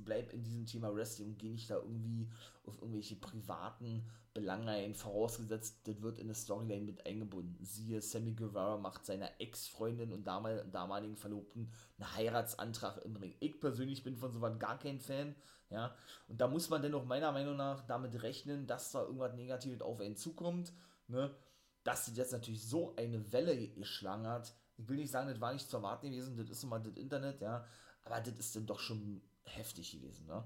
bleib 0.04 0.34
in 0.34 0.44
diesem 0.44 0.66
Thema 0.66 0.94
Wrestling 0.94 1.30
und 1.30 1.40
geh 1.40 1.50
nicht 1.50 1.70
da 1.70 1.76
irgendwie 1.76 2.30
auf 2.66 2.82
irgendwelche 2.82 3.16
privaten 3.16 4.04
Belange 4.34 4.72
ein, 4.72 4.94
vorausgesetzt, 4.94 5.88
das 5.88 6.02
wird 6.02 6.20
in 6.20 6.26
eine 6.26 6.36
Storyline 6.36 6.86
mit 6.86 7.06
eingebunden. 7.08 7.58
Siehe, 7.64 8.02
Sammy 8.02 8.34
Guevara 8.34 8.78
macht 8.78 9.06
seiner 9.06 9.30
Ex-Freundin 9.40 10.14
und 10.14 10.28
damal, 10.28 10.68
damaligen 10.72 11.16
Verlobten 11.16 11.72
einen 11.98 12.16
Heiratsantrag 12.16 13.04
im 13.04 13.16
Ring. 13.16 13.36
Ich 13.40 13.60
persönlich 13.60 14.04
bin 14.04 14.16
von 14.16 14.32
sowas 14.32 14.60
gar 14.60 14.78
kein 14.78 15.00
Fan, 15.00 15.36
ja, 15.70 15.96
und 16.28 16.40
da 16.40 16.48
muss 16.48 16.70
man 16.70 16.82
dennoch 16.82 17.04
meiner 17.06 17.32
Meinung 17.32 17.58
nach 17.58 17.86
damit 17.88 18.22
rechnen, 18.22 18.68
dass 18.68 18.92
da 18.92 19.02
irgendwas 19.02 19.34
Negatives 19.34 19.82
auf 19.82 20.00
einen 20.00 20.16
zukommt, 20.16 20.72
ne, 21.08 21.36
dass 21.84 22.06
sie 22.06 22.14
jetzt 22.14 22.32
natürlich 22.32 22.64
so 22.64 22.96
eine 22.96 23.32
Welle 23.32 23.70
geschlagen 23.70 24.28
hat. 24.28 24.54
Ich 24.78 24.88
will 24.88 24.98
nicht 24.98 25.12
sagen, 25.12 25.30
das 25.30 25.42
war 25.42 25.54
nicht 25.54 25.70
zu 25.70 25.78
erwarten 25.78 26.12
gewesen, 26.12 26.38
das 26.38 26.50
ist 26.50 26.64
immer 26.64 26.80
das 26.80 26.96
Internet, 26.96 27.42
ja, 27.42 27.66
aber 28.06 28.22
das 28.22 28.38
ist 28.38 28.56
dann 28.56 28.66
doch 28.66 28.80
schon 28.80 29.22
heftig 29.48 29.92
gewesen, 29.92 30.28
ne 30.28 30.44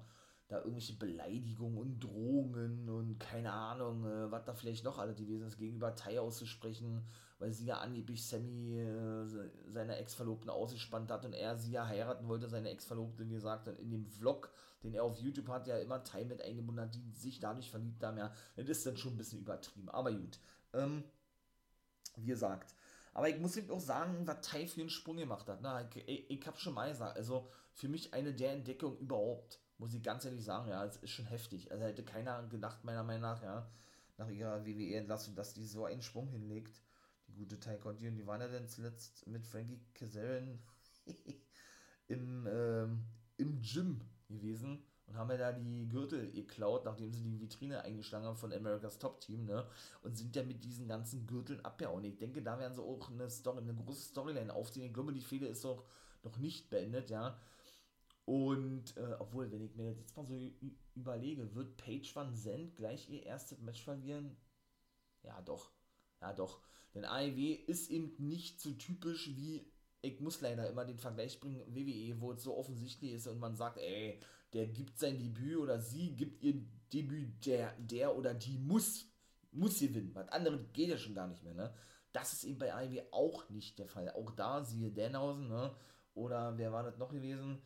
da 0.51 0.57
irgendwelche 0.57 0.93
Beleidigungen 0.93 1.77
und 1.77 1.99
Drohungen 2.01 2.89
und 2.89 3.17
keine 3.19 3.53
Ahnung, 3.53 4.05
äh, 4.05 4.29
was 4.31 4.43
da 4.43 4.53
vielleicht 4.53 4.83
noch 4.83 4.99
alle 4.99 5.15
gewesen 5.15 5.47
ist, 5.47 5.57
gegenüber 5.57 5.95
Tai 5.95 6.19
auszusprechen, 6.19 7.05
weil 7.39 7.53
sie 7.53 7.65
ja 7.65 7.77
angeblich 7.77 8.27
Sammy 8.27 8.77
äh, 8.77 9.25
seine 9.69 9.95
Ex-Verlobten 9.95 10.49
ausgespannt 10.49 11.09
hat 11.09 11.25
und 11.25 11.33
er 11.33 11.55
sie 11.55 11.71
ja 11.71 11.87
heiraten 11.87 12.27
wollte, 12.27 12.49
seine 12.49 12.69
Ex-Verlobte, 12.69 13.29
wie 13.29 13.33
gesagt, 13.33 13.69
und 13.69 13.79
in 13.79 13.91
dem 13.91 14.05
Vlog, 14.05 14.51
den 14.83 14.93
er 14.93 15.05
auf 15.05 15.17
YouTube 15.17 15.47
hat, 15.47 15.67
ja 15.67 15.77
immer 15.77 16.03
Tai 16.03 16.25
mit 16.25 16.41
eingebunden 16.41 16.81
hat, 16.81 16.95
die 16.95 17.11
sich 17.13 17.39
dadurch 17.39 17.71
verliebt 17.71 18.03
haben, 18.03 18.17
ja, 18.17 18.33
das 18.57 18.67
ist 18.67 18.85
dann 18.85 18.97
schon 18.97 19.13
ein 19.13 19.17
bisschen 19.17 19.39
übertrieben, 19.39 19.89
aber 19.89 20.11
gut. 20.11 20.37
Ähm, 20.73 21.05
wie 22.17 22.25
gesagt, 22.25 22.75
aber 23.13 23.29
ich 23.29 23.39
muss 23.39 23.57
eben 23.57 23.71
auch 23.71 23.79
sagen, 23.79 24.25
was 24.25 24.41
Tai 24.41 24.65
für 24.67 24.81
einen 24.81 24.89
Sprung 24.89 25.17
gemacht 25.17 25.47
hat. 25.47 25.61
Ne? 25.61 25.89
Ich, 25.93 26.07
ich, 26.07 26.29
ich 26.29 26.47
habe 26.47 26.57
schon 26.57 26.73
mal 26.73 26.89
gesagt, 26.89 27.17
also 27.17 27.49
für 27.73 27.87
mich 27.87 28.13
eine 28.13 28.33
der 28.33 28.53
Entdeckungen 28.53 28.97
überhaupt 28.97 29.59
muss 29.81 29.95
ich 29.95 30.03
ganz 30.03 30.23
ehrlich 30.25 30.45
sagen, 30.45 30.69
ja, 30.69 30.85
es 30.85 30.97
ist 30.97 31.09
schon 31.09 31.25
heftig. 31.25 31.71
Also 31.71 31.83
hätte 31.83 32.05
keiner 32.05 32.43
gedacht, 32.43 32.83
meiner 32.83 33.03
Meinung 33.03 33.23
nach, 33.23 33.41
ja, 33.41 33.67
nach 34.17 34.29
ihrer 34.29 34.63
WWE-Entlassung, 34.63 35.33
dass 35.33 35.55
die 35.55 35.65
so 35.65 35.85
einen 35.85 36.03
Sprung 36.03 36.29
hinlegt. 36.29 36.79
Die 37.25 37.33
gute 37.33 37.59
Ty 37.59 37.79
Conti. 37.79 38.07
Und 38.07 38.15
die 38.15 38.27
waren 38.27 38.41
ja 38.41 38.47
dann 38.47 38.67
zuletzt 38.67 39.25
mit 39.25 39.47
Frankie 39.47 39.81
Kazarian 39.95 40.59
im, 42.07 42.47
ähm, 42.47 43.05
im 43.37 43.59
Gym 43.59 44.01
gewesen 44.29 44.85
und 45.11 45.17
haben 45.17 45.29
ja 45.31 45.37
da 45.37 45.51
die 45.51 45.89
Gürtel 45.89 46.31
geklaut, 46.31 46.85
nachdem 46.85 47.11
sie 47.11 47.23
die 47.23 47.41
Vitrine 47.41 47.81
eingeschlagen 47.81 48.25
haben 48.25 48.37
von 48.37 48.53
America's 48.53 48.97
Top 48.97 49.19
Team, 49.19 49.45
ne? 49.45 49.67
Und 50.03 50.17
sind 50.17 50.33
ja 50.35 50.43
mit 50.43 50.63
diesen 50.63 50.87
ganzen 50.87 51.27
Gürteln 51.27 51.59
abgehauen. 51.65 52.03
Ich 52.05 52.17
denke, 52.17 52.41
da 52.41 52.57
werden 52.57 52.73
sie 52.73 52.81
auch 52.81 53.11
eine 53.11 53.29
Story, 53.29 53.59
eine 53.59 53.75
große 53.75 54.09
Storyline 54.09 54.53
aufziehen. 54.53 54.85
Ich 54.85 54.93
glaube, 54.93 55.11
die 55.11 55.21
Fehde 55.21 55.47
ist 55.47 55.65
auch 55.65 55.83
noch 56.23 56.37
nicht 56.37 56.69
beendet, 56.69 57.09
ja. 57.09 57.37
Und, 58.23 58.95
äh, 58.95 59.15
obwohl, 59.19 59.51
wenn 59.51 59.61
ich 59.61 59.75
mir 59.75 59.91
jetzt 59.91 60.15
mal 60.15 60.25
so 60.25 60.39
überlege, 60.95 61.53
wird 61.55 61.75
Paige 61.75 62.09
Van 62.13 62.33
Zandt 62.33 62.77
gleich 62.77 63.09
ihr 63.09 63.23
erstes 63.23 63.59
Match 63.59 63.83
verlieren? 63.83 64.37
Ja, 65.23 65.41
doch. 65.41 65.71
Ja, 66.21 66.31
doch. 66.31 66.61
Denn 66.93 67.03
AEW 67.03 67.53
ist 67.67 67.89
eben 67.89 68.15
nicht 68.17 68.61
so 68.61 68.71
typisch 68.71 69.27
wie, 69.35 69.69
ich 70.01 70.21
muss 70.21 70.39
leider 70.39 70.69
immer 70.69 70.85
den 70.85 70.99
Vergleich 70.99 71.39
bringen, 71.41 71.63
WWE, 71.67 72.21
wo 72.21 72.31
es 72.31 72.43
so 72.43 72.55
offensichtlich 72.55 73.11
ist 73.11 73.27
und 73.27 73.39
man 73.39 73.55
sagt, 73.55 73.77
ey, 73.77 74.21
der 74.53 74.67
gibt 74.67 74.99
sein 74.99 75.17
Debüt 75.17 75.57
oder 75.57 75.79
sie 75.79 76.15
gibt 76.15 76.43
ihr 76.43 76.61
Debüt, 76.91 77.45
der, 77.45 77.73
der 77.77 78.15
oder 78.15 78.33
die 78.33 78.57
muss, 78.57 79.05
muss 79.51 79.79
gewinnen. 79.79 80.11
Was 80.13 80.27
anderes 80.29 80.61
geht 80.73 80.89
ja 80.89 80.97
schon 80.97 81.15
gar 81.15 81.27
nicht 81.27 81.43
mehr, 81.43 81.53
ne? 81.53 81.73
Das 82.13 82.33
ist 82.33 82.43
eben 82.43 82.59
bei 82.59 82.73
AEW 82.73 83.01
auch 83.11 83.49
nicht 83.49 83.79
der 83.79 83.87
Fall. 83.87 84.09
Auch 84.11 84.31
da, 84.31 84.63
siehe 84.63 84.91
Danhausen, 84.91 85.47
ne? 85.47 85.73
Oder 86.13 86.57
wer 86.57 86.73
war 86.73 86.83
das 86.83 86.97
noch 86.97 87.09
gewesen? 87.09 87.61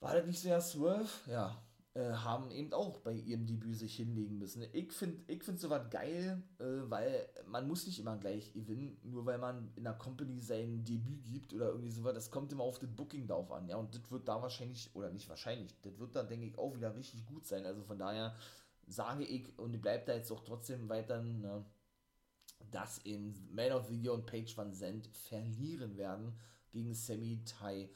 War 0.00 0.14
das 0.14 0.26
nicht 0.26 0.40
so 0.40 0.48
ja 0.48 0.60
Swerve? 0.60 1.08
Ja, 1.26 1.62
äh, 1.96 2.12
haben 2.12 2.50
eben 2.50 2.74
auch 2.74 2.98
bei 2.98 3.14
ihrem 3.14 3.46
Debüt 3.46 3.74
sich 3.74 3.96
hinlegen 3.96 4.36
müssen. 4.36 4.62
Ich 4.74 4.92
finde 4.92 5.18
ich 5.32 5.42
find 5.42 5.58
sowas 5.58 5.88
geil, 5.88 6.42
äh, 6.58 6.64
weil 6.90 7.26
man 7.46 7.66
muss 7.66 7.86
nicht 7.86 7.98
immer 7.98 8.18
gleich 8.18 8.52
gewinnen, 8.52 8.98
nur 9.02 9.24
weil 9.24 9.38
man 9.38 9.72
in 9.76 9.84
der 9.84 9.94
Company 9.94 10.38
sein 10.38 10.84
Debüt 10.84 11.24
gibt 11.24 11.54
oder 11.54 11.68
irgendwie 11.68 11.90
sowas. 11.90 12.12
Das 12.12 12.30
kommt 12.30 12.52
immer 12.52 12.64
auf 12.64 12.78
das 12.78 12.90
Booking 12.90 13.26
drauf 13.26 13.50
an, 13.50 13.66
ja. 13.66 13.76
Und 13.76 13.94
das 13.94 14.10
wird 14.10 14.28
da 14.28 14.42
wahrscheinlich, 14.42 14.90
oder 14.94 15.10
nicht 15.10 15.26
wahrscheinlich, 15.30 15.74
das 15.80 15.98
wird 15.98 16.14
da, 16.14 16.22
denke 16.22 16.46
ich, 16.48 16.58
auch 16.58 16.74
wieder 16.74 16.94
richtig 16.94 17.24
gut 17.24 17.46
sein. 17.46 17.64
Also 17.64 17.82
von 17.82 17.98
daher 17.98 18.36
sage 18.86 19.24
ich, 19.24 19.58
und 19.58 19.72
ich 19.72 19.80
bleibe 19.80 20.04
da 20.04 20.14
jetzt 20.14 20.30
auch 20.30 20.44
trotzdem 20.44 20.90
weiter, 20.90 21.22
ne, 21.22 21.64
dass 22.72 23.06
eben 23.06 23.34
Man 23.54 23.72
of 23.72 23.86
the 23.88 23.98
Year 23.98 24.12
und 24.12 24.26
Page 24.26 24.54
Van 24.54 24.74
Zandt 24.74 25.08
verlieren 25.12 25.96
werden 25.96 26.34
gegen 26.72 26.92
Sammy 26.92 27.40
Tai 27.46 27.88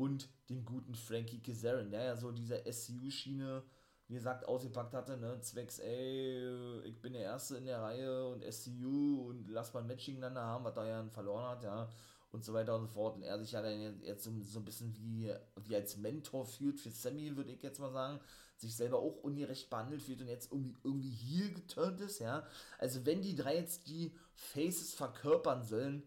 und 0.00 0.30
den 0.48 0.64
guten 0.64 0.94
Frankie 0.94 1.40
Kazarian, 1.40 1.90
der 1.90 2.04
ja 2.04 2.16
so 2.16 2.32
diese 2.32 2.62
SCU-Schiene, 2.64 3.62
wie 4.08 4.14
gesagt, 4.14 4.48
ausgepackt 4.48 4.94
hatte, 4.94 5.18
ne, 5.18 5.38
zwecks, 5.42 5.78
ey, 5.78 6.80
ich 6.84 7.00
bin 7.02 7.12
der 7.12 7.22
Erste 7.22 7.58
in 7.58 7.66
der 7.66 7.82
Reihe 7.82 8.28
und 8.28 8.42
SCU 8.42 9.28
und 9.28 9.46
lass 9.48 9.74
mal 9.74 9.80
ein 9.80 9.86
Match 9.86 10.06
gegeneinander 10.06 10.42
haben, 10.42 10.64
was 10.64 10.74
da 10.74 10.86
ja 10.86 11.04
verloren 11.10 11.44
hat, 11.44 11.62
ja, 11.64 11.88
und 12.32 12.44
so 12.44 12.54
weiter 12.54 12.74
und 12.76 12.82
so 12.82 12.86
fort. 12.88 13.16
Und 13.16 13.24
er 13.24 13.38
sich 13.38 13.52
ja 13.52 13.60
dann 13.60 14.00
jetzt 14.02 14.24
so, 14.24 14.32
so 14.42 14.60
ein 14.60 14.64
bisschen 14.64 14.96
wie, 14.96 15.32
wie 15.64 15.76
als 15.76 15.98
Mentor 15.98 16.46
führt 16.46 16.80
für 16.80 16.90
Sammy, 16.90 17.36
würde 17.36 17.52
ich 17.52 17.62
jetzt 17.62 17.78
mal 17.78 17.92
sagen, 17.92 18.20
sich 18.56 18.74
selber 18.74 18.98
auch 18.98 19.16
ungerecht 19.22 19.68
behandelt 19.68 20.02
fühlt 20.02 20.22
und 20.22 20.28
jetzt 20.28 20.50
irgendwie, 20.50 20.76
irgendwie 20.82 21.10
hier 21.10 21.52
geturnt 21.52 22.00
ist, 22.00 22.20
ja. 22.20 22.46
Also 22.78 23.04
wenn 23.04 23.20
die 23.20 23.34
drei 23.34 23.56
jetzt 23.56 23.86
die 23.86 24.14
Faces 24.34 24.94
verkörpern 24.94 25.62
sollen, 25.62 26.02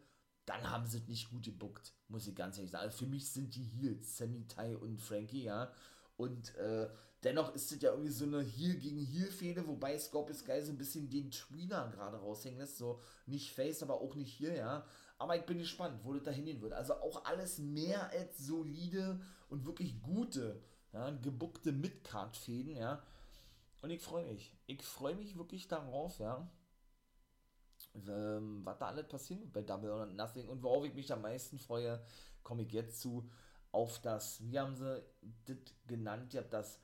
dann 0.46 0.70
haben 0.70 0.86
sie 0.86 0.98
es 0.98 1.08
nicht 1.08 1.30
gut 1.30 1.44
gebuckt, 1.44 1.94
muss 2.08 2.28
ich 2.28 2.36
ganz 2.36 2.58
ehrlich 2.58 2.72
sagen. 2.72 2.86
Also 2.86 3.06
für 3.06 3.10
mich 3.10 3.32
sind 3.32 3.56
die 3.56 3.64
Heels, 3.64 4.18
Sammy, 4.18 4.46
Tai 4.48 4.76
und 4.78 5.02
Frankie, 5.02 5.44
ja. 5.44 5.72
Und 6.18 6.56
äh, 6.56 6.90
dennoch 7.24 7.54
ist 7.56 7.72
es 7.72 7.82
ja 7.82 7.92
irgendwie 7.92 8.12
so 8.12 8.26
eine 8.26 8.42
Heel 8.42 8.76
gegen 8.76 9.00
Heel-Fehde, 9.00 9.66
wobei 9.68 9.98
Scorpius 9.98 10.40
Sky 10.40 10.62
so 10.62 10.72
ein 10.72 10.78
bisschen 10.78 11.10
den 11.10 11.32
Tweener 11.32 11.90
gerade 11.90 12.18
raushängen 12.18 12.60
lässt. 12.60 12.78
So 12.78 13.00
nicht 13.26 13.54
Face, 13.54 13.82
aber 13.84 14.02
auch 14.02 14.16
nicht 14.16 14.34
hier, 14.34 14.54
ja. 14.54 14.86
Aber 15.18 15.38
ich 15.38 15.46
bin 15.46 15.60
gespannt, 15.60 16.00
wo 16.04 16.14
das 16.14 16.24
da 16.24 16.32
hingehen 16.32 16.62
wird. 16.62 16.74
Also 16.74 16.96
auch 16.96 17.24
alles 17.26 17.60
mehr 17.60 18.10
als 18.10 18.38
solide 18.40 19.22
und 19.50 19.66
wirklich 19.66 20.02
gute, 20.02 20.62
ja, 20.92 21.10
gebuckte 21.10 21.72
Midcard-Fäden, 21.72 22.76
ja. 22.76 23.02
Und 23.82 23.90
ich 23.90 24.02
freue 24.02 24.26
mich. 24.26 24.56
Ich 24.68 24.84
freue 24.84 25.16
mich 25.16 25.38
wirklich 25.38 25.68
darauf, 25.68 26.20
ja 26.20 26.50
ähm, 27.96 28.62
was 28.64 28.78
da 28.80 28.88
alles 28.88 29.08
passieren 29.08 29.42
wird 29.42 29.54
bei 29.54 29.62
Double 29.62 29.92
or 29.92 30.06
Nothing 30.06 30.48
und 30.48 30.64
worauf 30.64 30.86
ich 30.86 30.94
mich 30.94 31.12
am 31.12 31.22
meisten 31.22 31.60
freue, 31.60 32.04
komme 32.44 32.64
ich 32.64 32.72
jetzt 32.72 33.00
zu, 33.00 33.30
auf 33.72 34.00
das, 34.02 34.44
wie 34.44 34.60
haben 34.60 34.76
sie 34.76 35.04
das 35.46 35.58
genannt, 35.88 36.34
ihr 36.34 36.42
habt 36.42 36.54
das 36.54 36.80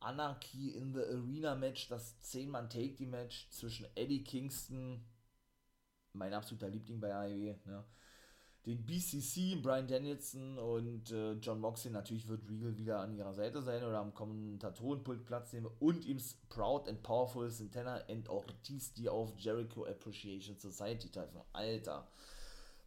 Anarchy 0.00 0.70
in 0.70 0.92
the 0.92 1.00
Arena 1.00 1.54
Match, 1.54 1.88
das 1.88 2.20
10-Mann-Take-Die-Match 2.24 3.50
zwischen 3.50 3.86
Eddie 3.94 4.24
Kingston, 4.24 5.04
mein 6.12 6.34
absoluter 6.34 6.68
Liebling 6.68 7.00
bei 7.00 7.14
AEW, 7.14 7.54
ne, 7.64 7.84
den 8.66 8.84
BCC, 8.86 9.56
Brian 9.60 9.88
Danielson 9.88 10.58
und 10.58 11.10
äh, 11.10 11.32
John 11.32 11.60
Moxley. 11.60 11.90
Natürlich 11.90 12.28
wird 12.28 12.48
Regal 12.48 12.76
wieder 12.76 13.00
an 13.00 13.14
ihrer 13.14 13.34
Seite 13.34 13.60
sein 13.60 13.82
oder 13.82 13.98
am 13.98 14.14
Kommentatorenpult 14.14 15.24
Platz 15.24 15.52
nehmen 15.52 15.70
und 15.80 16.04
ihm 16.04 16.18
Proud 16.48 16.88
and 16.88 17.02
Powerful 17.02 17.50
Santana 17.50 18.04
and 18.08 18.28
Ortiz, 18.28 18.92
die 18.94 19.08
auf 19.08 19.36
Jericho 19.36 19.84
Appreciation 19.84 20.56
Society 20.58 21.10
treffen. 21.10 21.40
Alter. 21.52 22.08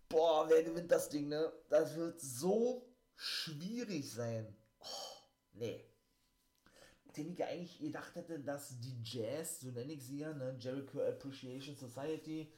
Boah, 0.07 0.47
wer 0.47 0.63
gewinnt 0.63 0.91
das 0.91 1.09
Ding, 1.09 1.27
ne? 1.27 1.51
Das 1.69 1.95
wird 1.95 2.21
so 2.21 2.87
schwierig 3.15 4.09
sein. 4.09 4.55
Oh, 4.79 4.85
nee. 5.53 5.83
Den 7.17 7.31
ich 7.31 7.43
eigentlich 7.43 7.79
gedacht 7.79 8.15
hätte, 8.15 8.39
dass 8.39 8.79
die 8.79 9.01
Jazz, 9.03 9.61
so 9.61 9.71
nenne 9.71 9.93
ich 9.93 10.05
sie 10.05 10.19
ja, 10.19 10.33
ne? 10.33 10.55
Jericho 10.59 11.01
Appreciation 11.01 11.75
Society, 11.75 12.49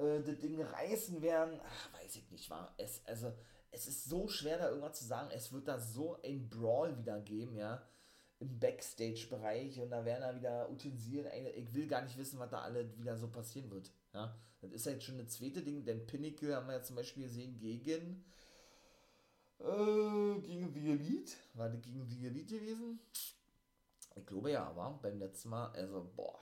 äh, 0.00 0.22
das 0.22 0.38
Ding 0.38 0.60
reißen 0.60 1.22
werden, 1.22 1.60
ach, 1.62 2.00
weiß 2.00 2.16
ich 2.16 2.30
nicht, 2.30 2.50
war 2.50 2.74
es, 2.78 3.02
also, 3.06 3.32
es 3.70 3.86
ist 3.86 4.04
so 4.04 4.26
schwer 4.26 4.58
da 4.58 4.68
irgendwas 4.68 4.98
zu 4.98 5.04
sagen, 5.04 5.30
es 5.32 5.52
wird 5.52 5.68
da 5.68 5.78
so 5.78 6.20
ein 6.22 6.48
Brawl 6.48 6.98
wieder 6.98 7.20
geben, 7.20 7.56
ja, 7.56 7.86
im 8.40 8.58
Backstage-Bereich. 8.58 9.80
Und 9.80 9.90
da 9.90 10.04
werden 10.04 10.22
da 10.22 10.34
wieder 10.34 10.70
Utensilien, 10.70 11.26
ich 11.54 11.72
will 11.74 11.86
gar 11.86 12.02
nicht 12.02 12.16
wissen, 12.18 12.38
was 12.38 12.50
da 12.50 12.62
alle 12.62 12.96
wieder 12.98 13.16
so 13.16 13.28
passieren 13.28 13.70
wird, 13.70 13.92
ja, 14.12 14.34
das 14.60 14.72
ist 14.72 14.86
jetzt 14.86 15.04
schon 15.04 15.14
eine 15.14 15.26
zweite 15.26 15.62
Ding, 15.62 15.84
denn 15.84 16.06
Pinnacle 16.06 16.54
haben 16.54 16.66
wir 16.66 16.74
ja 16.74 16.82
zum 16.82 16.96
Beispiel 16.96 17.24
gesehen 17.24 17.58
gegen, 17.58 18.24
äh, 19.58 20.40
gegen 20.40 20.72
The 20.72 20.90
Elite, 20.90 21.32
war 21.54 21.68
das 21.68 21.80
gegen 21.80 22.06
The 22.06 22.26
Elite 22.26 22.58
gewesen? 22.58 23.00
Ich 24.16 24.26
glaube 24.26 24.50
ja, 24.50 24.64
aber 24.64 24.98
beim 25.00 25.18
letzten 25.18 25.50
Mal, 25.50 25.70
also, 25.70 26.10
boah, 26.14 26.38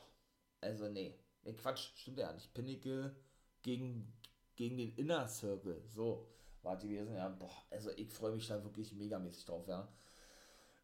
also 0.61 0.89
nee, 0.89 1.15
nee, 1.43 1.53
Quatsch, 1.53 1.91
stimmt 1.95 2.19
ja 2.19 2.33
nicht, 2.33 2.53
Pinnacle, 2.55 3.15
gegen, 3.63 4.13
gegen 4.57 4.77
den 4.77 4.95
Inner 4.97 5.27
Circle. 5.27 5.83
So 5.89 6.29
war 6.63 6.77
die 6.77 6.89
gewesen. 6.89 7.15
Ja, 7.15 7.29
boah, 7.29 7.51
also 7.71 7.91
ich 7.97 8.11
freue 8.11 8.33
mich 8.33 8.47
da 8.47 8.63
wirklich 8.63 8.93
megamäßig 8.93 9.45
drauf, 9.45 9.67
ja. 9.69 9.89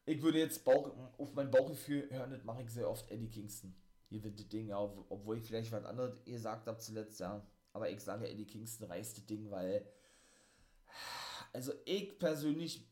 Ich 0.06 0.22
würde 0.22 0.38
jetzt 0.38 0.64
Bauch, 0.64 0.92
auf 1.18 1.34
mein 1.34 1.50
Bauchgefühl 1.50 2.10
hören, 2.10 2.30
das 2.30 2.44
mache 2.44 2.62
ich 2.62 2.70
sehr 2.70 2.88
oft 2.90 3.10
Eddie 3.10 3.30
Kingston. 3.30 3.74
Hier 4.10 4.22
wird 4.22 4.38
das 4.38 4.48
Ding, 4.48 4.68
ja, 4.68 4.78
obwohl 4.78 5.38
ich 5.38 5.44
vielleicht 5.44 5.72
was 5.72 5.84
anderes 5.84 6.22
gesagt 6.24 6.66
habe 6.66 6.78
zuletzt, 6.78 7.20
ja. 7.20 7.44
Aber 7.72 7.90
ich 7.90 8.00
sage, 8.00 8.28
Eddie 8.28 8.46
Kingston 8.46 8.86
reißt 8.86 9.18
das 9.18 9.26
Ding, 9.26 9.50
weil. 9.50 9.86
Also 11.52 11.72
ich 11.84 12.18
persönlich 12.18 12.86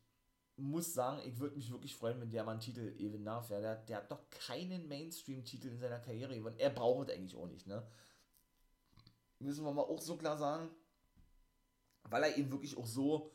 muss 0.56 0.94
sagen, 0.94 1.20
ich 1.26 1.38
würde 1.38 1.56
mich 1.56 1.70
wirklich 1.70 1.94
freuen, 1.94 2.20
wenn 2.20 2.30
der 2.30 2.44
mal 2.44 2.52
einen 2.52 2.60
Titel 2.60 2.94
eben. 2.98 3.24
Ja, 3.24 3.40
der, 3.40 3.76
der 3.76 3.96
hat 3.98 4.10
doch 4.10 4.28
keinen 4.30 4.88
Mainstream-Titel 4.88 5.68
in 5.68 5.78
seiner 5.78 6.00
Karriere 6.00 6.34
gewonnen. 6.34 6.58
Er 6.58 6.70
braucht 6.70 7.10
eigentlich 7.10 7.36
auch 7.36 7.46
nicht, 7.46 7.66
ne? 7.66 7.86
Müssen 9.42 9.64
wir 9.64 9.72
mal 9.72 9.82
auch 9.82 10.00
so 10.00 10.16
klar 10.16 10.36
sagen, 10.36 10.70
weil 12.04 12.22
er 12.22 12.36
eben 12.36 12.50
wirklich 12.50 12.76
auch 12.76 12.86
so 12.86 13.30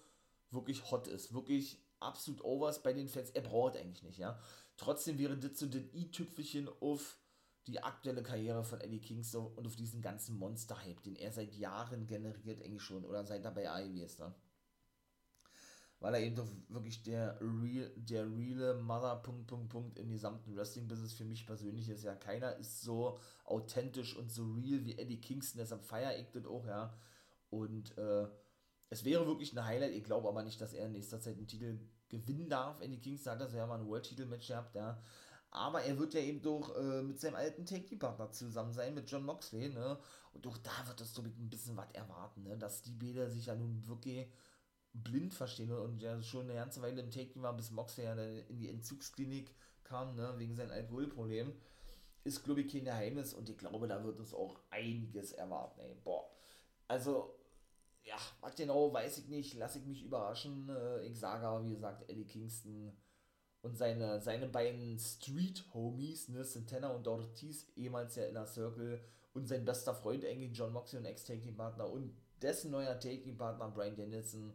wirklich 0.51 0.89
hot 0.91 1.07
ist, 1.07 1.33
wirklich 1.33 1.77
absolut 1.99 2.43
overs 2.43 2.81
bei 2.81 2.93
den 2.93 3.07
Fans. 3.07 3.31
Er 3.31 3.41
braucht 3.41 3.77
eigentlich 3.77 4.03
nicht, 4.03 4.17
ja. 4.17 4.39
Trotzdem 4.77 5.17
wäre 5.17 5.37
das 5.37 5.59
so 5.59 5.65
das 5.65 5.81
i-Tüpfelchen 5.93 6.69
auf 6.79 7.17
die 7.65 7.81
aktuelle 7.81 8.23
Karriere 8.23 8.63
von 8.63 8.79
Eddie 8.79 9.01
Kingston 9.01 9.47
und 9.55 9.67
auf 9.67 9.75
diesen 9.75 10.01
ganzen 10.01 10.37
Monster-Hype, 10.37 11.03
den 11.03 11.15
er 11.15 11.31
seit 11.31 11.53
Jahren 11.53 12.07
generiert, 12.07 12.63
eigentlich 12.63 12.81
schon, 12.81 13.03
oder 13.03 13.25
seit 13.25 13.43
er 13.43 13.51
bei 13.51 13.69
AEW 13.69 14.03
ist, 14.03 14.19
ne? 14.19 14.33
Weil 15.99 16.13
er 16.13 16.21
eben 16.21 16.35
doch 16.35 16.47
wirklich 16.69 17.01
der 17.01 17.39
real, 17.41 17.91
der 17.95 18.25
reale 18.25 18.75
Mother, 18.75 19.15
Punkt, 19.15 19.47
Punkt, 19.47 19.69
Punkt 19.69 19.97
im 19.97 20.11
gesamten 20.11 20.55
Wrestling-Business 20.55 21.13
für 21.13 21.25
mich 21.25 21.47
persönlich 21.47 21.89
ist. 21.89 22.03
Ja, 22.03 22.13
keiner 22.13 22.55
ist 22.57 22.81
so 22.81 23.19
authentisch 23.45 24.15
und 24.15 24.31
so 24.31 24.43
real 24.53 24.85
wie 24.85 24.97
Eddie 24.97 25.19
Kingston, 25.19 25.59
deshalb 25.59 25.83
feiere 25.83 26.17
ich 26.19 26.29
das 26.31 26.45
auch, 26.45 26.67
ja. 26.67 26.93
Und 27.49 27.97
äh, 27.97 28.27
es 28.89 29.03
wäre 29.05 29.25
wirklich 29.25 29.53
ein 29.53 29.65
Highlight, 29.65 29.93
ich 29.93 30.03
glaube 30.03 30.27
aber 30.27 30.43
nicht, 30.43 30.61
dass 30.61 30.73
er 30.73 30.85
in 30.85 30.91
nächster 30.91 31.19
Zeit 31.19 31.37
einen 31.37 31.47
Titel 31.47 31.79
gewinnen 32.09 32.47
darf. 32.47 32.79
Eddie 32.81 32.99
Kingston 32.99 33.33
hat 33.33 33.41
das 33.41 33.53
ja 33.53 33.65
mal 33.65 33.79
ein 33.79 33.87
World-Titel-Match 33.87 34.47
gehabt, 34.47 34.75
ja. 34.75 35.01
Aber 35.49 35.81
er 35.81 35.97
wird 35.97 36.13
ja 36.13 36.19
eben 36.19 36.41
doch 36.41 36.75
äh, 36.77 37.01
mit 37.01 37.19
seinem 37.19 37.35
alten 37.35 37.65
Take-Partner 37.65 38.31
zusammen 38.31 38.73
sein, 38.73 38.93
mit 38.93 39.09
John 39.09 39.25
Moxley, 39.25 39.69
ne? 39.69 39.97
Und 40.33 40.45
doch 40.45 40.57
da 40.57 40.87
wird 40.87 41.01
es 41.01 41.13
so 41.13 41.23
ein 41.23 41.49
bisschen 41.49 41.75
was 41.75 41.89
erwarten, 41.93 42.43
ne? 42.43 42.57
Dass 42.57 42.83
die 42.83 42.91
Bäder 42.91 43.31
sich 43.31 43.47
ja 43.47 43.55
nun 43.55 43.87
wirklich 43.87 44.27
blind 45.03 45.33
verstehen 45.33 45.71
und 45.71 46.01
ja 46.01 46.21
schon 46.21 46.45
eine 46.45 46.55
ganze 46.55 46.81
Weile 46.81 47.01
im 47.01 47.11
Take 47.11 47.41
war, 47.41 47.55
bis 47.55 47.71
Moxley 47.71 48.05
ja 48.05 48.13
in 48.13 48.59
die 48.59 48.69
Entzugsklinik 48.69 49.53
kam, 49.83 50.15
ne? 50.15 50.33
Wegen 50.37 50.55
seinem 50.55 50.71
Alkoholproblem 50.71 51.53
ist, 52.23 52.43
glaube 52.43 52.61
ich, 52.61 52.71
kein 52.71 52.85
Geheimnis 52.85 53.33
und 53.33 53.49
ich 53.49 53.57
glaube, 53.57 53.87
da 53.87 54.03
wird 54.03 54.19
uns 54.19 54.33
auch 54.33 54.59
einiges 54.69 55.31
erwarten, 55.31 55.79
ey. 55.79 55.95
Boah. 56.03 56.29
Also, 56.87 57.35
ja, 58.03 58.17
was 58.41 58.55
genau, 58.55 58.93
weiß 58.93 59.17
ich 59.19 59.27
nicht, 59.27 59.53
lasse 59.55 59.79
ich 59.79 59.85
mich 59.85 60.03
überraschen. 60.03 60.69
Äh, 60.69 61.05
ich 61.05 61.19
sage 61.19 61.45
aber, 61.45 61.65
wie 61.65 61.73
gesagt, 61.73 62.09
Eddie 62.09 62.25
Kingston 62.25 62.95
und 63.61 63.77
seine, 63.77 64.21
seine 64.21 64.47
beiden 64.47 64.97
Street-Homies, 64.97 66.29
ne, 66.29 66.43
Santana 66.43 66.89
und 66.89 67.07
Ortiz, 67.07 67.67
ehemals 67.75 68.15
ja 68.15 68.25
Inner 68.25 68.45
Circle, 68.45 69.03
und 69.33 69.47
sein 69.47 69.65
bester 69.65 69.93
Freund 69.93 70.25
eigentlich 70.25 70.57
John 70.57 70.73
Moxley 70.73 70.99
und 70.99 71.05
Ex-Taking-Partner 71.05 71.89
und 71.89 72.15
dessen 72.41 72.71
neuer 72.71 72.99
Taking-Partner 72.99 73.69
Brian 73.69 73.95
Danielson 73.95 74.53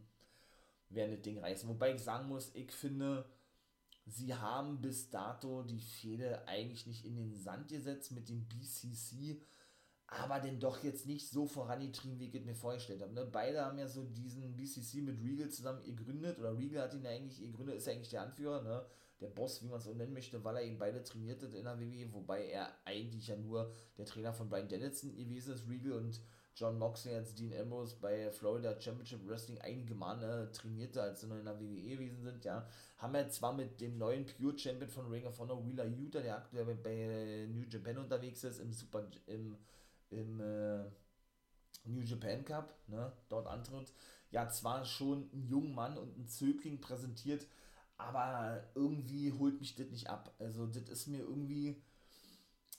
werden 0.95 1.13
das 1.13 1.23
Ding 1.23 1.39
reißen. 1.39 1.69
Wobei 1.69 1.95
ich 1.95 2.03
sagen 2.03 2.29
muss, 2.29 2.51
ich 2.55 2.71
finde, 2.73 3.25
sie 4.07 4.35
haben 4.35 4.81
bis 4.81 5.11
dato 5.11 5.63
die 5.63 5.81
Fehde 5.81 6.47
eigentlich 6.47 6.87
nicht 6.87 7.05
in 7.05 7.17
den 7.17 7.35
Sand 7.35 7.69
gesetzt 7.69 8.13
mit 8.13 8.29
dem 8.29 8.47
BCC, 8.49 9.41
aber 10.07 10.41
denn 10.41 10.61
doch 10.61 10.83
jetzt 10.83 11.07
nicht 11.07 11.29
so 11.29 11.47
vorangetrieben, 11.47 12.19
wie 12.19 12.27
ich 12.27 12.35
es 12.35 12.45
mir 12.45 12.55
vorgestellt 12.55 13.01
habe. 13.01 13.15
Ne? 13.15 13.25
Beide 13.25 13.65
haben 13.65 13.79
ja 13.79 13.89
so 13.89 14.05
diesen 14.05 14.57
BCC 14.57 15.01
mit 15.01 15.23
Regal 15.23 15.49
zusammen 15.49 15.83
gegründet, 15.83 16.39
oder 16.39 16.57
Regal 16.57 16.83
hat 16.83 16.95
ihn 16.95 17.07
eigentlich 17.07 17.41
gegründet, 17.41 17.77
ist 17.77 17.87
ja 17.87 17.95
eigentlich 17.95 18.11
der 18.11 18.23
Anführer, 18.23 18.63
ne? 18.63 18.85
der 19.23 19.29
Boss, 19.29 19.63
wie 19.63 19.69
man 19.69 19.79
es 19.79 19.85
so 19.85 19.95
nennen 19.95 20.13
möchte, 20.13 20.43
weil 20.45 20.57
er 20.57 20.65
ihn 20.65 20.79
beide 20.79 21.03
trainiert 21.03 21.43
hat 21.43 21.55
in 21.55 21.65
der 21.65 21.79
WWE, 21.79 22.13
wobei 22.13 22.49
er 22.49 22.77
eigentlich 22.85 23.29
ja 23.29 23.37
nur 23.37 23.73
der 23.97 24.05
Trainer 24.05 24.33
von 24.33 24.49
Brian 24.49 24.69
Dennison 24.69 25.15
gewesen 25.15 25.55
ist, 25.55 25.69
Regal 25.69 25.93
und 25.93 26.21
John 26.55 26.79
Moxley 26.79 27.15
als 27.15 27.35
Dean 27.35 27.53
Ambrose 27.59 27.97
bei 28.01 28.31
Florida 28.31 28.79
Championship 28.79 29.27
Wrestling 29.27 29.59
einige 29.61 29.95
Male 29.95 30.51
trainierte, 30.53 31.03
als 31.03 31.21
sie 31.21 31.27
noch 31.27 31.39
in 31.39 31.45
der 31.45 31.59
WWE 31.59 31.97
gewesen 31.97 32.23
sind, 32.23 32.45
ja, 32.45 32.67
haben 32.99 33.15
wir 33.15 33.29
zwar 33.31 33.55
mit 33.55 33.81
dem 33.81 33.99
neuen 33.99 34.27
Pure 34.27 34.59
Champion 34.59 34.91
von 34.91 35.09
Ring 35.11 35.27
of 35.27 35.39
Honor, 35.39 35.65
Wheeler 35.65 35.87
Utah, 35.87 36.21
der 36.21 36.37
aktuell 36.37 36.75
bei 36.77 37.47
New 37.51 37.65
Japan 37.69 37.99
unterwegs 37.99 38.45
ist, 38.45 38.61
im 38.61 38.73
Super, 38.73 39.07
im, 39.27 39.57
im 40.11 40.41
äh, 40.41 40.85
New 41.85 42.03
Japan 42.03 42.45
Cup, 42.45 42.75
ne, 42.87 43.13
dort 43.29 43.47
antritt, 43.47 43.93
ja, 44.31 44.49
zwar 44.49 44.85
schon 44.85 45.31
einen 45.33 45.47
jungen 45.47 45.75
Mann 45.75 45.97
und 45.97 46.15
einen 46.15 46.29
Zögling 46.29 46.81
präsentiert, 46.81 47.47
aber 47.97 48.63
irgendwie 48.75 49.33
holt 49.33 49.61
mich 49.61 49.75
das 49.75 49.89
nicht 49.91 50.09
ab. 50.09 50.35
Also, 50.39 50.67
das 50.67 50.89
ist 50.89 51.07
mir 51.07 51.21
irgendwie, 51.21 51.83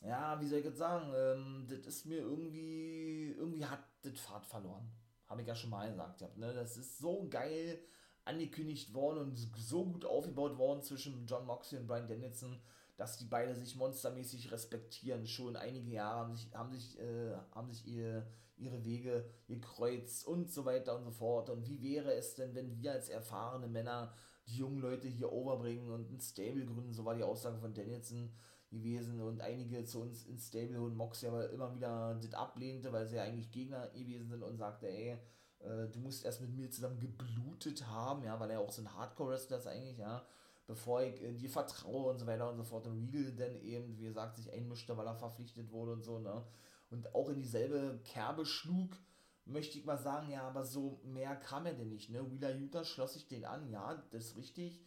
ja, 0.04 0.40
wie 0.42 0.48
soll 0.48 0.60
ich 0.60 0.66
jetzt 0.66 0.78
sagen, 0.78 1.14
ähm, 1.16 1.66
das 1.68 1.80
ist 1.86 2.06
mir 2.06 2.20
irgendwie, 2.20 3.34
irgendwie 3.38 3.66
hat 3.66 3.84
das 4.02 4.20
Fahrt 4.20 4.46
verloren. 4.46 4.92
Habe 5.28 5.42
ich 5.42 5.48
ja 5.48 5.56
schon 5.56 5.70
mal 5.70 5.90
gesagt. 5.90 6.22
Hab, 6.22 6.38
ne? 6.38 6.54
Das 6.54 6.78
ist 6.78 6.98
so 6.98 7.28
geil 7.30 7.80
angekündigt 8.26 8.94
worden 8.94 9.20
und 9.20 9.38
so 9.38 9.86
gut 9.86 10.06
aufgebaut 10.06 10.58
worden 10.58 10.82
zwischen 10.82 11.26
John 11.26 11.46
Moxley 11.46 11.80
und 11.80 11.88
Brian 11.88 12.08
Dennison, 12.08 12.62
dass 12.98 13.18
die 13.18 13.26
beide 13.26 13.56
sich 13.56 13.76
monstermäßig 13.76 14.52
respektieren. 14.52 15.26
Schon 15.26 15.56
einige 15.56 15.92
Jahre 15.92 16.20
haben 16.20 16.36
sich, 16.36 16.54
haben 16.54 16.72
sich, 16.72 17.00
äh, 17.00 17.36
haben 17.52 17.70
sich 17.70 17.88
ihr, 17.88 18.28
ihre 18.58 18.84
Wege 18.84 19.30
gekreuzt 19.48 20.28
und 20.28 20.52
so 20.52 20.66
weiter 20.66 20.98
und 20.98 21.06
so 21.06 21.12
fort. 21.12 21.50
Und 21.50 21.66
wie 21.66 21.82
wäre 21.82 22.14
es 22.14 22.36
denn, 22.36 22.54
wenn 22.56 22.78
wir 22.78 22.92
als 22.92 23.10
erfahrene 23.10 23.68
Männer 23.68 24.14
die 24.48 24.58
jungen 24.58 24.80
Leute 24.80 25.08
hier 25.08 25.32
overbringen 25.32 25.90
und 25.90 26.12
ein 26.12 26.20
Stable 26.20 26.66
gründen, 26.66 26.94
so 26.94 27.06
war 27.06 27.16
die 27.16 27.24
Aussage 27.24 27.58
von 27.58 27.74
Danielson 27.74 28.34
gewesen 28.74 29.22
und 29.22 29.42
einige 29.42 29.86
zu 29.86 30.02
uns 30.02 30.26
ins 30.26 30.48
Stable 30.48 30.82
und 30.82 30.96
Mox 30.96 31.24
aber 31.24 31.50
immer 31.52 31.74
wieder 31.74 32.18
das 32.22 32.34
ablehnte, 32.34 32.92
weil 32.92 33.08
sie 33.08 33.16
ja 33.16 33.24
eigentlich 33.24 33.52
Gegner 33.52 33.88
gewesen 33.90 34.30
sind 34.30 34.44
und 34.44 34.58
sagte, 34.58 34.88
ey, 34.88 35.18
äh, 35.60 35.88
du 35.92 36.00
musst 36.00 36.26
erst 36.26 36.42
mit 36.42 36.54
mir 36.54 36.70
zusammen 36.70 37.00
geblutet 37.00 37.88
haben, 37.88 38.24
ja, 38.24 38.40
weil 38.40 38.52
er 38.52 38.60
auch 38.60 38.72
so 38.72 38.82
ein 38.82 38.94
Hardcore-Wrestler 38.94 39.58
ist 39.58 39.68
eigentlich, 39.68 39.98
ja, 39.98 40.26
bevor 40.68 41.02
ich 41.02 41.22
äh, 41.22 41.34
dir 41.34 41.50
vertraue 41.50 42.12
und 42.12 42.20
so 42.20 42.28
weiter 42.28 42.50
und 42.50 42.58
so 42.58 42.64
fort 42.64 42.88
und 42.88 42.98
Regal 42.98 43.32
dann 43.34 43.56
eben, 43.62 43.98
wie 43.98 44.04
gesagt, 44.04 44.38
sich 44.38 44.52
einmischte, 44.52 44.98
weil 44.98 45.08
er 45.08 45.16
verpflichtet 45.16 45.72
wurde 45.72 45.94
und 45.94 46.04
so, 46.04 46.20
ne, 46.20 46.44
und 46.90 47.14
auch 47.16 47.30
in 47.30 47.40
dieselbe 47.40 48.00
Kerbe 48.04 48.46
schlug, 48.46 48.98
möchte 49.46 49.78
ich 49.78 49.86
mal 49.86 49.98
sagen, 49.98 50.30
ja, 50.30 50.44
aber 50.48 50.64
so 50.64 51.02
mehr 51.04 51.36
kam 51.36 51.66
er 51.66 51.74
denn 51.74 51.90
nicht, 51.90 52.10
ne? 52.10 52.30
Wheeler 52.32 52.56
Utah 52.56 52.84
schloss 52.84 53.14
sich 53.14 53.28
den 53.28 53.46
an, 53.46 53.70
ja, 53.70 53.96
das 54.12 54.26
ist 54.26 54.38
richtig. 54.38 54.82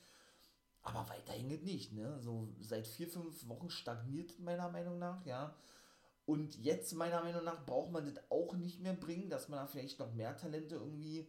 Aber 0.86 1.08
weiterhin 1.08 1.48
geht 1.48 1.64
nicht, 1.64 1.92
ne? 1.92 2.16
So 2.20 2.48
seit 2.60 2.86
vier, 2.86 3.08
fünf 3.08 3.48
Wochen 3.48 3.70
stagniert 3.70 4.38
meiner 4.38 4.68
Meinung 4.68 5.00
nach, 5.00 5.26
ja. 5.26 5.52
Und 6.26 6.56
jetzt, 6.62 6.94
meiner 6.94 7.22
Meinung 7.22 7.42
nach, 7.42 7.66
braucht 7.66 7.90
man 7.90 8.04
das 8.04 8.22
auch 8.30 8.54
nicht 8.54 8.80
mehr 8.80 8.92
bringen, 8.92 9.28
dass 9.28 9.48
man 9.48 9.58
da 9.58 9.66
vielleicht 9.66 9.98
noch 9.98 10.14
mehr 10.14 10.36
Talente 10.36 10.76
irgendwie 10.76 11.28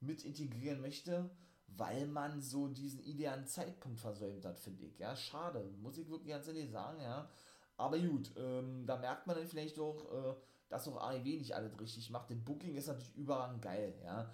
mit 0.00 0.24
integrieren 0.24 0.80
möchte, 0.80 1.30
weil 1.68 2.08
man 2.08 2.42
so 2.42 2.66
diesen 2.66 3.00
idealen 3.04 3.46
Zeitpunkt 3.46 4.00
versäumt 4.00 4.44
hat, 4.44 4.58
finde 4.58 4.84
ich. 4.86 4.98
Ja, 4.98 5.14
schade, 5.14 5.62
muss 5.80 5.98
ich 5.98 6.10
wirklich 6.10 6.30
ganz 6.30 6.48
ehrlich 6.48 6.70
sagen, 6.70 7.00
ja. 7.00 7.28
Aber 7.76 7.98
gut, 8.00 8.32
ähm, 8.36 8.86
da 8.86 8.96
merkt 8.96 9.28
man 9.28 9.36
dann 9.36 9.46
vielleicht 9.46 9.78
auch, 9.78 10.04
äh, 10.12 10.34
dass 10.68 10.88
auch 10.88 10.96
AEW 11.00 11.38
nicht 11.38 11.54
alles 11.54 11.78
richtig 11.78 12.10
macht. 12.10 12.30
Denn 12.30 12.44
Booking 12.44 12.74
ist 12.74 12.88
natürlich 12.88 13.14
überall 13.14 13.56
geil, 13.60 13.94
ja. 14.04 14.28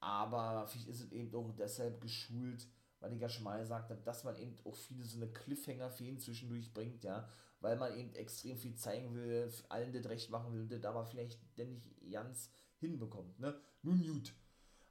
Aber 0.00 0.66
vielleicht 0.66 0.88
ist 0.88 1.02
es 1.02 1.12
eben 1.12 1.32
auch 1.36 1.52
deshalb 1.56 2.00
geschult, 2.00 2.66
weil 3.00 3.12
ich 3.12 3.20
ja 3.20 3.28
schon 3.28 3.44
mal 3.44 3.60
gesagt 3.60 3.90
habe, 3.90 4.00
dass 4.02 4.24
man 4.24 4.36
eben 4.36 4.56
auch 4.64 4.74
viele 4.74 5.04
so 5.04 5.16
eine 5.16 5.30
Cliffhanger-Feen 5.32 6.18
zwischendurch 6.18 6.72
bringt, 6.72 7.04
ja. 7.04 7.28
Weil 7.60 7.76
man 7.76 7.96
eben 7.96 8.14
extrem 8.14 8.56
viel 8.56 8.76
zeigen 8.76 9.14
will, 9.14 9.50
allen 9.68 9.92
das 9.92 10.08
recht 10.08 10.30
machen 10.30 10.52
will, 10.52 10.68
das 10.68 10.84
aber 10.84 11.04
vielleicht 11.04 11.40
denn 11.58 11.70
nicht 11.70 11.86
ganz 12.10 12.50
hinbekommt, 12.78 13.38
ne. 13.40 13.58
Nun 13.82 14.02
gut. 14.06 14.34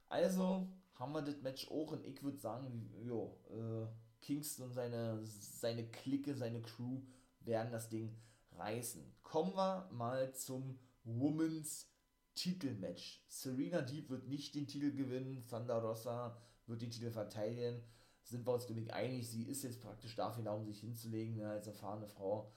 Also 0.08 0.68
haben 0.94 1.12
wir 1.12 1.22
das 1.22 1.40
Match 1.42 1.70
auch 1.70 1.92
und 1.92 2.04
ich 2.04 2.22
würde 2.22 2.38
sagen, 2.38 2.90
jo, 3.02 3.38
äh, 3.50 3.86
Kingston 4.20 4.66
und 4.66 4.72
seine, 4.72 5.20
seine 5.24 5.86
Clique, 5.88 6.34
seine 6.34 6.60
Crew 6.60 7.02
werden 7.40 7.70
das 7.70 7.88
Ding 7.88 8.16
reißen. 8.52 9.14
Kommen 9.22 9.54
wir 9.54 9.88
mal 9.92 10.34
zum 10.34 10.78
Women's 11.04 11.88
Titelmatch. 12.34 13.24
Serena 13.28 13.82
Deep 13.82 14.10
wird 14.10 14.28
nicht 14.28 14.54
den 14.54 14.66
Titel 14.66 14.92
gewinnen, 14.92 15.46
Thunder 15.48 15.82
Rosa 15.82 16.36
wird 16.66 16.82
den 16.82 16.90
Titel 16.90 17.10
verteidigen. 17.10 17.82
Sind 18.28 18.46
wir 18.46 18.52
uns 18.52 18.68
nämlich 18.68 18.92
einig, 18.92 19.26
sie 19.26 19.44
ist 19.44 19.62
jetzt 19.62 19.80
praktisch 19.80 20.14
dafür 20.14 20.44
da, 20.44 20.52
um 20.52 20.66
sich 20.66 20.80
hinzulegen, 20.80 21.36
ne, 21.36 21.48
als 21.48 21.66
erfahrene 21.66 22.06
Frau. 22.06 22.52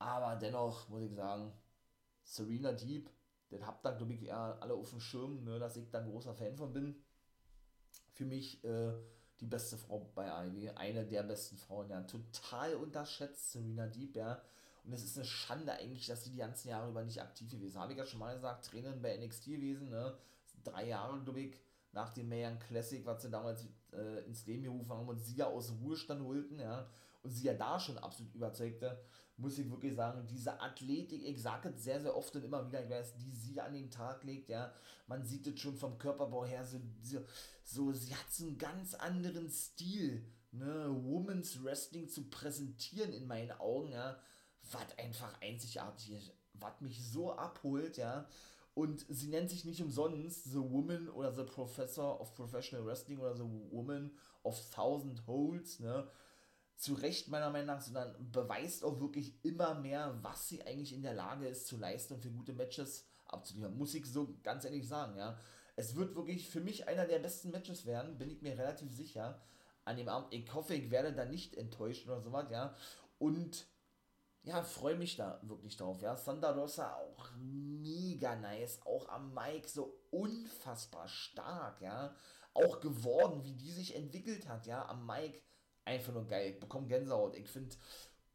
Aber 0.00 0.34
dennoch 0.34 0.88
muss 0.88 1.02
ich 1.02 1.14
sagen, 1.14 1.52
Serena 2.24 2.72
Deep, 2.72 3.08
den 3.52 3.64
habt 3.64 3.86
ihr, 3.86 3.92
glaube 3.92 4.14
ich, 4.14 4.32
alle 4.32 4.74
auf 4.74 4.90
dem 4.90 4.98
Schirm, 4.98 5.44
ne, 5.44 5.60
dass 5.60 5.76
ich 5.76 5.88
da 5.90 6.00
ein 6.00 6.10
großer 6.10 6.34
Fan 6.34 6.56
von 6.56 6.72
bin. 6.72 6.96
Für 8.12 8.24
mich 8.24 8.64
äh, 8.64 8.92
die 9.38 9.46
beste 9.46 9.76
Frau 9.76 10.10
bei 10.16 10.28
AEW, 10.28 10.72
eine 10.74 11.06
der 11.06 11.22
besten 11.22 11.56
Frauen, 11.56 11.88
ja, 11.88 12.02
total 12.02 12.74
unterschätzt, 12.74 13.52
Serena 13.52 13.86
Deep, 13.86 14.16
ja. 14.16 14.42
Und 14.82 14.94
es 14.94 15.04
ist 15.04 15.16
eine 15.16 15.26
Schande 15.26 15.72
eigentlich, 15.74 16.06
dass 16.06 16.24
sie 16.24 16.30
die 16.30 16.38
ganzen 16.38 16.70
Jahre 16.70 16.90
über 16.90 17.04
nicht 17.04 17.22
aktiv 17.22 17.50
gewesen 17.50 17.78
Habe 17.78 17.92
ich 17.92 17.98
ja 17.98 18.06
schon 18.06 18.18
mal 18.18 18.34
gesagt, 18.34 18.64
Trainerin 18.66 19.00
bei 19.00 19.16
NXT 19.16 19.44
gewesen, 19.44 19.90
ne? 19.90 20.18
Drei 20.64 20.88
Jahre, 20.88 21.20
glaube 21.22 21.40
ich, 21.40 21.56
nach 21.92 22.10
dem 22.10 22.28
Mayan 22.28 22.58
Classic, 22.58 23.04
was 23.06 23.22
sie 23.22 23.30
damals 23.30 23.64
äh, 23.92 24.24
ins 24.26 24.46
Leben 24.46 24.62
gerufen 24.62 24.90
haben 24.90 25.08
und 25.08 25.18
sie 25.18 25.36
ja 25.36 25.46
aus 25.46 25.68
dem 25.68 25.78
Ruhestand 25.78 26.22
holten, 26.22 26.58
ja. 26.58 26.88
Und 27.22 27.30
sie 27.30 27.44
ja 27.44 27.54
da 27.54 27.78
schon 27.78 27.98
absolut 27.98 28.34
überzeugte, 28.34 28.98
muss 29.36 29.58
ich 29.58 29.70
wirklich 29.70 29.94
sagen, 29.94 30.26
diese 30.26 30.58
Athletik, 30.60 31.22
ich 31.22 31.40
sage 31.40 31.70
es 31.70 31.84
sehr, 31.84 32.00
sehr 32.00 32.16
oft 32.16 32.34
und 32.36 32.44
immer 32.44 32.66
wieder, 32.66 32.82
ich 32.82 32.90
weiß, 32.90 33.16
die 33.16 33.30
sie 33.30 33.60
an 33.60 33.74
den 33.74 33.90
Tag 33.90 34.24
legt, 34.24 34.48
ja. 34.48 34.72
Man 35.06 35.24
sieht 35.24 35.46
es 35.46 35.60
schon 35.60 35.76
vom 35.76 35.98
Körperbau 35.98 36.44
her, 36.44 36.64
so, 36.64 36.78
so, 37.02 37.20
so 37.64 37.92
sie 37.92 38.14
hat 38.14 38.30
so 38.30 38.44
einen 38.46 38.58
ganz 38.58 38.94
anderen 38.94 39.50
Stil, 39.50 40.24
ne, 40.52 40.88
Women's 40.88 41.62
Wrestling 41.62 42.08
zu 42.08 42.30
präsentieren 42.30 43.12
in 43.12 43.26
meinen 43.26 43.52
Augen, 43.52 43.92
ja 43.92 44.18
was 44.72 44.98
einfach 44.98 45.40
einzigartig 45.40 46.12
ist, 46.12 46.32
was 46.54 46.80
mich 46.80 47.02
so 47.02 47.32
abholt, 47.32 47.96
ja. 47.96 48.26
Und 48.80 49.04
sie 49.10 49.28
nennt 49.28 49.50
sich 49.50 49.66
nicht 49.66 49.82
umsonst 49.82 50.44
The 50.44 50.58
Woman 50.58 51.10
oder 51.10 51.34
The 51.34 51.44
Professor 51.44 52.18
of 52.18 52.34
Professional 52.34 52.86
Wrestling 52.86 53.18
oder 53.18 53.36
The 53.36 53.44
Woman 53.44 54.10
of 54.42 54.58
Thousand 54.70 55.26
Holds, 55.26 55.80
ne. 55.80 56.08
Zu 56.76 56.94
Recht 56.94 57.28
meiner 57.28 57.50
Meinung 57.50 57.66
nach, 57.66 57.82
sondern 57.82 58.16
beweist 58.32 58.82
auch 58.82 58.98
wirklich 58.98 59.34
immer 59.44 59.74
mehr, 59.74 60.18
was 60.22 60.48
sie 60.48 60.62
eigentlich 60.62 60.94
in 60.94 61.02
der 61.02 61.12
Lage 61.12 61.46
ist 61.46 61.66
zu 61.66 61.76
leisten 61.76 62.14
und 62.14 62.22
für 62.22 62.30
gute 62.30 62.54
Matches 62.54 63.06
abzuliefern. 63.26 63.76
Muss 63.76 63.94
ich 63.94 64.06
so 64.06 64.34
ganz 64.42 64.64
ehrlich 64.64 64.88
sagen, 64.88 65.18
ja. 65.18 65.38
Es 65.76 65.94
wird 65.94 66.14
wirklich 66.14 66.48
für 66.48 66.62
mich 66.62 66.88
einer 66.88 67.06
der 67.06 67.18
besten 67.18 67.50
Matches 67.50 67.84
werden, 67.84 68.16
bin 68.16 68.30
ich 68.30 68.40
mir 68.40 68.56
relativ 68.56 68.90
sicher. 68.90 69.42
An 69.84 69.98
dem 69.98 70.08
Abend, 70.08 70.32
ich 70.32 70.54
hoffe, 70.54 70.72
ich 70.72 70.90
werde 70.90 71.12
da 71.12 71.26
nicht 71.26 71.54
enttäuscht 71.54 72.06
oder 72.06 72.22
sowas, 72.22 72.50
ja. 72.50 72.74
Und 73.18 73.66
ja, 74.42 74.62
freue 74.62 74.96
mich 74.96 75.16
da 75.16 75.38
wirklich 75.42 75.76
drauf. 75.76 76.00
Ja, 76.00 76.16
Santa 76.16 76.50
Rosa 76.52 76.94
auch 76.94 77.30
mega 77.38 78.36
nice, 78.36 78.80
auch 78.86 79.08
am 79.08 79.34
Mike 79.34 79.68
so 79.68 80.00
unfassbar 80.10 81.08
stark, 81.08 81.80
ja. 81.80 82.14
Auch 82.54 82.80
geworden, 82.80 83.44
wie 83.44 83.52
die 83.52 83.70
sich 83.70 83.94
entwickelt 83.94 84.48
hat, 84.48 84.66
ja, 84.66 84.86
am 84.88 85.06
Mike 85.06 85.40
einfach 85.84 86.12
nur 86.12 86.26
geil. 86.26 86.52
Ich 86.52 86.60
bekomme 86.60 86.88
Gänsehaut. 86.88 87.36
Ich 87.36 87.48
finde, 87.48 87.76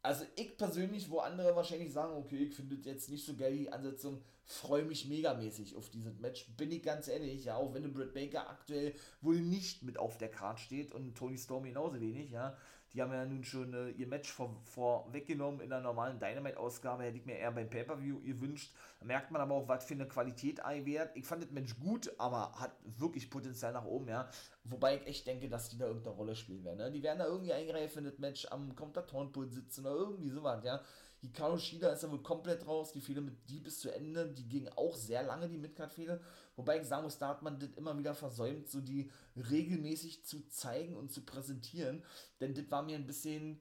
also 0.02 0.24
ich 0.36 0.56
persönlich, 0.56 1.10
wo 1.10 1.18
andere 1.18 1.56
wahrscheinlich 1.56 1.92
sagen, 1.92 2.14
okay, 2.16 2.44
ich 2.44 2.54
finde 2.54 2.76
jetzt 2.88 3.10
nicht 3.10 3.26
so 3.26 3.36
geil 3.36 3.56
die 3.56 3.72
Ansetzung, 3.72 4.22
freue 4.44 4.84
mich 4.84 5.06
megamäßig 5.06 5.74
auf 5.76 5.90
dieses 5.90 6.18
Match. 6.20 6.46
Bin 6.56 6.70
ich 6.70 6.82
ganz 6.82 7.08
ehrlich, 7.08 7.44
ja, 7.44 7.56
auch 7.56 7.74
wenn 7.74 7.92
Britt 7.92 8.14
Baker 8.14 8.48
aktuell 8.48 8.94
wohl 9.20 9.40
nicht 9.40 9.82
mit 9.82 9.98
auf 9.98 10.16
der 10.18 10.30
Karte 10.30 10.62
steht 10.62 10.92
und 10.92 11.16
Tony 11.16 11.36
Storm 11.36 11.64
genauso 11.64 12.00
wenig, 12.00 12.30
ja 12.30 12.56
Die 12.96 13.02
haben 13.02 13.12
ja 13.12 13.26
nun 13.26 13.44
schon 13.44 13.74
äh, 13.74 13.90
ihr 13.90 14.06
Match 14.06 14.32
vor, 14.32 14.56
vorweggenommen 14.64 15.60
in 15.60 15.68
der 15.68 15.82
normalen 15.82 16.18
Dynamite-Ausgabe. 16.18 17.02
Hätte 17.02 17.18
ich 17.18 17.26
mir 17.26 17.36
eher 17.36 17.52
beim 17.52 17.68
Pay-Per-View 17.68 18.22
gewünscht. 18.22 18.72
Da 19.00 19.04
merkt 19.04 19.30
man 19.30 19.42
aber 19.42 19.54
auch, 19.54 19.68
was 19.68 19.84
für 19.84 19.92
eine 19.92 20.08
Qualität 20.08 20.64
Ei 20.64 20.82
wert. 20.86 21.14
Ich 21.14 21.26
fand 21.26 21.42
das 21.42 21.50
Mensch 21.50 21.78
gut, 21.78 22.10
aber 22.16 22.52
hat 22.58 22.72
wirklich 22.84 23.28
Potenzial 23.28 23.74
nach 23.74 23.84
oben, 23.84 24.08
ja. 24.08 24.30
Wobei 24.64 24.96
ich 24.96 25.06
echt 25.06 25.26
denke, 25.26 25.50
dass 25.50 25.68
die 25.68 25.76
da 25.76 25.88
irgendeine 25.88 26.16
Rolle 26.16 26.34
spielen 26.34 26.64
werden. 26.64 26.78
Ne? 26.78 26.90
Die 26.90 27.02
werden 27.02 27.18
da 27.18 27.26
irgendwie 27.26 27.52
eingreifen 27.52 27.98
in 27.98 28.04
das 28.06 28.18
Match 28.18 28.46
am 28.50 28.74
Kommentatorenpult 28.74 29.52
sitzen 29.52 29.84
oder 29.84 29.94
irgendwie 29.94 30.30
sowas, 30.30 30.64
ja. 30.64 30.80
Hikaru 31.20 31.58
Shida 31.58 31.90
ist 31.90 32.02
ja 32.02 32.10
wohl 32.10 32.22
komplett 32.22 32.66
raus. 32.66 32.92
Die 32.92 33.00
Fehde 33.00 33.20
mit 33.20 33.48
die 33.48 33.60
bis 33.60 33.80
zu 33.80 33.90
Ende, 33.90 34.28
die 34.28 34.48
ging 34.48 34.68
auch 34.68 34.94
sehr 34.94 35.22
lange, 35.22 35.48
die 35.48 35.58
Midcard-Fehde. 35.58 36.20
Wobei 36.56 36.80
ich 36.80 36.86
sagen 36.86 37.04
muss, 37.04 37.18
da 37.18 37.28
hat 37.28 37.42
man 37.42 37.58
das 37.58 37.70
immer 37.76 37.98
wieder 37.98 38.14
versäumt, 38.14 38.68
so 38.68 38.80
die 38.80 39.10
regelmäßig 39.36 40.24
zu 40.24 40.46
zeigen 40.48 40.96
und 40.96 41.12
zu 41.12 41.22
präsentieren. 41.22 42.02
Denn 42.40 42.54
das 42.54 42.70
war 42.70 42.82
mir 42.82 42.96
ein 42.96 43.06
bisschen 43.06 43.60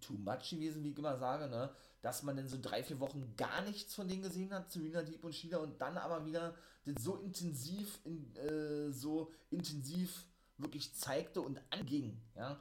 too 0.00 0.14
much 0.14 0.50
gewesen, 0.50 0.84
wie 0.84 0.90
ich 0.90 0.98
immer 0.98 1.18
sage, 1.18 1.48
ne? 1.48 1.70
Dass 2.02 2.22
man 2.22 2.36
dann 2.36 2.48
so 2.48 2.58
drei, 2.60 2.82
vier 2.82 3.00
Wochen 3.00 3.34
gar 3.36 3.62
nichts 3.62 3.94
von 3.94 4.08
denen 4.08 4.22
gesehen 4.22 4.52
hat, 4.52 4.70
Serena 4.70 5.02
Deep 5.02 5.24
und 5.24 5.34
Shida, 5.34 5.58
und 5.58 5.80
dann 5.80 5.96
aber 5.98 6.26
wieder 6.26 6.54
das 6.84 7.02
so 7.02 7.16
intensiv, 7.16 8.00
in, 8.04 8.34
äh, 8.36 8.92
so 8.92 9.30
intensiv 9.50 10.26
wirklich 10.58 10.94
zeigte 10.94 11.40
und 11.40 11.60
anging, 11.70 12.20
ja 12.34 12.60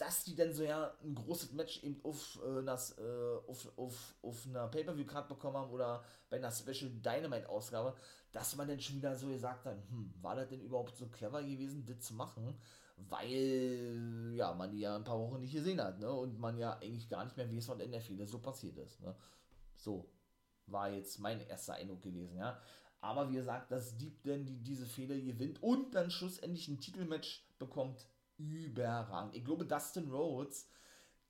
dass 0.00 0.24
die 0.24 0.34
dann 0.34 0.52
so 0.52 0.62
ja 0.62 0.94
ein 1.04 1.14
großes 1.14 1.52
Match 1.52 1.82
eben 1.84 2.00
auf, 2.04 2.40
äh, 2.42 2.64
das, 2.64 2.96
äh, 2.98 3.02
auf, 3.46 3.70
auf, 3.76 4.14
auf 4.22 4.46
einer 4.46 4.66
Pay-Per-View-Card 4.68 5.28
bekommen 5.28 5.58
haben 5.58 5.70
oder 5.70 6.02
bei 6.30 6.38
einer 6.38 6.50
Special 6.50 6.90
Dynamite-Ausgabe, 6.90 7.94
dass 8.32 8.56
man 8.56 8.66
dann 8.66 8.80
schon 8.80 8.96
wieder 8.96 9.14
so 9.14 9.28
gesagt 9.28 9.66
hat, 9.66 9.76
hm, 9.90 10.14
war 10.22 10.36
das 10.36 10.48
denn 10.48 10.62
überhaupt 10.62 10.96
so 10.96 11.06
clever 11.08 11.42
gewesen, 11.42 11.84
das 11.84 12.00
zu 12.00 12.14
machen? 12.14 12.56
Weil, 12.96 14.32
ja, 14.34 14.54
man 14.54 14.70
die 14.70 14.80
ja 14.80 14.96
ein 14.96 15.04
paar 15.04 15.18
Wochen 15.18 15.40
nicht 15.40 15.52
gesehen 15.52 15.80
hat, 15.80 15.98
ne? 16.00 16.10
Und 16.10 16.38
man 16.38 16.58
ja 16.58 16.74
eigentlich 16.78 17.08
gar 17.08 17.24
nicht 17.24 17.36
mehr 17.36 17.50
weiß, 17.50 17.68
was 17.68 17.80
in 17.80 17.92
der 17.92 18.00
Fehde 18.00 18.26
so 18.26 18.38
passiert 18.38 18.76
ist, 18.78 19.00
ne? 19.00 19.14
So, 19.76 20.10
war 20.66 20.90
jetzt 20.90 21.18
mein 21.18 21.40
erster 21.46 21.74
Eindruck 21.74 22.02
gewesen, 22.02 22.36
ja. 22.36 22.58
Aber 23.00 23.30
wie 23.30 23.34
gesagt, 23.34 23.70
dass 23.70 23.96
Deep 23.96 24.22
denn 24.22 24.44
die, 24.44 24.58
diese 24.58 24.86
Fehler 24.86 25.16
gewinnt 25.16 25.62
und 25.62 25.94
dann 25.94 26.10
schlussendlich 26.10 26.68
ein 26.68 26.80
Titelmatch 26.80 27.46
bekommt, 27.58 28.06
überragend. 28.40 29.34
Ich 29.34 29.44
glaube, 29.44 29.66
Dustin 29.66 30.10
Rhodes 30.10 30.66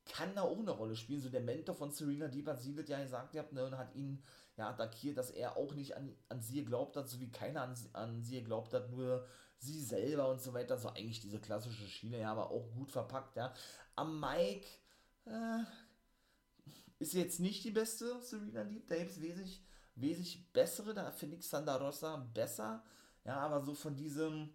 kann 0.05 0.33
da 0.35 0.41
auch 0.41 0.57
eine 0.57 0.71
Rolle 0.71 0.95
spielen. 0.95 1.21
So 1.21 1.29
der 1.29 1.41
Mentor 1.41 1.75
von 1.75 1.91
Serena 1.91 2.27
Deep 2.27 2.47
hat 2.47 2.61
sie 2.61 2.75
das 2.75 2.87
ja 2.87 3.01
gesagt 3.01 3.31
gehabt 3.31 3.53
ne, 3.53 3.65
und 3.65 3.77
hat 3.77 3.93
ihn 3.95 4.23
ja 4.57 4.69
attackiert, 4.69 5.17
dass 5.17 5.31
er 5.31 5.57
auch 5.57 5.73
nicht 5.73 5.95
an, 5.95 6.15
an 6.29 6.41
sie 6.41 6.55
geglaubt 6.55 6.95
hat, 6.95 7.07
so 7.07 7.19
wie 7.19 7.31
keiner 7.31 7.61
an, 7.61 7.75
an 7.93 8.23
sie 8.23 8.39
geglaubt 8.39 8.73
hat, 8.73 8.89
nur 8.91 9.25
sie 9.57 9.81
selber 9.81 10.29
und 10.29 10.41
so 10.41 10.53
weiter. 10.53 10.77
So 10.77 10.89
eigentlich 10.89 11.21
diese 11.21 11.39
klassische 11.39 11.87
Schiene, 11.87 12.19
ja, 12.19 12.31
aber 12.31 12.51
auch 12.51 12.71
gut 12.71 12.91
verpackt, 12.91 13.35
ja. 13.35 13.53
Am 13.95 14.19
Mike 14.19 14.67
äh, 15.25 15.63
ist 16.99 17.13
jetzt 17.13 17.39
nicht 17.39 17.63
die 17.63 17.71
beste 17.71 18.21
Serena 18.21 18.63
Deep, 18.63 18.87
da 18.87 18.97
gibt 18.97 19.11
es 19.11 19.21
wesentlich, 19.21 19.63
wesentlich 19.95 20.51
bessere, 20.51 20.93
da 20.93 21.11
finde 21.11 21.37
ich 21.37 21.47
Sandra 21.47 21.75
Rosa 21.75 22.17
besser, 22.33 22.83
ja, 23.23 23.37
aber 23.37 23.61
so 23.61 23.75
von 23.75 23.95
diesem 23.95 24.49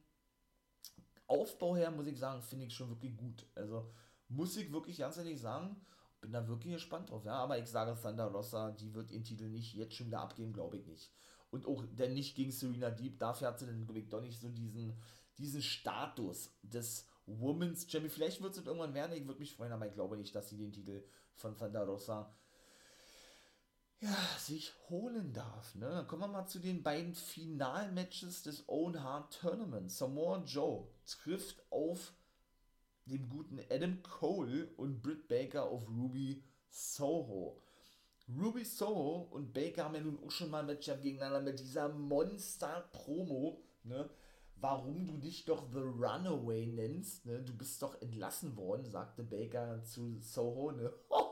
Aufbau 1.26 1.76
her, 1.76 1.90
muss 1.90 2.06
ich 2.06 2.18
sagen, 2.18 2.42
finde 2.42 2.66
ich 2.66 2.74
schon 2.74 2.88
wirklich 2.88 3.16
gut. 3.16 3.46
Also 3.54 3.90
muss 4.28 4.56
ich 4.56 4.72
wirklich 4.72 4.98
ganz 4.98 5.16
ehrlich 5.16 5.40
sagen, 5.40 5.76
bin 6.20 6.32
da 6.32 6.46
wirklich 6.48 6.74
gespannt 6.74 7.10
drauf. 7.10 7.24
Ja, 7.24 7.34
aber 7.34 7.58
ich 7.58 7.66
sage 7.66 7.98
Thunder 8.00 8.26
Rossa, 8.26 8.70
die 8.72 8.94
wird 8.94 9.10
ihren 9.10 9.24
Titel 9.24 9.48
nicht 9.48 9.74
jetzt 9.74 9.94
schon 9.94 10.06
wieder 10.06 10.20
abgeben, 10.20 10.52
glaube 10.52 10.78
ich 10.78 10.86
nicht. 10.86 11.12
Und 11.50 11.66
auch 11.66 11.84
denn 11.92 12.14
nicht 12.14 12.34
gegen 12.34 12.50
Serena 12.50 12.90
Deep, 12.90 13.18
dafür 13.18 13.48
hat 13.48 13.58
sie 13.58 13.66
dann, 13.66 13.84
glaube 13.84 14.00
ich, 14.00 14.08
doch 14.08 14.20
nicht 14.20 14.40
so 14.40 14.48
diesen, 14.48 14.94
diesen 15.38 15.62
Status 15.62 16.50
des 16.62 17.06
Women's 17.26 17.90
Champion. 17.90 18.10
Vielleicht 18.10 18.42
wird 18.42 18.56
es 18.56 18.64
irgendwann 18.64 18.94
werden, 18.94 19.16
ich 19.16 19.26
würde 19.26 19.40
mich 19.40 19.54
freuen, 19.54 19.72
aber 19.72 19.86
ich 19.86 19.94
glaube 19.94 20.16
nicht, 20.16 20.34
dass 20.34 20.48
sie 20.48 20.56
den 20.56 20.72
Titel 20.72 21.04
von 21.34 21.56
Thunder 21.56 21.84
Rossa 21.84 22.34
ja, 24.01 24.16
sich 24.38 24.72
holen 24.88 25.32
darf. 25.32 25.74
Ne? 25.74 25.88
Dann 25.88 26.07
kommen 26.07 26.22
wir 26.22 26.28
mal 26.28 26.47
zu 26.47 26.59
den 26.59 26.82
beiden 26.82 27.14
Finalmatches 27.14 28.42
des 28.42 28.64
Own 28.68 29.03
Heart 29.03 29.40
Tournaments. 29.40 29.99
Samoa 29.99 30.42
Joe 30.44 30.86
trifft 31.07 31.64
auf 31.70 32.12
dem 33.07 33.28
guten 33.28 33.61
Adam 33.70 34.03
Cole 34.03 34.68
und 34.76 35.03
Britt 35.03 35.28
Baker 35.28 35.64
auf 35.64 35.88
Ruby 35.88 36.42
Soho. 36.68 37.62
Ruby 38.28 38.64
Soho 38.64 39.28
und 39.30 39.53
Baker 39.55 39.84
haben 39.84 39.94
ja 39.94 40.01
nun 40.01 40.18
auch 40.24 40.30
schon 40.30 40.51
mal 40.51 40.61
ein 40.61 40.66
Matchup 40.66 41.01
gegeneinander 41.01 41.40
mit 41.40 41.61
dieser 41.61 41.88
Monster-Promo, 41.88 43.62
ne? 43.84 44.11
Warum 44.59 45.07
du 45.07 45.18
dich 45.18 45.44
doch 45.44 45.70
The 45.70 45.78
Runaway 45.78 46.66
nennst, 46.66 47.24
ne? 47.26 47.40
Du 47.42 47.57
bist 47.57 47.80
doch 47.82 48.01
entlassen 48.03 48.57
worden, 48.57 48.84
sagte 48.84 49.22
Baker 49.22 49.84
zu 49.84 50.18
Soho, 50.18 50.72
ne? 50.72 50.92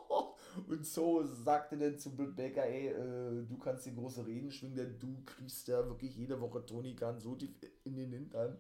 Und 0.69 0.87
so 0.87 1.25
sagte 1.25 1.77
dann 1.77 1.99
zu 1.99 2.15
Britt 2.15 2.37
Baker, 2.37 2.65
ey, 2.65 2.89
äh, 2.89 3.47
du 3.47 3.59
kannst 3.59 3.87
die 3.87 3.95
große 3.95 4.27
Reden 4.27 4.51
schwingen, 4.51 4.77
denn 4.77 4.99
du 4.99 5.23
kriegst 5.25 5.69
ja 5.69 5.87
wirklich 5.87 6.17
jede 6.17 6.41
Woche 6.41 6.65
Tony 6.65 6.95
Khan 6.95 7.19
so 7.19 7.35
tief 7.35 7.51
in 7.85 7.97
den 7.97 8.13
Hintern, 8.13 8.59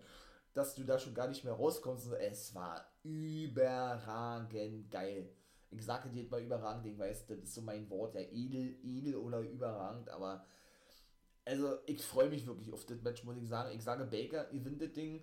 dass 0.52 0.74
du 0.74 0.84
da 0.84 0.98
schon 0.98 1.14
gar 1.14 1.28
nicht 1.28 1.44
mehr 1.44 1.54
rauskommst. 1.54 2.06
Und 2.08 2.14
es 2.14 2.54
war 2.54 2.84
überragend 3.02 4.90
geil. 4.90 5.28
Ich 5.70 5.84
sage 5.84 6.08
dir 6.08 6.22
jetzt 6.22 6.30
mal 6.30 6.42
überragend, 6.42 6.86
ich 6.86 6.98
weiß, 6.98 7.26
das 7.26 7.38
ist 7.38 7.54
so 7.54 7.60
mein 7.60 7.88
Wort, 7.90 8.14
ja, 8.14 8.20
edel, 8.20 8.76
edel 8.82 9.16
oder 9.16 9.40
überragend, 9.40 10.08
aber 10.08 10.44
also 11.44 11.78
ich 11.86 12.02
freue 12.02 12.30
mich 12.30 12.46
wirklich 12.46 12.72
auf 12.72 12.86
das 12.86 13.02
Match, 13.02 13.24
muss 13.24 13.36
ich 13.36 13.48
sagen. 13.48 13.76
Ich 13.76 13.82
sage 13.82 14.04
Baker, 14.04 14.44
gewinnt 14.46 14.80
das 14.80 14.92
Ding 14.92 15.22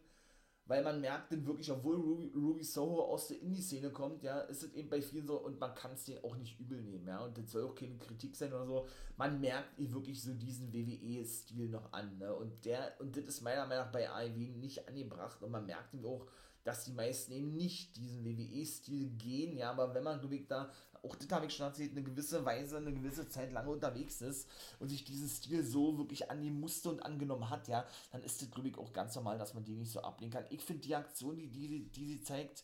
weil 0.72 0.86
man 0.86 1.02
merkt 1.02 1.34
dann 1.34 1.46
wirklich, 1.46 1.70
obwohl 1.70 1.98
Ruby, 1.98 2.32
Ruby 2.34 2.64
Soho 2.64 3.04
aus 3.04 3.28
der 3.28 3.42
Indie-Szene 3.42 3.90
kommt, 3.90 4.24
ja, 4.24 4.40
ist 4.40 4.64
es 4.64 4.74
eben 4.74 4.90
bei 4.90 5.02
vielen 5.02 5.28
so 5.28 5.38
und 5.38 5.60
man 5.60 5.76
kann 5.76 5.92
es 5.92 6.06
denen 6.06 6.24
auch 6.24 6.38
nicht 6.38 6.58
übel 6.62 6.82
nehmen, 6.82 7.06
ja, 7.06 7.20
und 7.26 7.38
das 7.38 7.52
soll 7.52 7.66
auch 7.66 7.76
keine 7.76 7.98
Kritik 7.98 8.38
sein 8.38 8.54
oder 8.54 8.66
so. 8.66 8.88
Man 9.18 9.42
merkt 9.42 9.78
ihr 9.78 9.92
wirklich 9.92 10.24
so 10.24 10.34
diesen 10.34 10.72
WWE-Stil 10.72 11.68
noch 11.68 11.92
an, 11.92 12.18
ne, 12.20 12.34
und 12.34 12.64
der, 12.64 12.94
und 13.00 13.18
das 13.18 13.26
ist 13.26 13.42
meiner 13.42 13.66
Meinung 13.66 13.84
nach 13.84 13.92
bei 13.92 14.10
AEW 14.10 14.60
nicht 14.60 14.88
angebracht 14.88 15.44
und 15.44 15.52
man 15.52 15.66
merkt 15.66 15.94
eben 15.94 16.06
auch, 16.06 16.26
dass 16.64 16.86
die 16.86 16.94
meisten 16.94 17.34
eben 17.34 17.54
nicht 17.54 17.98
diesen 17.98 18.24
WWE-Stil 18.24 19.10
gehen, 19.18 19.58
ja, 19.58 19.72
aber 19.72 19.94
wenn 19.94 20.04
man, 20.04 20.22
glaube 20.22 20.36
ich, 20.36 20.48
da 20.48 20.72
auch 21.04 21.16
das 21.16 21.30
habe 21.32 21.48
ich 21.48 21.56
schon 21.56 21.66
erzählt, 21.66 21.92
eine 21.92 22.04
gewisse 22.04 22.46
Weise, 22.46 22.78
eine 22.78 22.94
gewisse 22.94 23.28
Zeit 23.28 23.52
lange 23.52 23.72
unterwegs 23.72 24.22
ist 24.22 24.48
und 24.80 24.90
sich 24.90 25.04
diesen 25.04 25.28
Stil 25.28 25.64
so 25.64 25.98
wirklich 25.98 26.30
annehmen 26.30 26.60
musste 26.60 26.90
und 26.90 27.04
angenommen 27.04 27.50
hat, 27.50 27.68
ja, 27.68 27.86
dann 28.12 28.22
ist 28.24 28.42
das, 28.42 28.52
glaube 28.52 28.70
ich, 28.70 28.78
auch 28.78 28.94
ganz 28.94 29.16
normal, 29.16 29.38
dass 29.38 29.54
man 29.54 29.64
die 29.64 29.76
nicht 29.76 29.92
so 29.92 30.02
ablehnen 30.02 30.32
kann. 30.32 30.46
Ich 30.50 30.62
finde 30.62 30.82
die 30.82 30.96
Aktion, 30.96 31.38
die, 31.38 31.50
die, 31.50 31.90
die 31.90 32.06
sie 32.06 32.22
zeigt, 32.22 32.64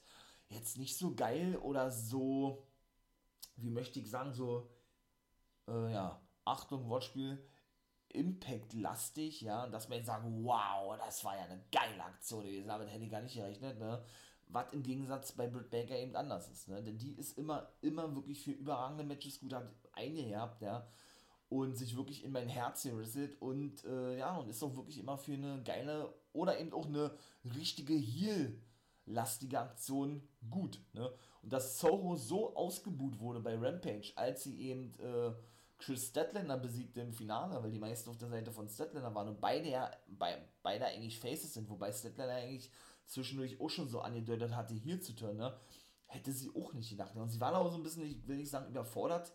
jetzt 0.50 0.78
nicht 0.78 0.98
so 0.98 1.16
geil 1.16 1.58
oder 1.58 1.90
so, 1.90 2.64
wie 3.56 3.70
möchte 3.70 4.00
ich 4.00 4.10
sagen, 4.10 4.34
so, 4.34 4.70
äh, 5.68 5.92
ja, 5.92 6.22
Achtung, 6.46 6.88
Wortspiel, 6.90 7.44
Impact-lastig, 8.10 9.42
ja, 9.42 9.68
dass 9.68 9.90
man 9.90 9.98
jetzt 9.98 10.08
sagt, 10.08 10.26
wow, 10.26 10.96
das 10.98 11.24
war 11.26 11.36
ja 11.36 11.44
eine 11.44 11.64
geile 11.72 12.04
Aktion 12.04 12.44
gewesen, 12.44 12.68
damit 12.68 12.90
hätte 12.90 13.04
ich 13.04 13.12
gar 13.12 13.22
nicht 13.22 13.36
gerechnet, 13.36 13.80
ne, 13.80 14.04
was 14.50 14.72
im 14.74 14.84
Gegensatz 14.84 15.34
bei 15.34 15.48
Britt 15.48 15.70
Baker 15.70 15.98
eben 15.98 16.16
anders 16.16 16.50
ist. 16.50 16.68
Ne? 16.68 16.82
Denn 16.82 16.98
die 16.98 17.14
ist 17.14 17.38
immer, 17.38 17.70
immer 17.82 18.14
wirklich 18.16 18.42
für 18.42 18.52
überragende 18.52 19.04
Matches 19.04 19.40
gut, 19.40 19.54
hat 19.54 19.70
eingehabt, 19.94 20.62
ja. 20.62 20.88
Und 21.50 21.78
sich 21.78 21.96
wirklich 21.96 22.26
in 22.26 22.34
mein 22.34 22.50
Herz 22.50 22.84
gerisselt 22.84 23.42
und 23.42 23.86
äh, 23.86 24.18
ja, 24.18 24.36
und 24.36 24.50
ist 24.50 24.62
auch 24.64 24.76
wirklich 24.76 25.00
immer 25.00 25.18
für 25.18 25.34
eine 25.34 25.64
geile 25.64 26.14
oder 26.34 26.60
eben 26.60 26.74
auch 26.74 26.88
eine 26.88 27.12
richtige 27.56 27.94
Heal-lastige 27.94 29.58
Aktion 29.58 30.28
gut. 30.50 30.82
Ne? 30.92 31.10
Und 31.42 31.54
dass 31.54 31.80
Soho 31.80 32.18
so 32.18 32.54
ausgebuht 32.54 33.20
wurde 33.20 33.40
bei 33.40 33.58
Rampage, 33.58 34.12
als 34.16 34.44
sie 34.44 34.60
eben 34.60 34.94
äh, 35.00 35.32
Chris 35.80 36.08
Statlander 36.08 36.58
besiegte 36.58 37.02
im 37.02 37.14
Finale, 37.14 37.62
weil 37.64 37.72
die 37.72 37.80
meisten 37.80 38.10
auf 38.10 38.18
der 38.18 38.30
Seite 38.30 38.52
von 38.52 38.68
Statlander 38.68 39.14
waren 39.14 39.30
und 39.30 39.40
beide 39.40 39.70
ja, 39.70 39.92
bei, 40.08 40.38
beide 40.64 40.86
eigentlich 40.86 41.18
Faces 41.18 41.54
sind, 41.54 41.70
wobei 41.70 41.92
Statlander 41.94 42.36
eigentlich 42.36 42.70
zwischendurch 43.08 43.60
auch 43.60 43.70
schon 43.70 43.90
so 43.90 44.02
angedeutet 44.02 44.56
hatte, 44.56 44.76
hier 44.76 45.02
zu 45.02 45.14
turnen, 45.14 45.38
ne? 45.38 45.60
hätte 46.08 46.32
sie 46.32 46.50
auch 46.56 46.74
nicht 46.74 46.90
gedacht. 46.90 47.16
Und 47.16 47.30
sie 47.30 47.42
war 47.42 47.56
auch 47.56 47.72
so 47.72 47.78
ein 47.78 47.84
bisschen, 47.84 48.04
ich 48.04 48.28
will 48.28 48.38
nicht 48.38 48.50
sagen 48.50 48.70
überfordert 48.70 49.32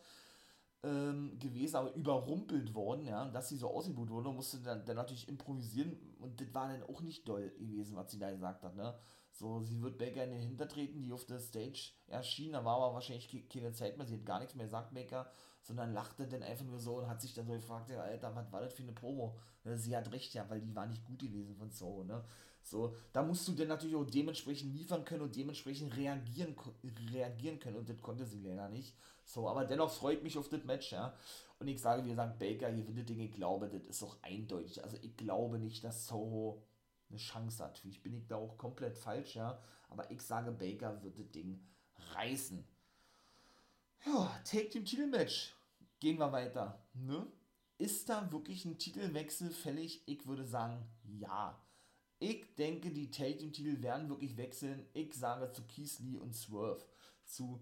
ähm, 0.82 1.38
gewesen, 1.38 1.76
aber 1.76 1.94
überrumpelt 1.94 2.74
worden, 2.74 3.06
ja, 3.06 3.28
dass 3.28 3.48
sie 3.48 3.56
so 3.56 3.70
ausgebucht 3.70 4.10
wurde 4.10 4.30
und 4.30 4.36
musste 4.36 4.58
dann, 4.58 4.84
dann 4.84 4.96
natürlich 4.96 5.28
improvisieren 5.28 5.96
und 6.18 6.40
das 6.40 6.52
war 6.54 6.68
dann 6.68 6.82
auch 6.84 7.00
nicht 7.02 7.28
doll 7.28 7.50
gewesen, 7.50 7.96
was 7.96 8.10
sie 8.10 8.18
da 8.18 8.30
gesagt 8.30 8.62
hat, 8.62 8.74
ne. 8.74 8.94
So, 9.34 9.62
sie 9.62 9.80
wird 9.80 9.96
Baker 9.96 10.24
in 10.24 10.30
den 10.30 10.42
Hintertreten, 10.42 11.02
die 11.02 11.12
auf 11.12 11.24
der 11.24 11.38
Stage 11.38 11.92
erschien, 12.06 12.52
da 12.52 12.64
war 12.64 12.76
aber 12.76 12.94
wahrscheinlich 12.94 13.48
keine 13.48 13.72
Zeit 13.72 13.96
mehr, 13.96 14.06
sie 14.06 14.16
hat 14.16 14.26
gar 14.26 14.40
nichts 14.40 14.54
mehr 14.54 14.66
gesagt, 14.66 14.92
Baker, 14.92 15.30
sondern 15.62 15.92
lachte 15.92 16.26
dann 16.26 16.42
einfach 16.42 16.64
nur 16.64 16.78
so 16.78 16.96
und 16.98 17.08
hat 17.08 17.20
sich 17.20 17.34
dann 17.34 17.46
so 17.46 17.52
gefragt, 17.52 17.88
ja, 17.88 18.00
Alter, 18.00 18.34
was 18.34 18.50
war 18.52 18.60
das 18.60 18.74
für 18.74 18.82
eine 18.82 18.92
Promo? 18.92 19.38
Sie 19.64 19.96
hat 19.96 20.12
recht, 20.12 20.34
ja, 20.34 20.48
weil 20.50 20.60
die 20.60 20.74
war 20.74 20.86
nicht 20.86 21.04
gut 21.04 21.20
gewesen 21.20 21.56
von 21.56 21.70
so, 21.70 22.02
ne. 22.02 22.24
So, 22.64 22.94
da 23.12 23.22
musst 23.22 23.46
du 23.48 23.52
dann 23.52 23.68
natürlich 23.68 23.96
auch 23.96 24.04
dementsprechend 24.04 24.72
liefern 24.72 25.04
können 25.04 25.22
und 25.22 25.34
dementsprechend 25.34 25.96
reagieren, 25.96 26.54
reagieren 27.12 27.58
können 27.58 27.76
und 27.76 27.88
das 27.88 28.00
konnte 28.00 28.24
sie 28.24 28.40
leider 28.40 28.68
nicht. 28.68 28.94
So, 29.24 29.48
aber 29.48 29.64
dennoch 29.64 29.90
freut 29.90 30.22
mich 30.22 30.38
auf 30.38 30.48
das 30.48 30.64
Match, 30.64 30.92
ja. 30.92 31.16
Und 31.58 31.68
ich 31.68 31.80
sage, 31.80 32.04
wie 32.04 32.10
gesagt, 32.10 32.38
Baker 32.38 32.72
gewinnt 32.72 32.98
das 32.98 33.06
Ding, 33.06 33.20
ich 33.20 33.32
glaube, 33.32 33.68
das 33.68 33.84
ist 33.86 34.02
auch 34.02 34.16
eindeutig. 34.22 34.82
Also 34.82 34.96
ich 35.00 35.16
glaube 35.16 35.58
nicht, 35.58 35.82
dass 35.84 36.06
Soho 36.06 36.62
eine 37.08 37.18
Chance 37.18 37.64
hat. 37.64 37.84
Ich 37.84 38.02
bin 38.02 38.14
ich 38.14 38.26
da 38.26 38.36
auch 38.36 38.56
komplett 38.58 38.96
falsch, 38.96 39.36
ja. 39.36 39.60
Aber 39.88 40.10
ich 40.10 40.22
sage, 40.22 40.50
Baker 40.52 41.02
wird 41.02 41.18
das 41.18 41.30
Ding 41.30 41.60
reißen. 42.14 42.64
Ja, 44.04 44.40
Take 44.44 44.70
Team 44.70 44.84
Titelmatch. 44.84 45.54
Gehen 46.00 46.18
wir 46.18 46.32
weiter. 46.32 46.84
Ne? 46.94 47.26
Ist 47.78 48.08
da 48.08 48.30
wirklich 48.32 48.64
ein 48.64 48.78
Titelwechsel 48.78 49.50
fällig? 49.50 50.02
Ich 50.06 50.26
würde 50.26 50.44
sagen, 50.44 50.84
ja. 51.04 51.60
Ich 52.18 52.54
denke, 52.56 52.90
die 52.90 53.10
Take 53.10 53.38
Team 53.38 53.52
Titel 53.52 53.82
werden 53.82 54.08
wirklich 54.08 54.36
wechseln. 54.36 54.86
Ich 54.92 55.14
sage 55.14 55.52
zu 55.52 55.62
Keith 55.66 55.98
Lee 56.00 56.18
und 56.18 56.34
Swerve. 56.34 56.84
Zu 57.24 57.60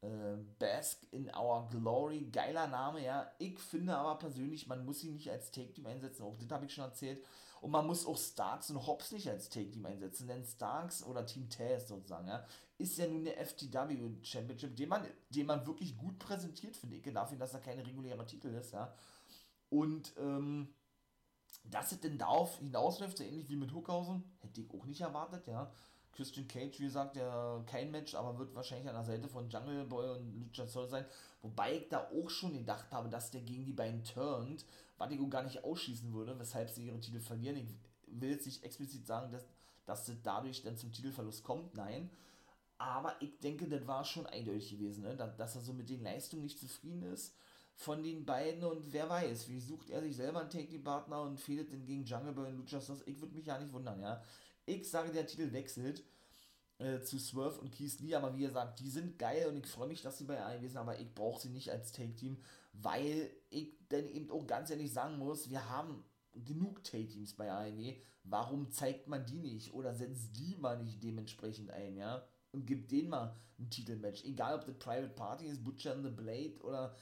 äh, 0.00 0.36
Bask 0.58 1.06
in 1.10 1.30
Our 1.34 1.68
Glory. 1.70 2.28
Geiler 2.32 2.68
Name, 2.68 3.04
ja. 3.04 3.30
Ich 3.38 3.58
finde 3.58 3.96
aber 3.96 4.18
persönlich, 4.18 4.66
man 4.66 4.84
muss 4.84 5.04
ihn 5.04 5.12
nicht 5.14 5.30
als 5.30 5.50
Take 5.50 5.72
Team 5.72 5.86
einsetzen. 5.86 6.22
Auch 6.22 6.36
das 6.38 6.50
habe 6.50 6.64
ich 6.64 6.74
schon 6.74 6.84
erzählt. 6.84 7.22
Und 7.62 7.70
man 7.70 7.86
muss 7.86 8.04
auch 8.06 8.18
Starks 8.18 8.70
und 8.70 8.86
Hobbs 8.88 9.12
nicht 9.12 9.28
als 9.30 9.48
Take-Team 9.48 9.86
einsetzen, 9.86 10.26
denn 10.26 10.44
Starks 10.44 11.04
oder 11.04 11.24
Team 11.24 11.48
Taz 11.48 11.86
sozusagen, 11.86 12.26
ja, 12.26 12.44
ist 12.82 12.98
ja 12.98 13.06
nun 13.06 13.24
der 13.24 13.38
FTW 13.44 13.96
Championship, 14.22 14.76
den 14.76 14.88
man, 14.88 15.06
den 15.30 15.46
man 15.46 15.66
wirklich 15.66 15.96
gut 15.96 16.18
präsentiert, 16.18 16.76
finde 16.76 16.96
ich, 16.96 17.02
dafür, 17.12 17.38
dass 17.38 17.54
er 17.54 17.60
keine 17.60 17.86
reguläre 17.86 18.26
Titel 18.26 18.48
ist, 18.48 18.72
ja. 18.72 18.92
Und, 19.70 20.12
ähm, 20.18 20.68
dass 21.64 21.92
es 21.92 22.00
denn 22.00 22.18
darauf 22.18 22.58
hinausläuft, 22.58 23.18
so 23.18 23.24
ähnlich 23.24 23.48
wie 23.48 23.56
mit 23.56 23.72
Hookhausen, 23.72 24.24
hätte 24.40 24.60
ich 24.60 24.70
auch 24.70 24.84
nicht 24.84 25.00
erwartet, 25.00 25.46
ja. 25.46 25.72
Christian 26.12 26.46
Cage, 26.46 26.78
wie 26.78 26.84
gesagt, 26.84 27.16
ja 27.16 27.62
kein 27.66 27.90
Match, 27.90 28.14
aber 28.14 28.38
wird 28.38 28.54
wahrscheinlich 28.54 28.88
an 28.88 28.94
der 28.94 29.04
Seite 29.04 29.28
von 29.28 29.48
Jungle 29.48 29.86
Boy 29.86 30.10
und 30.10 30.34
Luchasaurus 30.34 30.90
sein. 30.90 31.06
Wobei 31.40 31.76
ich 31.78 31.88
da 31.88 32.10
auch 32.10 32.28
schon 32.28 32.52
gedacht 32.52 32.90
habe, 32.90 33.08
dass 33.08 33.30
der 33.30 33.40
gegen 33.40 33.64
die 33.64 33.72
beiden 33.72 34.04
turnt, 34.04 34.66
was 34.98 35.10
ich 35.10 35.30
gar 35.30 35.42
nicht 35.42 35.64
ausschließen 35.64 36.12
würde, 36.12 36.38
weshalb 36.38 36.68
sie 36.68 36.86
ihre 36.86 37.00
Titel 37.00 37.20
verlieren. 37.20 37.56
Ich 37.56 37.74
will 38.06 38.30
jetzt 38.30 38.46
nicht 38.46 38.62
explizit 38.62 39.06
sagen, 39.06 39.32
dass, 39.32 39.46
dass 39.86 40.06
es 40.06 40.22
dadurch 40.22 40.62
dann 40.62 40.76
zum 40.76 40.92
Titelverlust 40.92 41.44
kommt, 41.44 41.74
nein. 41.74 42.10
Aber 42.82 43.14
ich 43.20 43.38
denke, 43.38 43.68
das 43.68 43.86
war 43.86 44.04
schon 44.04 44.26
eindeutig 44.26 44.72
gewesen, 44.72 45.04
ne? 45.04 45.16
dass 45.16 45.54
er 45.54 45.60
so 45.60 45.72
mit 45.72 45.88
den 45.88 46.02
Leistungen 46.02 46.42
nicht 46.42 46.58
zufrieden 46.58 47.04
ist 47.04 47.32
von 47.76 48.02
den 48.02 48.26
beiden 48.26 48.64
und 48.64 48.92
wer 48.92 49.08
weiß, 49.08 49.48
wie 49.48 49.60
sucht 49.60 49.88
er 49.90 50.02
sich 50.02 50.16
selber 50.16 50.40
einen 50.40 50.50
Take-Partner 50.50 51.22
und 51.22 51.38
fehlt 51.38 51.70
denn 51.70 51.86
gegen 51.86 52.04
Jungle 52.04 52.32
Boy 52.32 52.48
und 52.48 52.56
Luchasaurus. 52.56 53.06
Ich 53.06 53.20
würde 53.20 53.36
mich 53.36 53.46
ja 53.46 53.56
nicht 53.56 53.72
wundern, 53.72 54.00
ja. 54.00 54.20
Ich 54.66 54.90
sage, 54.90 55.12
der 55.12 55.28
Titel 55.28 55.52
wechselt 55.52 56.02
äh, 56.78 57.00
zu 57.02 57.20
Swerve 57.20 57.60
und 57.60 57.70
Keith 57.70 58.00
Lee, 58.00 58.16
aber 58.16 58.34
wie 58.34 58.40
gesagt, 58.42 58.80
die 58.80 58.90
sind 58.90 59.16
geil 59.16 59.46
und 59.46 59.56
ich 59.56 59.66
freue 59.66 59.86
mich, 59.86 60.02
dass 60.02 60.18
sie 60.18 60.24
bei 60.24 60.42
AEW 60.42 60.66
sind, 60.66 60.76
aber 60.76 60.98
ich 60.98 61.14
brauche 61.14 61.40
sie 61.40 61.50
nicht 61.50 61.70
als 61.70 61.92
Take-Team, 61.92 62.36
weil 62.72 63.30
ich 63.50 63.74
dann 63.90 64.08
eben 64.08 64.28
auch 64.32 64.44
ganz 64.44 64.70
ehrlich 64.70 64.92
sagen 64.92 65.18
muss, 65.18 65.50
wir 65.50 65.68
haben 65.68 66.02
genug 66.32 66.82
Take-Teams 66.82 67.34
bei 67.34 67.52
AEW, 67.52 67.94
warum 68.24 68.72
zeigt 68.72 69.06
man 69.06 69.24
die 69.24 69.38
nicht 69.38 69.72
oder 69.72 69.94
setzt 69.94 70.36
die 70.36 70.56
mal 70.56 70.82
nicht 70.82 71.00
dementsprechend 71.04 71.70
ein, 71.70 71.96
ja? 71.96 72.26
Und 72.52 72.66
gibt 72.66 72.90
denen 72.90 73.08
mal 73.08 73.34
ein 73.58 73.70
Titelmatch, 73.70 74.24
egal 74.24 74.54
ob 74.54 74.66
das 74.66 74.78
Private 74.78 75.08
Party 75.14 75.46
ist, 75.46 75.64
Butcher 75.64 75.92
and 75.92 76.04
the 76.04 76.10
Blade 76.10 76.58
oder 76.62 76.94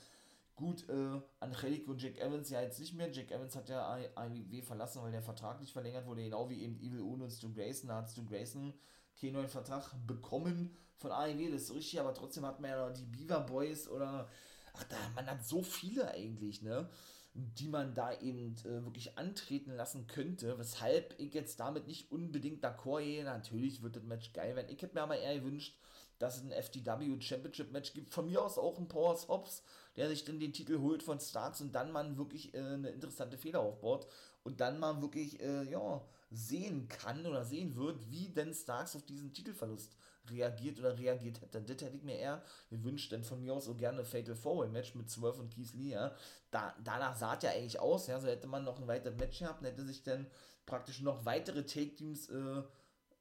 gut, 0.55 0.89
äh, 0.89 1.21
Angelique 1.41 1.89
und 1.89 2.01
Jack 2.01 2.19
Evans 2.19 2.51
ja 2.51 2.61
jetzt 2.61 2.79
nicht 2.79 2.95
mehr. 2.95 3.11
Jack 3.11 3.31
Evans 3.31 3.57
hat 3.57 3.69
ja 3.69 3.99
AEW 4.15 4.63
verlassen, 4.63 5.03
weil 5.03 5.11
der 5.11 5.23
Vertrag 5.23 5.61
nicht 5.61 5.73
verlängert 5.73 6.07
wurde, 6.07 6.23
genau 6.23 6.49
wie 6.51 6.63
eben 6.63 6.79
Evil 6.79 7.01
Uno 7.01 7.25
und 7.25 7.31
Stu 7.31 7.53
Grayson. 7.53 7.89
Da 7.89 7.97
hat 7.97 8.11
Stu 8.11 8.25
Grayson 8.25 8.75
keinen 9.19 9.33
neuen 9.33 9.49
Vertrag 9.49 9.93
bekommen 10.07 10.77
von 10.97 11.13
AEW, 11.13 11.51
das 11.51 11.63
ist 11.63 11.75
richtig, 11.75 11.99
aber 11.99 12.13
trotzdem 12.13 12.45
hat 12.45 12.61
man 12.61 12.71
ja 12.71 12.89
noch 12.89 12.95
die 12.95 13.05
Beaver 13.05 13.41
Boys 13.41 13.89
oder 13.89 14.29
ach 14.75 14.85
da, 14.85 14.97
man 15.15 15.27
hat 15.27 15.45
so 15.45 15.63
viele 15.63 16.11
eigentlich, 16.11 16.63
ne? 16.63 16.89
Die 17.35 17.69
man 17.69 17.95
da 17.95 18.13
eben 18.21 18.57
äh, 18.65 18.85
wirklich 18.85 19.17
antreten 19.17 19.77
lassen 19.77 20.07
könnte, 20.07 20.59
weshalb 20.59 21.15
ich 21.19 21.33
jetzt 21.33 21.61
damit 21.61 21.87
nicht 21.87 22.11
unbedingt 22.11 22.65
d'accord 22.65 23.03
gehe. 23.03 23.25
Natürlich 23.25 23.83
wird 23.83 23.97
das 23.97 24.03
Match 24.03 24.33
geil 24.33 24.57
werden. 24.57 24.71
Ich 24.71 24.83
hätte 24.83 24.95
mir 24.95 25.03
aber 25.03 25.19
eher 25.19 25.39
gewünscht, 25.39 25.77
dass 26.19 26.37
es 26.37 26.43
ein 26.43 26.53
FTW 26.53 27.21
Championship 27.21 27.73
Match 27.73 27.95
gibt. 27.95 28.13
Von 28.13 28.27
mir 28.27 28.43
aus 28.43 28.59
auch 28.59 28.79
ein 28.79 28.89
Power 28.89 29.17
Hobbs, 29.29 29.63
der 29.97 30.09
sich 30.09 30.25
dann 30.25 30.39
den 30.39 30.53
Titel 30.53 30.79
holt 30.81 31.03
von 31.03 31.19
Starks 31.19 31.61
und 31.61 31.75
dann 31.75 31.93
man 31.93 32.19
wirklich 32.19 32.53
äh, 32.55 32.59
eine 32.59 32.91
interessante 32.91 33.39
Fehler 33.39 33.61
aufbaut 33.61 34.07
und 34.43 34.61
dann 34.61 34.79
mal 34.79 35.01
wirklich, 35.01 35.41
äh, 35.41 35.65
ja, 35.65 36.05
sehen 36.31 36.89
kann 36.89 37.27
oder 37.27 37.45
sehen 37.45 37.75
wird, 37.75 38.11
wie 38.11 38.29
denn 38.29 38.55
Starks 38.55 38.95
auf 38.95 39.03
diesen 39.03 39.33
Titelverlust 39.33 39.97
reagiert 40.31 40.79
oder 40.79 40.99
reagiert 40.99 41.41
hätte. 41.41 41.61
Das 41.61 41.83
hätte 41.83 41.97
ich 41.97 42.03
mir 42.03 42.19
eher 42.19 42.43
gewünscht, 42.69 43.13
denn 43.13 43.25
von 43.25 43.41
mir 43.41 43.55
aus 43.55 43.65
so 43.67 43.75
gerne 43.75 44.05
Fatal 44.05 44.35
Four 44.35 44.69
Match 44.69 44.95
mit 44.95 45.11
Swerve 45.11 45.41
und 45.41 45.55
Keith 45.55 45.75
Lee, 45.75 45.91
ja. 45.91 46.15
Da, 46.51 46.75
danach 46.83 47.17
sah 47.17 47.35
es 47.37 47.43
ja 47.43 47.51
eigentlich 47.51 47.79
aus, 47.79 48.07
ja, 48.07 48.19
so 48.19 48.27
hätte 48.29 48.47
man 48.47 48.65
noch 48.65 48.81
ein 48.81 48.87
weiteres 48.87 49.19
Match 49.19 49.39
gehabt 49.39 49.63
hätte 49.63 49.85
sich 49.85 50.03
dann 50.03 50.27
praktisch 50.67 51.01
noch 51.01 51.25
weitere 51.25 51.65
Take-Teams 51.65 52.29
äh, 52.31 52.63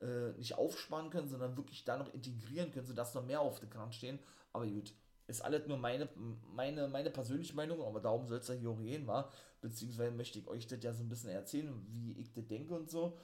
äh, 0.01 0.33
nicht 0.37 0.57
aufsparen 0.57 1.09
können, 1.09 1.27
sondern 1.27 1.57
wirklich 1.57 1.83
da 1.83 1.97
noch 1.97 2.13
integrieren 2.13 2.71
können, 2.71 2.85
sodass 2.85 3.13
noch 3.13 3.25
mehr 3.25 3.41
auf 3.41 3.59
der 3.59 3.69
Karte 3.69 3.93
stehen. 3.93 4.19
Aber 4.53 4.65
gut, 4.65 4.93
ist 5.27 5.41
alles 5.41 5.67
nur 5.67 5.77
meine, 5.77 6.09
meine, 6.53 6.87
meine 6.87 7.09
persönliche 7.11 7.55
Meinung, 7.55 7.81
aber 7.81 7.99
darum 7.99 8.27
soll 8.27 8.39
es 8.39 8.47
ja 8.47 8.55
hier 8.55 8.69
auch 8.69 8.79
gehen, 8.79 9.05
war. 9.07 9.31
Beziehungsweise 9.61 10.11
möchte 10.11 10.39
ich 10.39 10.47
euch 10.47 10.67
das 10.67 10.83
ja 10.83 10.93
so 10.93 11.03
ein 11.03 11.09
bisschen 11.09 11.29
erzählen, 11.29 11.85
wie 11.89 12.13
ich 12.13 12.31
das 12.33 12.47
denke 12.47 12.73
und 12.73 12.89
so. 12.89 13.17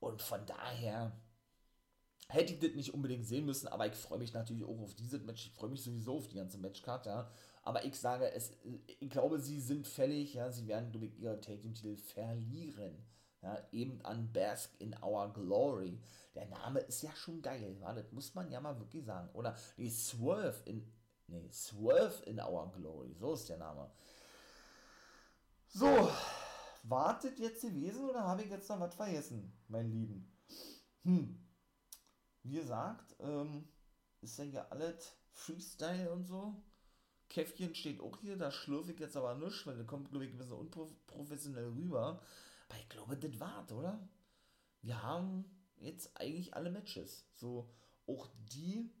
Und 0.00 0.20
von 0.20 0.44
daher 0.46 1.12
hätte 2.28 2.52
ich 2.52 2.60
das 2.60 2.74
nicht 2.74 2.94
unbedingt 2.94 3.26
sehen 3.26 3.46
müssen, 3.46 3.68
aber 3.68 3.86
ich 3.86 3.94
freue 3.94 4.18
mich 4.18 4.32
natürlich 4.32 4.64
auch 4.64 4.80
auf 4.80 4.94
dieses 4.94 5.22
Match. 5.22 5.46
Ich 5.46 5.52
freue 5.52 5.70
mich 5.70 5.82
sowieso 5.82 6.16
auf 6.16 6.28
die 6.28 6.36
ganze 6.36 6.58
Matchcard, 6.58 7.06
ja. 7.06 7.30
Aber 7.62 7.84
ich 7.84 7.98
sage, 7.98 8.30
es, 8.32 8.52
ich 9.00 9.10
glaube, 9.10 9.38
sie 9.38 9.60
sind 9.60 9.86
fällig, 9.86 10.34
ja. 10.34 10.50
Sie 10.50 10.66
werden, 10.66 10.90
glaube 10.90 11.06
ich, 11.06 11.18
ihre 11.18 11.40
Take-Team-Titel 11.40 11.96
verlieren. 11.96 13.04
Ja, 13.42 13.58
eben 13.72 14.00
an 14.02 14.32
Bask 14.32 14.72
in 14.78 14.96
Our 15.02 15.32
Glory. 15.32 16.00
Der 16.34 16.46
Name 16.46 16.80
ist 16.80 17.02
ja 17.02 17.14
schon 17.14 17.42
geil, 17.42 17.76
wa? 17.80 17.92
das 17.92 18.10
muss 18.10 18.34
man 18.34 18.50
ja 18.50 18.58
mal 18.58 18.78
wirklich 18.78 19.04
sagen. 19.04 19.28
Oder 19.34 19.54
die 19.76 19.90
Swerve 19.90 20.62
in 20.64 20.90
Nee, 21.26 21.50
Swerve 21.50 22.22
in 22.26 22.38
Our 22.38 22.70
Glory. 22.72 23.14
So 23.14 23.32
ist 23.34 23.48
der 23.48 23.56
Name. 23.56 23.90
So, 25.68 26.10
wartet 26.84 27.38
jetzt 27.38 27.62
gewesen 27.62 28.08
oder 28.08 28.22
habe 28.22 28.42
ich 28.42 28.50
jetzt 28.50 28.68
noch 28.68 28.80
was 28.80 28.94
vergessen, 28.94 29.52
mein 29.68 29.90
Lieben? 29.90 30.30
Hm. 31.02 31.43
Wie 32.44 32.56
gesagt, 32.56 33.16
ähm, 33.20 33.66
ist 34.20 34.38
ja 34.38 34.44
hier 34.44 34.72
alles 34.72 35.16
Freestyle 35.32 36.12
und 36.12 36.26
so. 36.26 36.62
Käffchen 37.28 37.74
steht 37.74 38.00
auch 38.00 38.18
hier, 38.18 38.36
da 38.36 38.50
schlürfe 38.50 38.92
ich 38.92 39.00
jetzt 39.00 39.16
aber 39.16 39.34
nicht, 39.34 39.66
weil 39.66 39.76
der 39.76 39.86
kommt, 39.86 40.10
glaube 40.10 40.26
ich, 40.26 40.32
ein 40.32 40.38
bisschen 40.38 40.52
unprofessionell 40.52 41.68
rüber. 41.68 42.20
Aber 42.68 42.78
ich 42.78 42.88
glaube, 42.88 43.16
das 43.16 43.40
war's, 43.40 43.72
oder? 43.72 44.08
Wir 44.82 45.02
haben 45.02 45.44
jetzt 45.78 46.16
eigentlich 46.20 46.54
alle 46.54 46.70
Matches. 46.70 47.26
So, 47.34 47.74
auch 48.06 48.28
die 48.52 48.92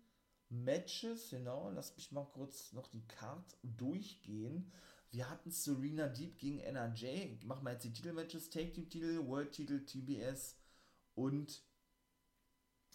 Matches, 0.48 1.30
genau, 1.30 1.70
lass 1.70 1.94
mich 1.96 2.12
mal 2.12 2.24
kurz 2.24 2.72
noch 2.72 2.88
die 2.88 3.06
Card 3.06 3.56
durchgehen. 3.62 4.72
Wir 5.10 5.28
hatten 5.28 5.50
Serena 5.50 6.08
Deep 6.08 6.38
gegen 6.38 6.60
NRJ. 6.60 7.36
Ich 7.38 7.44
mache 7.44 7.62
mal 7.62 7.74
jetzt 7.74 7.84
die 7.84 7.92
Titelmatches: 7.92 8.50
Take 8.50 8.72
Team 8.72 8.88
Titel, 8.88 9.26
World 9.26 9.52
Titel, 9.52 9.84
TBS 9.84 10.56
und 11.14 11.62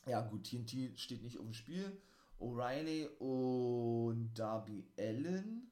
ja, 0.06 0.22
gut, 0.22 0.50
TNT 0.50 1.00
steht 1.00 1.24
nicht 1.24 1.38
auf 1.38 1.46
dem 1.46 1.54
Spiel. 1.54 2.02
O'Reilly 2.40 3.08
und 3.20 4.34
Darby 4.34 4.88
Allen, 4.98 5.70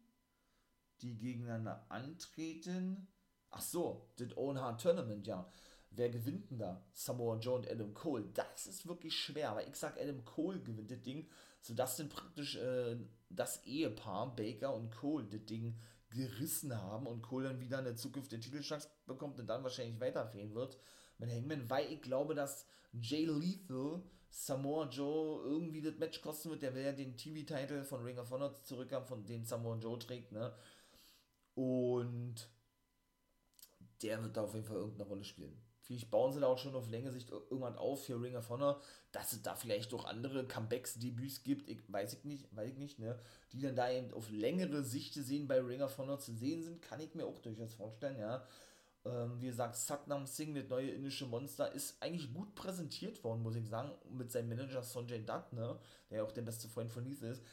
die 1.02 1.18
gegeneinander 1.18 1.86
antreten. 1.90 3.08
Ach 3.52 3.62
so, 3.62 4.10
das 4.18 4.36
Own 4.36 4.60
Hard 4.60 4.82
Tournament, 4.82 5.26
ja. 5.28 5.50
Wer 5.92 6.10
gewinnt 6.10 6.52
denn 6.52 6.60
da? 6.60 6.86
Samoa 6.92 7.38
Joe 7.38 7.56
und 7.56 7.72
Adam 7.72 7.94
Cole. 7.94 8.26
Das 8.34 8.68
ist 8.68 8.86
wirklich 8.86 9.16
schwer, 9.16 9.52
aber 9.52 9.66
ich 9.68 9.76
sag, 9.76 10.00
Adam 10.00 10.24
Cole 10.26 10.60
gewinnt 10.60 10.92
das 10.92 11.02
Ding, 11.02 11.28
sodass 11.62 11.98
dann 11.98 12.10
praktisch 12.10 12.58
äh, 12.58 12.98
das 13.30 13.64
Ehepaar 13.66 14.36
Baker 14.36 14.76
und 14.76 14.92
Cole 14.92 15.26
das 15.26 15.46
Ding 15.46 15.80
gerissen 16.10 16.76
haben 16.76 17.08
und 17.08 17.22
Cole 17.22 17.50
dann 17.50 17.60
wieder 17.60 17.80
eine 17.80 17.96
Zukunft 17.96 18.32
der 18.32 18.40
Titelchance 18.40 18.90
bekommt 19.06 19.40
und 19.40 19.48
dann 19.48 19.64
wahrscheinlich 19.64 20.00
weiterfehlen 20.00 20.54
wird 20.54 20.78
mit 21.18 21.32
Hangman, 21.32 21.70
weil 21.70 21.92
ich 21.92 22.02
glaube, 22.02 22.36
dass 22.36 22.66
Jay 22.94 23.26
Lethal 23.26 24.02
Samoa 24.30 24.88
Joe 24.90 25.44
irgendwie 25.44 25.82
das 25.82 25.98
Match 25.98 26.22
kosten 26.22 26.50
wird. 26.52 26.62
Der 26.62 26.76
will 26.76 26.84
ja 26.84 26.92
den 26.92 27.18
TV-Titel 27.18 27.84
von 27.84 28.04
Ring 28.04 28.20
of 28.20 28.30
Honor 28.30 28.54
zurückhaben, 28.64 29.08
von 29.08 29.26
dem 29.26 29.44
Samoa 29.46 29.78
Joe 29.78 29.98
trägt, 29.98 30.32
ne? 30.32 30.54
Und 31.56 32.48
der 34.04 34.22
wird 34.22 34.38
da 34.38 34.44
auf 34.44 34.54
jeden 34.54 34.68
Fall 34.68 34.78
irgendeine 34.78 35.10
Rolle 35.10 35.24
spielen. 35.24 35.60
Vielleicht 35.82 36.12
bauen 36.12 36.34
sie 36.34 36.42
da 36.42 36.48
auch 36.48 36.58
schon 36.58 36.76
auf 36.76 36.90
längere 36.90 37.14
Sicht 37.14 37.30
irgendwann 37.32 37.78
auf 37.78 38.06
für 38.06 38.22
Ring 38.22 38.36
of 38.36 38.50
Honor, 38.50 38.82
dass 39.14 39.32
es 39.32 39.42
da 39.42 39.56
vielleicht 39.56 39.94
auch 39.94 40.04
andere 40.04 40.46
Comebacks, 40.46 41.00
Debüts 41.00 41.44
gibt, 41.44 41.70
ich, 41.70 41.82
weiß 41.92 42.14
ich 42.14 42.26
nicht, 42.26 42.54
weiß 42.54 42.74
ich 42.74 42.78
nicht, 42.78 43.00
ne, 43.00 43.18
die 43.54 43.62
dann 43.62 43.76
da 43.76 43.90
eben 43.90 44.14
auf 44.14 44.30
längere 44.30 44.84
Sicht 44.84 45.14
sehen 45.14 45.48
bei 45.48 45.62
Ring 45.62 45.82
of 45.82 45.98
Honor 45.98 46.20
zu 46.20 46.34
sehen 46.34 46.62
sind, 46.62 46.82
kann 46.82 47.00
ich 47.00 47.16
mir 47.16 47.26
auch 47.26 47.40
durchaus 47.40 47.74
vorstellen, 47.74 48.20
ja. 48.20 48.46
Ähm, 49.08 49.40
wie 49.40 49.48
gesagt, 49.48 49.76
Satnam 49.76 50.26
Singh, 50.26 50.60
das 50.60 50.70
neue 50.70 50.90
indische 50.92 51.26
Monster, 51.26 51.72
ist 51.72 52.02
eigentlich 52.02 52.34
gut 52.34 52.56
präsentiert 52.56 53.24
worden, 53.24 53.44
muss 53.44 53.56
ich 53.56 53.68
sagen, 53.68 53.92
mit 54.10 54.32
seinem 54.32 54.50
Manager 54.50 54.84
Sonjay 54.84 55.24
Dutt, 55.24 55.54
ne, 55.54 55.80
der 56.10 56.18
ja 56.18 56.24
auch 56.24 56.32
der 56.32 56.42
beste 56.42 56.68
Freund 56.68 56.92
von 56.92 57.06
Lisa 57.06 57.28
ist. 57.28 57.44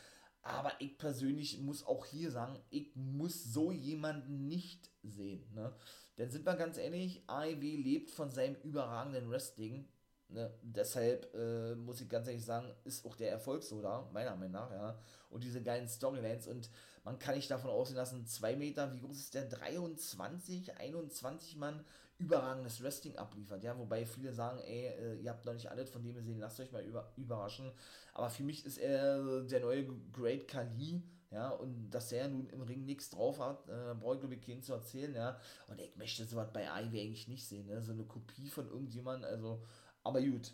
Aber 0.43 0.73
ich 0.79 0.99
persönlich 0.99 1.59
muss 1.61 1.87
auch 1.87 2.05
hier 2.05 2.31
sagen, 2.31 2.59
ich 2.71 2.95
muss 2.95 3.45
so 3.45 3.73
jemanden 3.73 4.47
nicht 4.47 4.91
sehen. 5.03 5.43
Ne? 5.55 5.73
Denn 6.19 6.31
sind 6.31 6.45
wir 6.45 6.55
ganz 6.55 6.77
ehrlich, 6.77 7.23
AEW 7.27 7.77
lebt 7.77 8.11
von 8.11 8.31
seinem 8.31 8.57
überragenden 8.57 9.31
Wrestling. 9.31 9.89
Ne? 10.29 10.53
Deshalb 10.61 11.35
äh, 11.35 11.75
muss 11.77 12.03
ich 12.03 12.11
ganz 12.11 12.29
ehrlich 12.29 12.45
sagen, 12.45 12.71
ist 12.85 13.07
auch 13.07 13.17
der 13.17 13.31
Erfolg 13.31 13.63
so 13.63 13.81
da, 13.81 14.07
meiner 14.13 14.37
Meinung 14.37 14.53
nach, 14.53 14.71
ja. 14.71 14.99
Und 15.31 15.45
diese 15.45 15.63
geilen 15.63 15.89
Storylines 15.89 16.47
und 16.47 16.69
man 17.05 17.19
kann 17.19 17.37
nicht 17.37 17.51
davon 17.51 17.71
ausgehen 17.71 17.97
lassen, 17.97 18.27
zwei 18.27 18.57
Meter, 18.57 18.93
wie 18.93 19.01
groß 19.01 19.19
ist 19.19 19.35
der? 19.35 19.45
23, 19.45 20.79
21 20.79 21.57
Mann, 21.57 21.85
überragendes 22.19 22.83
Wrestling 22.83 23.17
abliefert, 23.17 23.63
ja. 23.63 23.79
Wobei 23.79 24.07
viele 24.07 24.33
sagen, 24.33 24.61
ey, 24.61 24.87
äh, 24.87 25.21
ihr 25.21 25.31
habt 25.31 25.45
noch 25.45 25.53
nicht 25.53 25.71
alles 25.71 25.91
von 25.91 26.03
dem 26.03 26.15
gesehen, 26.15 26.39
lasst 26.39 26.61
euch 26.61 26.73
mal 26.73 26.85
über, 26.85 27.13
überraschen. 27.17 27.71
Aber 28.15 28.31
für 28.31 28.43
mich 28.43 28.65
ist 28.65 28.79
er 28.79 29.43
der 29.43 29.61
neue 29.61 29.87
Great 30.13 30.49
Kali, 30.49 31.03
ja, 31.31 31.51
und 31.51 31.91
dass 31.91 32.13
er 32.13 32.29
nun 32.29 32.49
im 32.51 32.63
Ring 32.63 32.85
nichts 32.85 33.11
drauf 33.11 33.41
hat, 33.41 33.69
äh, 33.69 33.95
brauche 33.95 34.15
ich 34.15 34.21
glaube 34.21 34.37
ich 34.37 34.47
keinen 34.47 34.63
zu 34.63 34.73
erzählen, 34.73 35.15
ja. 35.15 35.39
Und 35.69 35.81
ich 35.81 35.97
möchte 35.97 36.25
sowas 36.25 36.53
bei 36.53 36.65
Ivy 36.65 37.01
eigentlich 37.01 37.29
nicht 37.29 37.47
sehen, 37.47 37.67
ne? 37.67 37.83
So 37.83 37.93
eine 37.93 38.05
Kopie 38.05 38.49
von 38.49 38.69
irgendjemandem, 38.69 39.29
also, 39.29 39.63
aber 40.05 40.23
gut. 40.23 40.53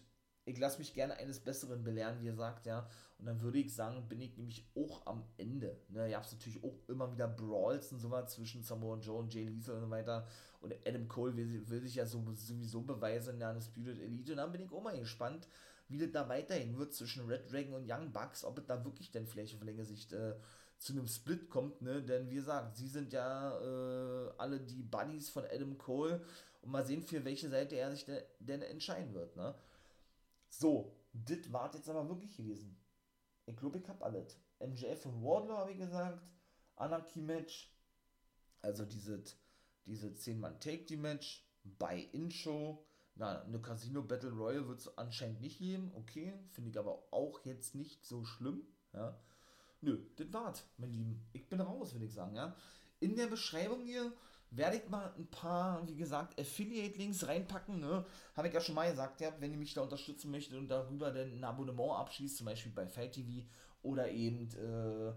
Ich 0.51 0.59
lasse 0.59 0.79
mich 0.79 0.95
gerne 0.95 1.15
eines 1.17 1.41
Besseren 1.41 1.83
belehren, 1.83 2.21
wie 2.21 2.27
ihr 2.27 2.35
sagt, 2.35 2.67
ja. 2.67 2.89
Und 3.19 3.27
dann 3.27 3.41
würde 3.41 3.59
ich 3.59 3.75
sagen, 3.75 4.09
bin 4.09 4.21
ich 4.21 4.37
nämlich 4.37 4.67
auch 4.75 5.07
am 5.07 5.25
Ende. 5.37 5.77
Ne, 5.89 6.09
ihr 6.09 6.17
habt 6.17 6.33
natürlich 6.33 6.65
auch 6.65 6.75
immer 6.89 7.13
wieder 7.13 7.29
Brawls 7.29 7.93
und 7.93 8.01
sowas 8.01 8.33
zwischen 8.33 8.63
Samoa 8.63 8.99
Joe 8.99 9.19
und 9.19 9.33
Jay 9.33 9.45
Lethal 9.45 9.77
und 9.77 9.83
so 9.83 9.91
weiter. 9.91 10.27
Und 10.61 10.75
Adam 10.87 11.07
Cole 11.09 11.37
will, 11.37 11.69
will 11.69 11.81
sich 11.83 11.97
ja 11.97 12.07
so, 12.07 12.25
sowieso 12.35 12.83
beweisen 12.83 13.35
in 13.35 13.41
der 13.41 13.51
Undisputed 13.51 14.01
Elite. 14.01 14.33
Und 14.33 14.39
dann 14.39 14.53
bin 14.53 14.63
ich 14.63 14.73
auch 14.73 14.83
mal 14.83 14.99
gespannt, 14.99 15.47
wie 15.89 15.99
das 15.99 16.13
da 16.13 16.29
weiterhin 16.29 16.79
wird 16.79 16.95
zwischen 16.95 17.27
Red 17.27 17.51
Dragon 17.51 17.75
und 17.75 17.91
Young 17.91 18.13
Bucks, 18.13 18.45
ob 18.45 18.59
es 18.59 18.67
da 18.67 18.85
wirklich 18.85 19.11
dann 19.11 19.27
vielleicht 19.27 19.57
auf 19.57 19.63
längere 19.63 19.85
Sicht 19.85 20.13
äh, 20.13 20.35
zu 20.79 20.93
einem 20.95 21.07
Split 21.07 21.51
kommt, 21.51 21.83
ne? 21.83 22.03
Denn 22.03 22.31
wie 22.31 22.37
gesagt, 22.37 22.77
sie 22.77 22.89
sind 22.89 23.13
ja 23.13 23.59
äh, 23.61 24.31
alle 24.39 24.61
die 24.61 24.83
Buddies 24.83 25.29
von 25.29 25.45
Adam 25.45 25.77
Cole 25.77 26.23
und 26.63 26.71
mal 26.71 26.87
sehen, 26.87 27.03
für 27.03 27.25
welche 27.25 27.51
Seite 27.51 27.77
er 27.77 27.91
sich 27.91 28.07
de 28.07 28.23
denn 28.39 28.63
entscheiden 28.63 29.13
wird, 29.13 29.37
ne? 29.37 29.55
So, 30.51 30.95
das 31.13 31.53
war 31.53 31.75
jetzt 31.75 31.89
aber 31.89 32.09
wirklich 32.09 32.37
gewesen. 32.37 32.77
Ich 33.47 33.57
glaube, 33.57 33.79
ich 33.79 33.89
habe 33.89 34.05
alles. 34.05 34.39
MJF 34.61 35.07
und 35.07 35.25
Wardlow 35.25 35.57
habe 35.57 35.73
ich 35.73 35.79
gesagt, 35.79 36.23
Anarchy-Match, 36.77 37.75
also 38.61 38.85
dieses 38.85 39.37
diese 39.87 40.09
10-Mann-Take-Die-Match, 40.09 41.47
bei 41.79 41.99
In-Show, 42.13 42.85
na, 43.17 43.43
eine 43.43 43.61
Casino 43.61 44.03
Battle 44.03 44.31
Royale 44.31 44.69
wird 44.69 44.81
es 44.81 44.99
anscheinend 44.99 45.41
nicht 45.41 45.59
geben, 45.59 45.93
okay, 45.95 46.33
finde 46.51 46.71
ich 46.71 46.79
aber 46.79 47.03
auch 47.11 47.45
jetzt 47.45 47.75
nicht 47.75 48.05
so 48.07 48.25
schlimm, 48.25 48.67
ja. 48.93 49.19
Nö, 49.83 49.99
das 50.17 50.33
war's, 50.33 50.65
mein 50.77 50.93
Lieben. 50.93 51.27
Ich 51.33 51.49
bin 51.49 51.61
raus, 51.61 51.95
würde 51.95 52.05
ich 52.07 52.13
sagen, 52.13 52.37
ja. 52.37 52.55
In 53.01 53.17
der 53.17 53.27
Beschreibung 53.27 53.83
hier 53.83 54.13
werde 54.51 54.77
ich 54.77 54.89
mal 54.89 55.13
ein 55.17 55.29
paar, 55.29 55.87
wie 55.87 55.97
gesagt, 55.97 56.39
Affiliate-Links 56.41 57.27
reinpacken, 57.27 57.81
ne? 57.81 58.05
Habe 58.35 58.49
ich 58.49 58.55
ja 58.55 58.61
schon 58.61 58.75
mal 58.75 58.91
gesagt, 58.91 59.21
ja, 59.21 59.33
wenn 59.39 59.53
ihr 59.53 59.59
mich 59.59 59.75
da 59.75 59.83
unterstützen 59.83 60.31
möchtet 60.31 60.59
und 60.59 60.69
darüber 60.69 61.11
dann 61.11 61.33
ein 61.33 61.45
Abonnement 61.45 61.99
abschließt, 61.99 62.39
zum 62.39 62.47
Beispiel 62.47 62.73
bei 62.73 62.87
Fight 62.87 63.13
TV 63.13 63.47
oder 63.83 64.11
eben, 64.11 64.49
äh, 64.57 65.13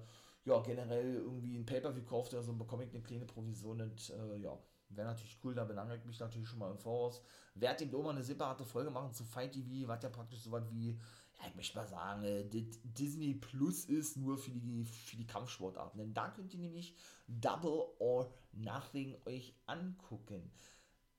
ja, 0.46 0.60
generell 0.62 1.16
irgendwie 1.16 1.58
ein 1.58 1.66
Pay-Per-View 1.66 2.04
kauft 2.04 2.34
oder 2.34 2.44
so, 2.44 2.54
bekomme 2.54 2.84
ich 2.84 2.94
eine 2.94 3.02
kleine 3.02 3.26
Provision 3.26 3.82
und, 3.82 4.10
äh, 4.12 4.38
ja, 4.38 4.58
wäre 4.90 5.08
natürlich 5.08 5.40
cool, 5.44 5.56
da 5.56 5.64
bedanke 5.64 5.96
ich 5.96 6.06
mich 6.06 6.20
natürlich 6.20 6.48
schon 6.48 6.60
mal 6.60 6.72
im 6.72 6.78
Voraus. 6.78 7.22
Werde 7.56 7.84
ihm 7.84 7.96
auch 7.96 8.04
mal 8.04 8.12
eine 8.12 8.24
separate 8.24 8.66
Folge 8.66 8.92
machen 8.92 9.14
zu 9.14 9.24
Fight 9.24 9.54
TV, 9.54 9.88
was 9.88 10.04
ja 10.04 10.10
praktisch 10.10 10.42
so 10.42 10.52
was 10.52 10.70
wie 10.72 11.00
ich 11.48 11.56
möchte 11.56 11.78
mal 11.78 11.88
sagen, 11.88 12.24
äh, 12.24 12.46
Disney 12.84 13.34
Plus 13.34 13.86
ist 13.86 14.18
nur 14.18 14.38
für 14.38 14.52
die, 14.52 14.86
für 14.86 15.16
die 15.16 15.28
Kampfsportarten. 15.28 15.98
Denn 15.98 16.14
da 16.14 16.30
könnt 16.30 16.54
ihr 16.54 16.60
nämlich 16.60 16.96
Double 17.28 17.86
or 18.00 18.34
Nothing 18.52 19.16
euch 19.26 19.56
angucken. 19.66 20.52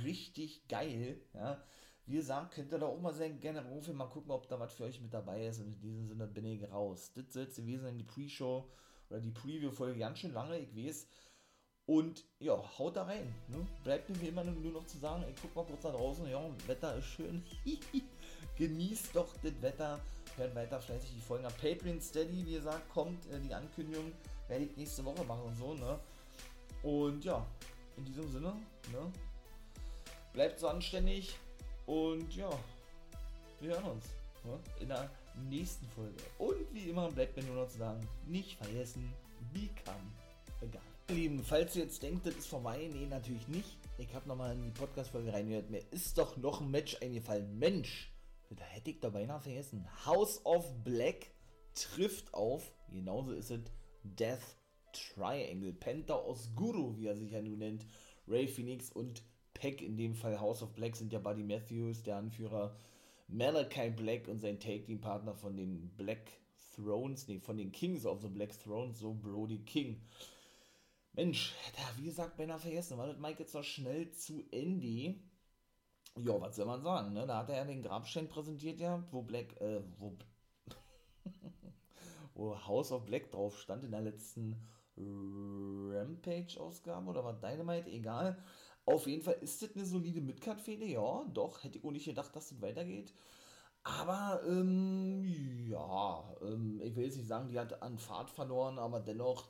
Richtig 0.02 0.66
geil, 0.66 1.20
ja. 1.32 1.62
Wie 2.08 2.16
gesagt, 2.16 2.54
könnt 2.54 2.72
ihr 2.72 2.78
da 2.78 2.86
auch 2.86 2.98
mal 2.98 3.12
sehr 3.12 3.28
gerne 3.28 3.62
rufen, 3.62 3.94
mal 3.94 4.06
gucken, 4.06 4.30
ob 4.30 4.48
da 4.48 4.58
was 4.58 4.72
für 4.72 4.84
euch 4.84 4.98
mit 4.98 5.12
dabei 5.12 5.46
ist. 5.46 5.58
Und 5.58 5.66
in 5.66 5.80
diesem 5.80 6.08
Sinne 6.08 6.26
bin 6.26 6.46
ich 6.46 6.72
raus. 6.72 7.12
Das 7.14 7.34
soll 7.34 7.42
es 7.42 7.56
gewesen 7.56 7.82
sein, 7.82 7.98
die 7.98 8.04
Pre-Show 8.04 8.64
oder 9.10 9.20
die 9.20 9.30
Preview-Folge 9.30 9.98
ganz 9.98 10.18
schön 10.18 10.32
lange, 10.32 10.58
ich 10.58 10.74
weiß. 10.74 11.06
Und 11.84 12.24
ja, 12.38 12.56
haut 12.78 12.96
da 12.96 13.02
rein. 13.02 13.34
Ne? 13.48 13.58
Bleibt 13.84 14.08
mir 14.08 14.18
wie 14.22 14.28
immer 14.28 14.42
nur 14.42 14.72
noch 14.72 14.86
zu 14.86 14.96
sagen, 14.96 15.22
ich 15.28 15.36
guck 15.40 15.54
mal 15.54 15.66
kurz 15.66 15.82
da 15.82 15.90
draußen, 15.90 16.26
ja, 16.30 16.42
Wetter 16.66 16.96
ist 16.96 17.04
schön. 17.04 17.44
Genießt 18.56 19.14
doch 19.14 19.28
das 19.42 19.60
Wetter. 19.60 20.00
Hört 20.36 20.54
weiter 20.54 20.80
fleißig 20.80 21.10
die 21.14 21.20
Folgen 21.20 21.44
ab. 21.44 21.54
Patreon 21.60 22.00
Steady, 22.00 22.46
wie 22.46 22.54
gesagt, 22.54 22.88
kommt 22.88 23.26
äh, 23.26 23.38
die 23.38 23.52
Ankündigung, 23.52 24.12
werde 24.46 24.64
ich 24.64 24.76
nächste 24.78 25.04
Woche 25.04 25.24
machen 25.24 25.42
und 25.42 25.56
so, 25.56 25.74
ne? 25.74 25.98
Und 26.82 27.22
ja, 27.24 27.46
in 27.98 28.04
diesem 28.06 28.30
Sinne, 28.30 28.54
ne? 28.92 29.12
Bleibt 30.32 30.58
so 30.58 30.68
anständig, 30.68 31.36
und 31.88 32.36
ja, 32.36 32.50
wir 33.60 33.70
hören 33.70 33.92
uns 33.92 34.04
ne, 34.44 34.60
in 34.80 34.88
der 34.88 35.10
nächsten 35.48 35.86
Folge. 35.88 36.16
Und 36.36 36.74
wie 36.74 36.90
immer 36.90 37.10
bleibt 37.10 37.34
mir 37.36 37.42
nur 37.44 37.62
noch 37.64 37.68
zu 37.68 37.78
sagen, 37.78 38.06
nicht 38.26 38.58
vergessen, 38.58 39.10
become 39.54 40.12
egal. 40.60 40.82
Lieben, 41.08 41.42
falls 41.42 41.74
ihr 41.76 41.84
jetzt 41.84 42.02
denkt, 42.02 42.26
das 42.26 42.34
ist 42.34 42.48
vorbei, 42.48 42.90
nee, 42.92 43.06
natürlich 43.06 43.48
nicht. 43.48 43.78
Ich 43.96 44.14
habe 44.14 44.28
nochmal 44.28 44.54
in 44.54 44.64
die 44.64 44.70
Podcast-Folge 44.70 45.32
reingehört. 45.32 45.70
Mir 45.70 45.82
ist 45.90 46.18
doch 46.18 46.36
noch 46.36 46.60
ein 46.60 46.70
Match 46.70 47.00
eingefallen. 47.00 47.58
Mensch, 47.58 48.12
da 48.50 48.64
hätte 48.64 48.90
ich 48.90 49.00
doch 49.00 49.12
beinahe 49.12 49.40
vergessen. 49.40 49.88
House 50.04 50.44
of 50.44 50.66
Black 50.84 51.30
trifft 51.74 52.34
auf, 52.34 52.70
genauso 52.92 53.32
ist 53.32 53.50
es, 53.50 53.60
Death 54.02 54.58
Triangle. 54.92 55.72
Penta 55.72 56.16
Oscuro, 56.16 56.98
wie 56.98 57.06
er 57.06 57.16
sich 57.16 57.32
ja 57.32 57.40
nun 57.40 57.58
nennt. 57.58 57.86
Ray 58.26 58.46
Phoenix 58.46 58.92
und 58.92 59.22
Pack, 59.58 59.82
in 59.82 59.96
dem 59.96 60.14
Fall 60.14 60.40
House 60.40 60.62
of 60.62 60.74
Black, 60.74 60.96
sind 60.96 61.12
ja 61.12 61.18
Buddy 61.18 61.42
Matthews, 61.42 62.02
der 62.02 62.16
Anführer, 62.16 62.74
Malachi 63.28 63.90
Black 63.90 64.28
und 64.28 64.38
sein 64.38 64.58
Take-Team-Partner 64.58 65.34
von 65.34 65.56
den 65.56 65.90
Black 65.96 66.32
Thrones, 66.74 67.28
nee, 67.28 67.40
von 67.40 67.56
den 67.56 67.72
Kings 67.72 68.06
of 68.06 68.22
the 68.22 68.28
Black 68.28 68.58
Thrones, 68.62 69.00
so 69.00 69.12
Brody 69.12 69.58
King. 69.58 70.00
Mensch, 71.12 71.54
da, 71.76 71.82
wie 71.96 72.04
gesagt, 72.04 72.36
beinahe 72.36 72.58
vergessen, 72.58 72.96
war 72.96 73.08
das 73.08 73.18
Mike 73.18 73.40
jetzt 73.40 73.54
noch 73.54 73.64
schnell 73.64 74.10
zu 74.12 74.44
Ende. 74.50 75.16
Ja, 76.16 76.40
was 76.40 76.56
soll 76.56 76.66
man 76.66 76.82
sagen, 76.82 77.12
ne? 77.12 77.26
Da 77.26 77.38
hat 77.38 77.50
er 77.50 77.56
ja 77.56 77.64
den 77.64 77.82
Grabstein 77.82 78.28
präsentiert, 78.28 78.80
ja, 78.80 79.04
wo 79.10 79.22
Black, 79.22 79.60
äh, 79.60 79.82
wo, 79.98 80.16
wo 82.34 82.66
House 82.66 82.92
of 82.92 83.04
Black 83.04 83.30
drauf 83.30 83.58
stand 83.58 83.84
in 83.84 83.90
der 83.90 84.00
letzten 84.00 84.56
Rampage-Ausgabe 84.96 87.10
oder 87.10 87.24
war 87.24 87.34
Dynamite, 87.34 87.90
egal. 87.90 88.42
Auf 88.88 89.06
jeden 89.06 89.22
Fall 89.22 89.36
ist 89.42 89.60
das 89.60 89.74
eine 89.74 89.84
solide 89.84 90.22
Midcard-Fehde, 90.22 90.86
ja, 90.86 91.24
doch, 91.34 91.62
hätte 91.62 91.76
ich 91.76 91.84
auch 91.84 91.90
nicht 91.90 92.06
gedacht, 92.06 92.34
dass 92.34 92.48
das 92.48 92.62
weitergeht. 92.62 93.12
Aber, 93.82 94.40
ähm, 94.46 95.24
ja, 95.68 96.24
ähm, 96.40 96.80
ich 96.82 96.96
will 96.96 97.04
jetzt 97.04 97.18
nicht 97.18 97.28
sagen, 97.28 97.50
die 97.50 97.58
hat 97.58 97.82
an 97.82 97.98
Fahrt 97.98 98.30
verloren, 98.30 98.78
aber 98.78 99.00
dennoch 99.00 99.48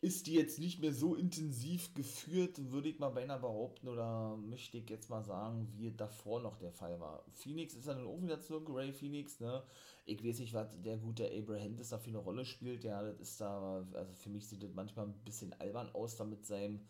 ist 0.00 0.28
die 0.28 0.34
jetzt 0.34 0.60
nicht 0.60 0.80
mehr 0.80 0.92
so 0.92 1.16
intensiv 1.16 1.92
geführt, 1.94 2.70
würde 2.70 2.88
ich 2.88 3.00
mal 3.00 3.10
beinahe 3.10 3.40
behaupten, 3.40 3.88
oder 3.88 4.36
möchte 4.36 4.78
ich 4.78 4.88
jetzt 4.88 5.10
mal 5.10 5.24
sagen, 5.24 5.68
wie 5.76 5.90
davor 5.90 6.40
noch 6.40 6.56
der 6.56 6.72
Fall 6.72 7.00
war. 7.00 7.24
Phoenix 7.32 7.74
ist 7.74 7.88
dann 7.88 8.06
auch 8.06 8.22
wieder 8.22 8.40
zurück, 8.40 8.68
Ray 8.68 8.92
Phoenix, 8.92 9.40
ne? 9.40 9.64
Ich 10.06 10.24
weiß 10.24 10.38
nicht, 10.38 10.54
was 10.54 10.80
der 10.82 10.98
gute 10.98 11.28
Abraham 11.36 11.76
das 11.76 11.88
da 11.88 11.98
für 11.98 12.10
eine 12.10 12.18
Rolle 12.18 12.44
spielt, 12.44 12.84
ja, 12.84 13.02
das 13.02 13.18
ist 13.18 13.40
da, 13.40 13.84
also 13.92 14.12
für 14.14 14.30
mich 14.30 14.48
sieht 14.48 14.62
das 14.62 14.72
manchmal 14.72 15.06
ein 15.06 15.24
bisschen 15.24 15.52
albern 15.60 15.90
aus, 15.94 16.16
da 16.16 16.24
mit 16.24 16.46
seinem 16.46 16.80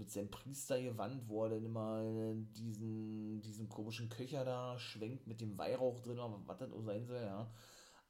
mit 0.00 0.10
seinem 0.10 0.30
Priestergewand, 0.30 1.28
wo 1.28 1.44
er 1.44 1.50
dann 1.50 1.64
immer 1.64 2.34
diesen, 2.56 3.40
diesen 3.42 3.68
komischen 3.68 4.08
Köcher 4.08 4.44
da 4.44 4.78
schwenkt 4.78 5.26
mit 5.28 5.40
dem 5.40 5.56
Weihrauch 5.56 6.00
drin, 6.00 6.18
was 6.46 6.58
das 6.58 6.72
auch 6.72 6.82
sein 6.82 7.06
soll, 7.06 7.22
ja. 7.22 7.48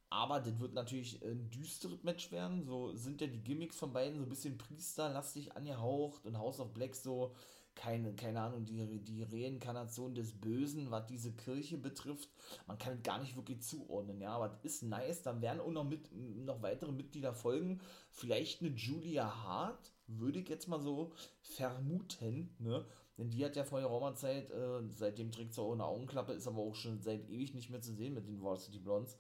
Aber 0.09 0.41
das 0.41 0.59
wird 0.59 0.75
natürlich 0.75 1.23
ein 1.23 1.51
düsteres 1.51 2.03
Match 2.03 2.33
werden. 2.33 2.65
So 2.65 2.93
sind 2.95 3.21
ja 3.21 3.29
die 3.29 3.43
Gimmicks 3.43 3.77
von 3.77 3.93
beiden 3.93 4.19
so 4.19 4.25
ein 4.25 4.29
bisschen 4.29 4.59
priesterlastig 4.59 5.57
angehaucht 5.57 6.25
und 6.27 6.37
House 6.37 6.59
of 6.59 6.73
Black 6.73 6.97
so, 6.97 7.33
keine, 7.77 8.15
keine 8.15 8.41
Ahnung, 8.41 8.65
die, 8.65 8.99
die 8.99 9.23
Reinkarnation 9.23 10.15
des 10.15 10.33
Bösen, 10.33 10.91
was 10.91 11.07
diese 11.07 11.33
Kirche 11.33 11.79
betrifft. 11.79 12.29
Man 12.67 12.79
kann 12.79 13.03
gar 13.05 13.21
nicht 13.21 13.37
wirklich 13.37 13.63
zuordnen, 13.63 14.21
ja, 14.21 14.33
aber 14.33 14.49
das 14.49 14.65
ist 14.65 14.83
nice. 14.83 15.23
Dann 15.23 15.41
werden 15.43 15.61
auch 15.61 15.71
noch, 15.71 15.85
mit, 15.85 16.11
noch 16.13 16.61
weitere 16.61 16.91
Mitglieder 16.91 17.33
folgen. 17.33 17.81
Vielleicht 18.11 18.63
eine 18.63 18.71
Julia 18.71 19.45
Hart, 19.45 19.93
würde 20.19 20.41
ich 20.41 20.49
jetzt 20.49 20.69
mal 20.69 20.81
so 20.81 21.13
vermuten, 21.43 22.55
ne? 22.59 22.85
Denn 23.19 23.31
die 23.31 23.45
hat 23.45 23.55
ja 23.55 23.65
vor 23.65 23.81
geraumer 23.81 24.15
Zeit, 24.15 24.51
äh, 24.51 24.83
seitdem 24.89 25.31
trägt 25.31 25.55
sie 25.55 25.61
auch 25.61 25.73
eine 25.73 25.85
Augenklappe, 25.85 26.33
ist 26.33 26.47
aber 26.47 26.61
auch 26.61 26.75
schon 26.75 27.03
seit 27.03 27.29
ewig 27.29 27.55
nicht 27.55 27.69
mehr 27.69 27.83
zu 27.83 27.93
sehen 27.93 28.15
mit 28.15 28.27
den 28.27 28.43
Varsity 28.43 28.79
Blondes 28.79 29.19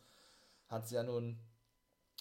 hat 0.70 0.88
sie 0.88 0.94
ja 0.94 1.02
nun 1.02 1.36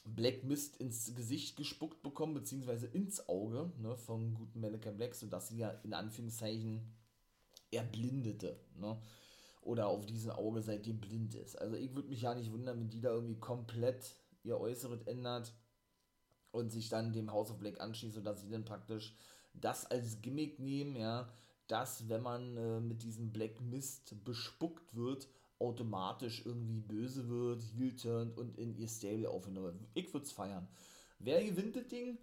Black 0.06 0.44
Mist 0.44 0.78
ins 0.78 1.14
Gesicht 1.14 1.56
gespuckt 1.56 2.02
bekommen, 2.02 2.34
beziehungsweise 2.34 2.88
ins 2.88 3.30
Auge 3.30 3.72
ne, 3.78 3.96
vom 3.96 4.34
guten 4.34 4.60
Malachi 4.60 4.92
Black, 4.92 5.14
sodass 5.14 5.50
sie 5.50 5.60
ja 5.60 5.70
in 5.84 5.94
Anführungszeichen 5.94 6.82
erblindete. 7.72 8.60
Ne? 8.76 9.00
Oder 9.62 9.88
auf 9.88 10.06
diesem 10.06 10.32
Auge 10.32 10.62
seitdem 10.62 11.00
blind 11.00 11.36
ist. 11.36 11.56
Also 11.62 11.76
ich 11.76 11.94
würde 11.94 12.10
mich 12.10 12.22
ja 12.22 12.34
nicht 12.34 12.52
wundern, 12.52 12.80
wenn 12.80 12.90
die 12.90 13.02
da 13.02 13.12
irgendwie 13.12 13.40
komplett 13.40 14.16
ihr 14.44 14.60
Äußeres 14.60 15.04
ändert 15.04 15.54
und 16.52 16.70
sich 16.70 16.90
dann 16.90 17.14
dem 17.14 17.32
House 17.32 17.52
of 17.52 17.60
Black 17.60 17.80
anschließt, 17.80 18.16
sodass 18.16 18.42
sie 18.42 18.50
dann 18.50 18.66
praktisch 18.66 19.16
das 19.54 19.86
als 19.86 20.22
Gimmick 20.22 20.60
nehmen, 20.60 20.96
ja, 20.96 21.30
dass 21.68 22.10
wenn 22.10 22.22
man 22.22 22.58
äh, 22.58 22.80
mit 22.80 23.04
diesem 23.04 23.32
Black 23.32 23.62
Mist 23.62 24.16
bespuckt 24.24 24.96
wird, 24.96 25.28
automatisch 25.60 26.46
irgendwie 26.46 26.80
böse 26.80 27.28
wird, 27.28 27.62
heel 27.76 27.96
turnt 27.96 28.38
und 28.38 28.58
in 28.58 28.76
ihr 28.78 28.88
Stable 28.88 29.30
aufgenommen 29.30 29.66
wird. 29.66 29.90
Ich 29.94 30.14
würde 30.14 30.26
es 30.26 30.32
feiern. 30.32 30.68
Wer 31.20 31.44
gewinnt 31.44 31.76
das 31.76 31.88
Ding? 31.88 32.18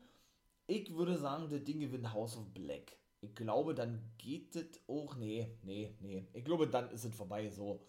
Ich 0.66 0.92
würde 0.94 1.16
sagen, 1.18 1.48
das 1.50 1.62
Ding 1.62 1.80
gewinnt 1.80 2.12
House 2.12 2.36
of 2.36 2.46
Black. 2.54 2.96
Ich 3.20 3.34
glaube, 3.34 3.74
dann 3.74 4.00
geht 4.18 4.54
das 4.54 4.64
auch. 4.88 5.16
Nee, 5.16 5.48
nee, 5.62 5.94
nee. 6.00 6.26
Ich 6.32 6.44
glaube, 6.44 6.66
dann 6.66 6.90
ist 6.90 7.04
es 7.04 7.14
vorbei. 7.14 7.48
So. 7.50 7.80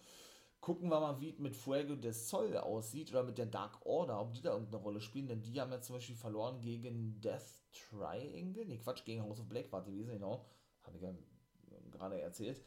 Gucken 0.60 0.90
wir 0.90 1.00
mal, 1.00 1.20
wie 1.20 1.30
es 1.30 1.38
mit 1.38 1.56
Fuego 1.56 1.94
des 1.94 2.28
Sol 2.28 2.56
aussieht 2.56 3.10
oder 3.10 3.22
mit 3.22 3.38
der 3.38 3.46
Dark 3.46 3.84
Order, 3.86 4.20
ob 4.20 4.34
die 4.34 4.42
da 4.42 4.52
irgendeine 4.52 4.82
Rolle 4.82 5.00
spielen. 5.00 5.28
Denn 5.28 5.42
die 5.42 5.60
haben 5.60 5.70
ja 5.70 5.80
zum 5.80 5.96
Beispiel 5.96 6.16
verloren 6.16 6.60
gegen 6.60 7.20
Death 7.20 7.62
Triangle. 7.72 8.66
Nee, 8.66 8.78
Quatsch, 8.78 9.04
gegen 9.04 9.22
House 9.22 9.40
of 9.40 9.48
Black 9.48 9.70
war 9.72 9.84
gewesen, 9.84 10.12
genau. 10.12 10.46
Habe 10.82 10.96
ich 10.96 11.02
ja 11.02 11.14
gerade 11.90 12.20
erzählt. 12.20 12.60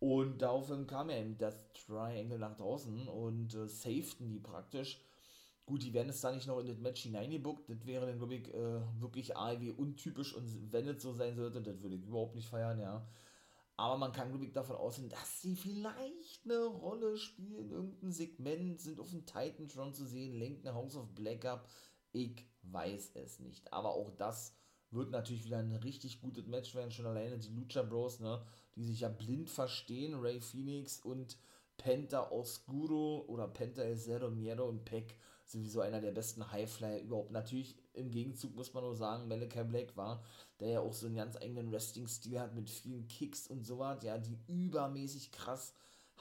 Und 0.00 0.42
daraufhin 0.42 0.86
kam 0.86 1.10
ja 1.10 1.18
eben 1.18 1.38
Death 1.38 1.56
Triangle 1.86 2.38
nach 2.38 2.56
draußen 2.56 3.08
und 3.08 3.54
äh, 3.54 3.66
safeten 3.66 4.28
die 4.28 4.40
praktisch. 4.40 5.00
Gut, 5.66 5.82
die 5.82 5.94
werden 5.94 6.10
es 6.10 6.20
da 6.20 6.30
nicht 6.30 6.46
noch 6.46 6.60
in 6.60 6.66
das 6.66 6.78
Match 6.78 7.02
hineingebuckt. 7.02 7.70
Das 7.70 7.86
wäre 7.86 8.06
dann, 8.06 8.18
glaube 8.18 8.34
ich, 8.34 8.52
äh, 8.52 9.00
wirklich 9.00 9.34
AEW 9.36 9.72
untypisch. 9.76 10.34
Und 10.34 10.72
wenn 10.72 10.86
es 10.88 11.02
so 11.02 11.12
sein 11.12 11.36
sollte, 11.36 11.62
das 11.62 11.80
würde 11.80 11.96
ich 11.96 12.04
überhaupt 12.04 12.34
nicht 12.34 12.48
feiern, 12.48 12.78
ja. 12.78 13.06
Aber 13.76 13.96
man 13.96 14.12
kann, 14.12 14.28
glaube 14.28 14.44
ich, 14.44 14.52
davon 14.52 14.76
ausgehen, 14.76 15.08
dass 15.08 15.42
sie 15.42 15.56
vielleicht 15.56 16.44
eine 16.44 16.64
Rolle 16.64 17.16
spielen. 17.16 17.70
Irgendein 17.70 18.12
Segment 18.12 18.80
sind 18.80 19.00
auf 19.00 19.10
dem 19.10 19.26
Titan 19.26 19.68
schon 19.68 19.92
zu 19.92 20.06
sehen, 20.06 20.38
lenken 20.38 20.72
House 20.72 20.96
of 20.96 21.14
Black 21.14 21.44
up. 21.44 21.68
Ich 22.12 22.46
weiß 22.62 23.12
es 23.14 23.40
nicht. 23.40 23.72
Aber 23.72 23.90
auch 23.90 24.10
das 24.10 24.54
wird 24.90 25.10
natürlich 25.10 25.44
wieder 25.44 25.58
ein 25.58 25.74
richtig 25.74 26.20
gutes 26.20 26.46
Match 26.46 26.74
werden. 26.74 26.92
Schon 26.92 27.06
alleine 27.06 27.38
die 27.38 27.50
Lucha 27.50 27.82
Bros, 27.82 28.20
ne? 28.20 28.44
die 28.76 28.84
sich 28.84 29.00
ja 29.00 29.08
blind 29.08 29.50
verstehen, 29.50 30.14
Ray 30.14 30.40
Phoenix 30.40 31.00
und 31.00 31.36
Penta 31.76 32.30
Oscuro 32.30 33.24
oder 33.26 33.48
Penta 33.48 33.82
El 33.82 33.98
Zero 33.98 34.30
Miedo 34.30 34.68
und 34.68 34.84
Peck, 34.84 35.18
sowieso 35.44 35.80
einer 35.80 36.00
der 36.00 36.12
besten 36.12 36.50
Highflyer 36.52 37.00
überhaupt. 37.00 37.32
Natürlich 37.32 37.76
im 37.94 38.10
Gegenzug 38.10 38.54
muss 38.54 38.72
man 38.74 38.84
nur 38.84 38.94
sagen, 38.94 39.28
Malachi 39.28 39.64
Black 39.64 39.96
war, 39.96 40.22
der 40.60 40.68
ja 40.68 40.80
auch 40.80 40.92
so 40.92 41.06
einen 41.06 41.16
ganz 41.16 41.36
eigenen 41.36 41.72
Wrestling-Stil 41.72 42.38
hat 42.38 42.54
mit 42.54 42.68
vielen 42.68 43.08
Kicks 43.08 43.46
und 43.46 43.64
so 43.64 43.78
was, 43.78 44.02
ja, 44.02 44.18
die 44.18 44.38
übermäßig 44.46 45.32
krass 45.32 45.74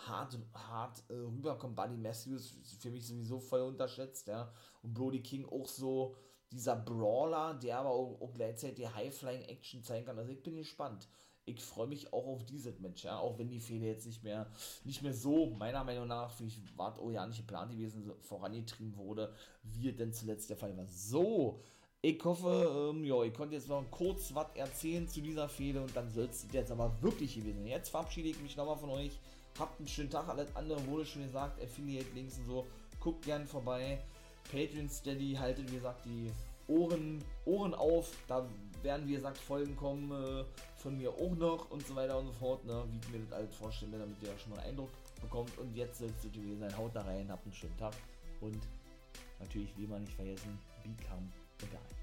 hart, 0.08 0.38
hart 0.54 1.04
äh, 1.10 1.14
rüberkommt. 1.14 1.76
Buddy 1.76 1.98
Matthews 1.98 2.56
für 2.80 2.90
mich 2.90 3.08
sowieso 3.08 3.40
voll 3.40 3.62
unterschätzt, 3.62 4.28
ja. 4.28 4.52
Und 4.82 4.94
Brody 4.94 5.22
King 5.22 5.46
auch 5.46 5.68
so 5.68 6.16
dieser 6.52 6.76
Brawler, 6.76 7.56
der 7.56 7.80
aber 7.80 7.90
auch, 7.90 8.22
auch 8.22 8.34
gleichzeitig 8.34 8.76
die 8.76 8.88
High-Flying-Action 8.88 9.84
zeigen 9.84 10.06
kann. 10.06 10.18
Also 10.20 10.32
ich 10.32 10.42
bin 10.44 10.56
gespannt 10.56 11.08
ich 11.46 11.62
freue 11.62 11.88
mich 11.88 12.14
auch 12.14 12.26
auf 12.26 12.46
dieses 12.46 12.80
Match, 12.80 13.04
ja, 13.04 13.18
auch 13.18 13.38
wenn 13.38 13.50
die 13.50 13.60
Fehler 13.60 13.88
jetzt 13.88 14.06
nicht 14.06 14.24
mehr, 14.24 14.48
nicht 14.84 15.02
mehr 15.02 15.14
so, 15.14 15.48
meiner 15.48 15.84
Meinung 15.84 16.08
nach, 16.08 16.40
wie 16.40 16.48
ich 16.48 16.60
war, 16.78 16.98
oh 17.02 17.12
ja, 17.12 17.26
nicht 17.26 17.40
geplant 17.40 17.72
gewesen, 17.72 18.12
vorangetrieben 18.22 18.96
wurde, 18.98 19.34
wie 19.64 19.92
denn 19.92 20.14
zuletzt 20.14 20.50
der 20.50 20.58
Fall 20.58 20.76
war. 20.78 20.88
So, 20.88 21.60
ich 22.02 22.24
hoffe, 22.24 22.92
ähm, 22.92 23.04
ja, 23.06 23.24
ich 23.24 23.34
konnte 23.34 23.56
jetzt 23.56 23.68
noch 23.68 23.84
kurz 23.92 24.34
was 24.34 24.48
erzählen 24.56 25.08
zu 25.08 25.22
dieser 25.22 25.50
Fehde 25.50 25.82
und 25.82 25.96
dann 25.96 26.12
soll 26.12 26.26
es 26.26 26.46
jetzt 26.52 26.72
aber 26.72 27.02
wirklich 27.02 27.36
gewesen 27.36 27.60
sein. 27.60 27.68
Jetzt 27.68 27.90
verabschiede 27.90 28.30
ich 28.30 28.40
mich 28.42 28.56
nochmal 28.56 28.78
von 28.78 28.90
euch. 28.90 29.20
Habt 29.60 29.80
einen 29.80 29.88
schönen 29.88 30.10
Tag, 30.10 30.28
alles 30.28 30.54
andere 30.56 30.86
wurde 30.88 31.06
schon 31.06 31.24
gesagt, 31.24 31.62
Affiliate-Links 31.62 32.40
und 32.40 32.46
so. 32.46 32.68
Guckt 33.00 33.24
gern 33.24 33.46
vorbei. 33.46 34.00
Patreon 34.52 34.90
Steady, 34.90 35.36
haltet 35.40 35.72
wie 35.72 35.76
gesagt 35.76 36.06
die 36.06 36.32
Ohren, 36.68 37.24
Ohren 37.46 37.74
auf. 37.74 38.12
Da 38.28 38.48
werden, 38.84 39.08
wie 39.08 39.14
gesagt, 39.14 39.38
Folgen 39.38 39.76
kommen 39.76 40.12
äh, 40.12 40.44
von 40.78 40.98
mir 40.98 41.12
auch 41.12 41.36
noch 41.36 41.72
und 41.72 41.86
so 41.86 41.96
weiter 41.96 42.18
und 42.18 42.28
so 42.28 42.34
fort, 42.34 42.66
ne, 42.66 42.84
wie 42.92 42.98
ich 42.98 43.10
mir 43.10 43.20
das 43.20 43.32
alles 43.34 43.56
vorstelle, 43.56 43.98
damit 43.98 44.22
ihr 44.22 44.38
schon 44.38 44.52
mal 44.52 44.60
einen 44.60 44.72
Eindruck 44.72 44.90
bekommt. 45.22 45.58
Und 45.58 45.76
jetzt 45.76 46.00
soll 46.00 46.10
es 46.10 46.32
gewesen 46.32 46.60
sein. 46.60 46.78
Haut 46.78 46.96
da 46.96 47.02
rein, 47.02 47.30
habt 47.30 47.46
einen 47.46 47.54
schönen 47.54 47.78
Tag 47.78 47.94
und 48.42 48.60
natürlich, 49.40 49.76
wie 49.78 49.88
man 49.88 50.02
nicht 50.02 50.14
vergessen, 50.14 50.60
become 50.84 51.32
a 51.62 51.66
guy. 51.72 52.03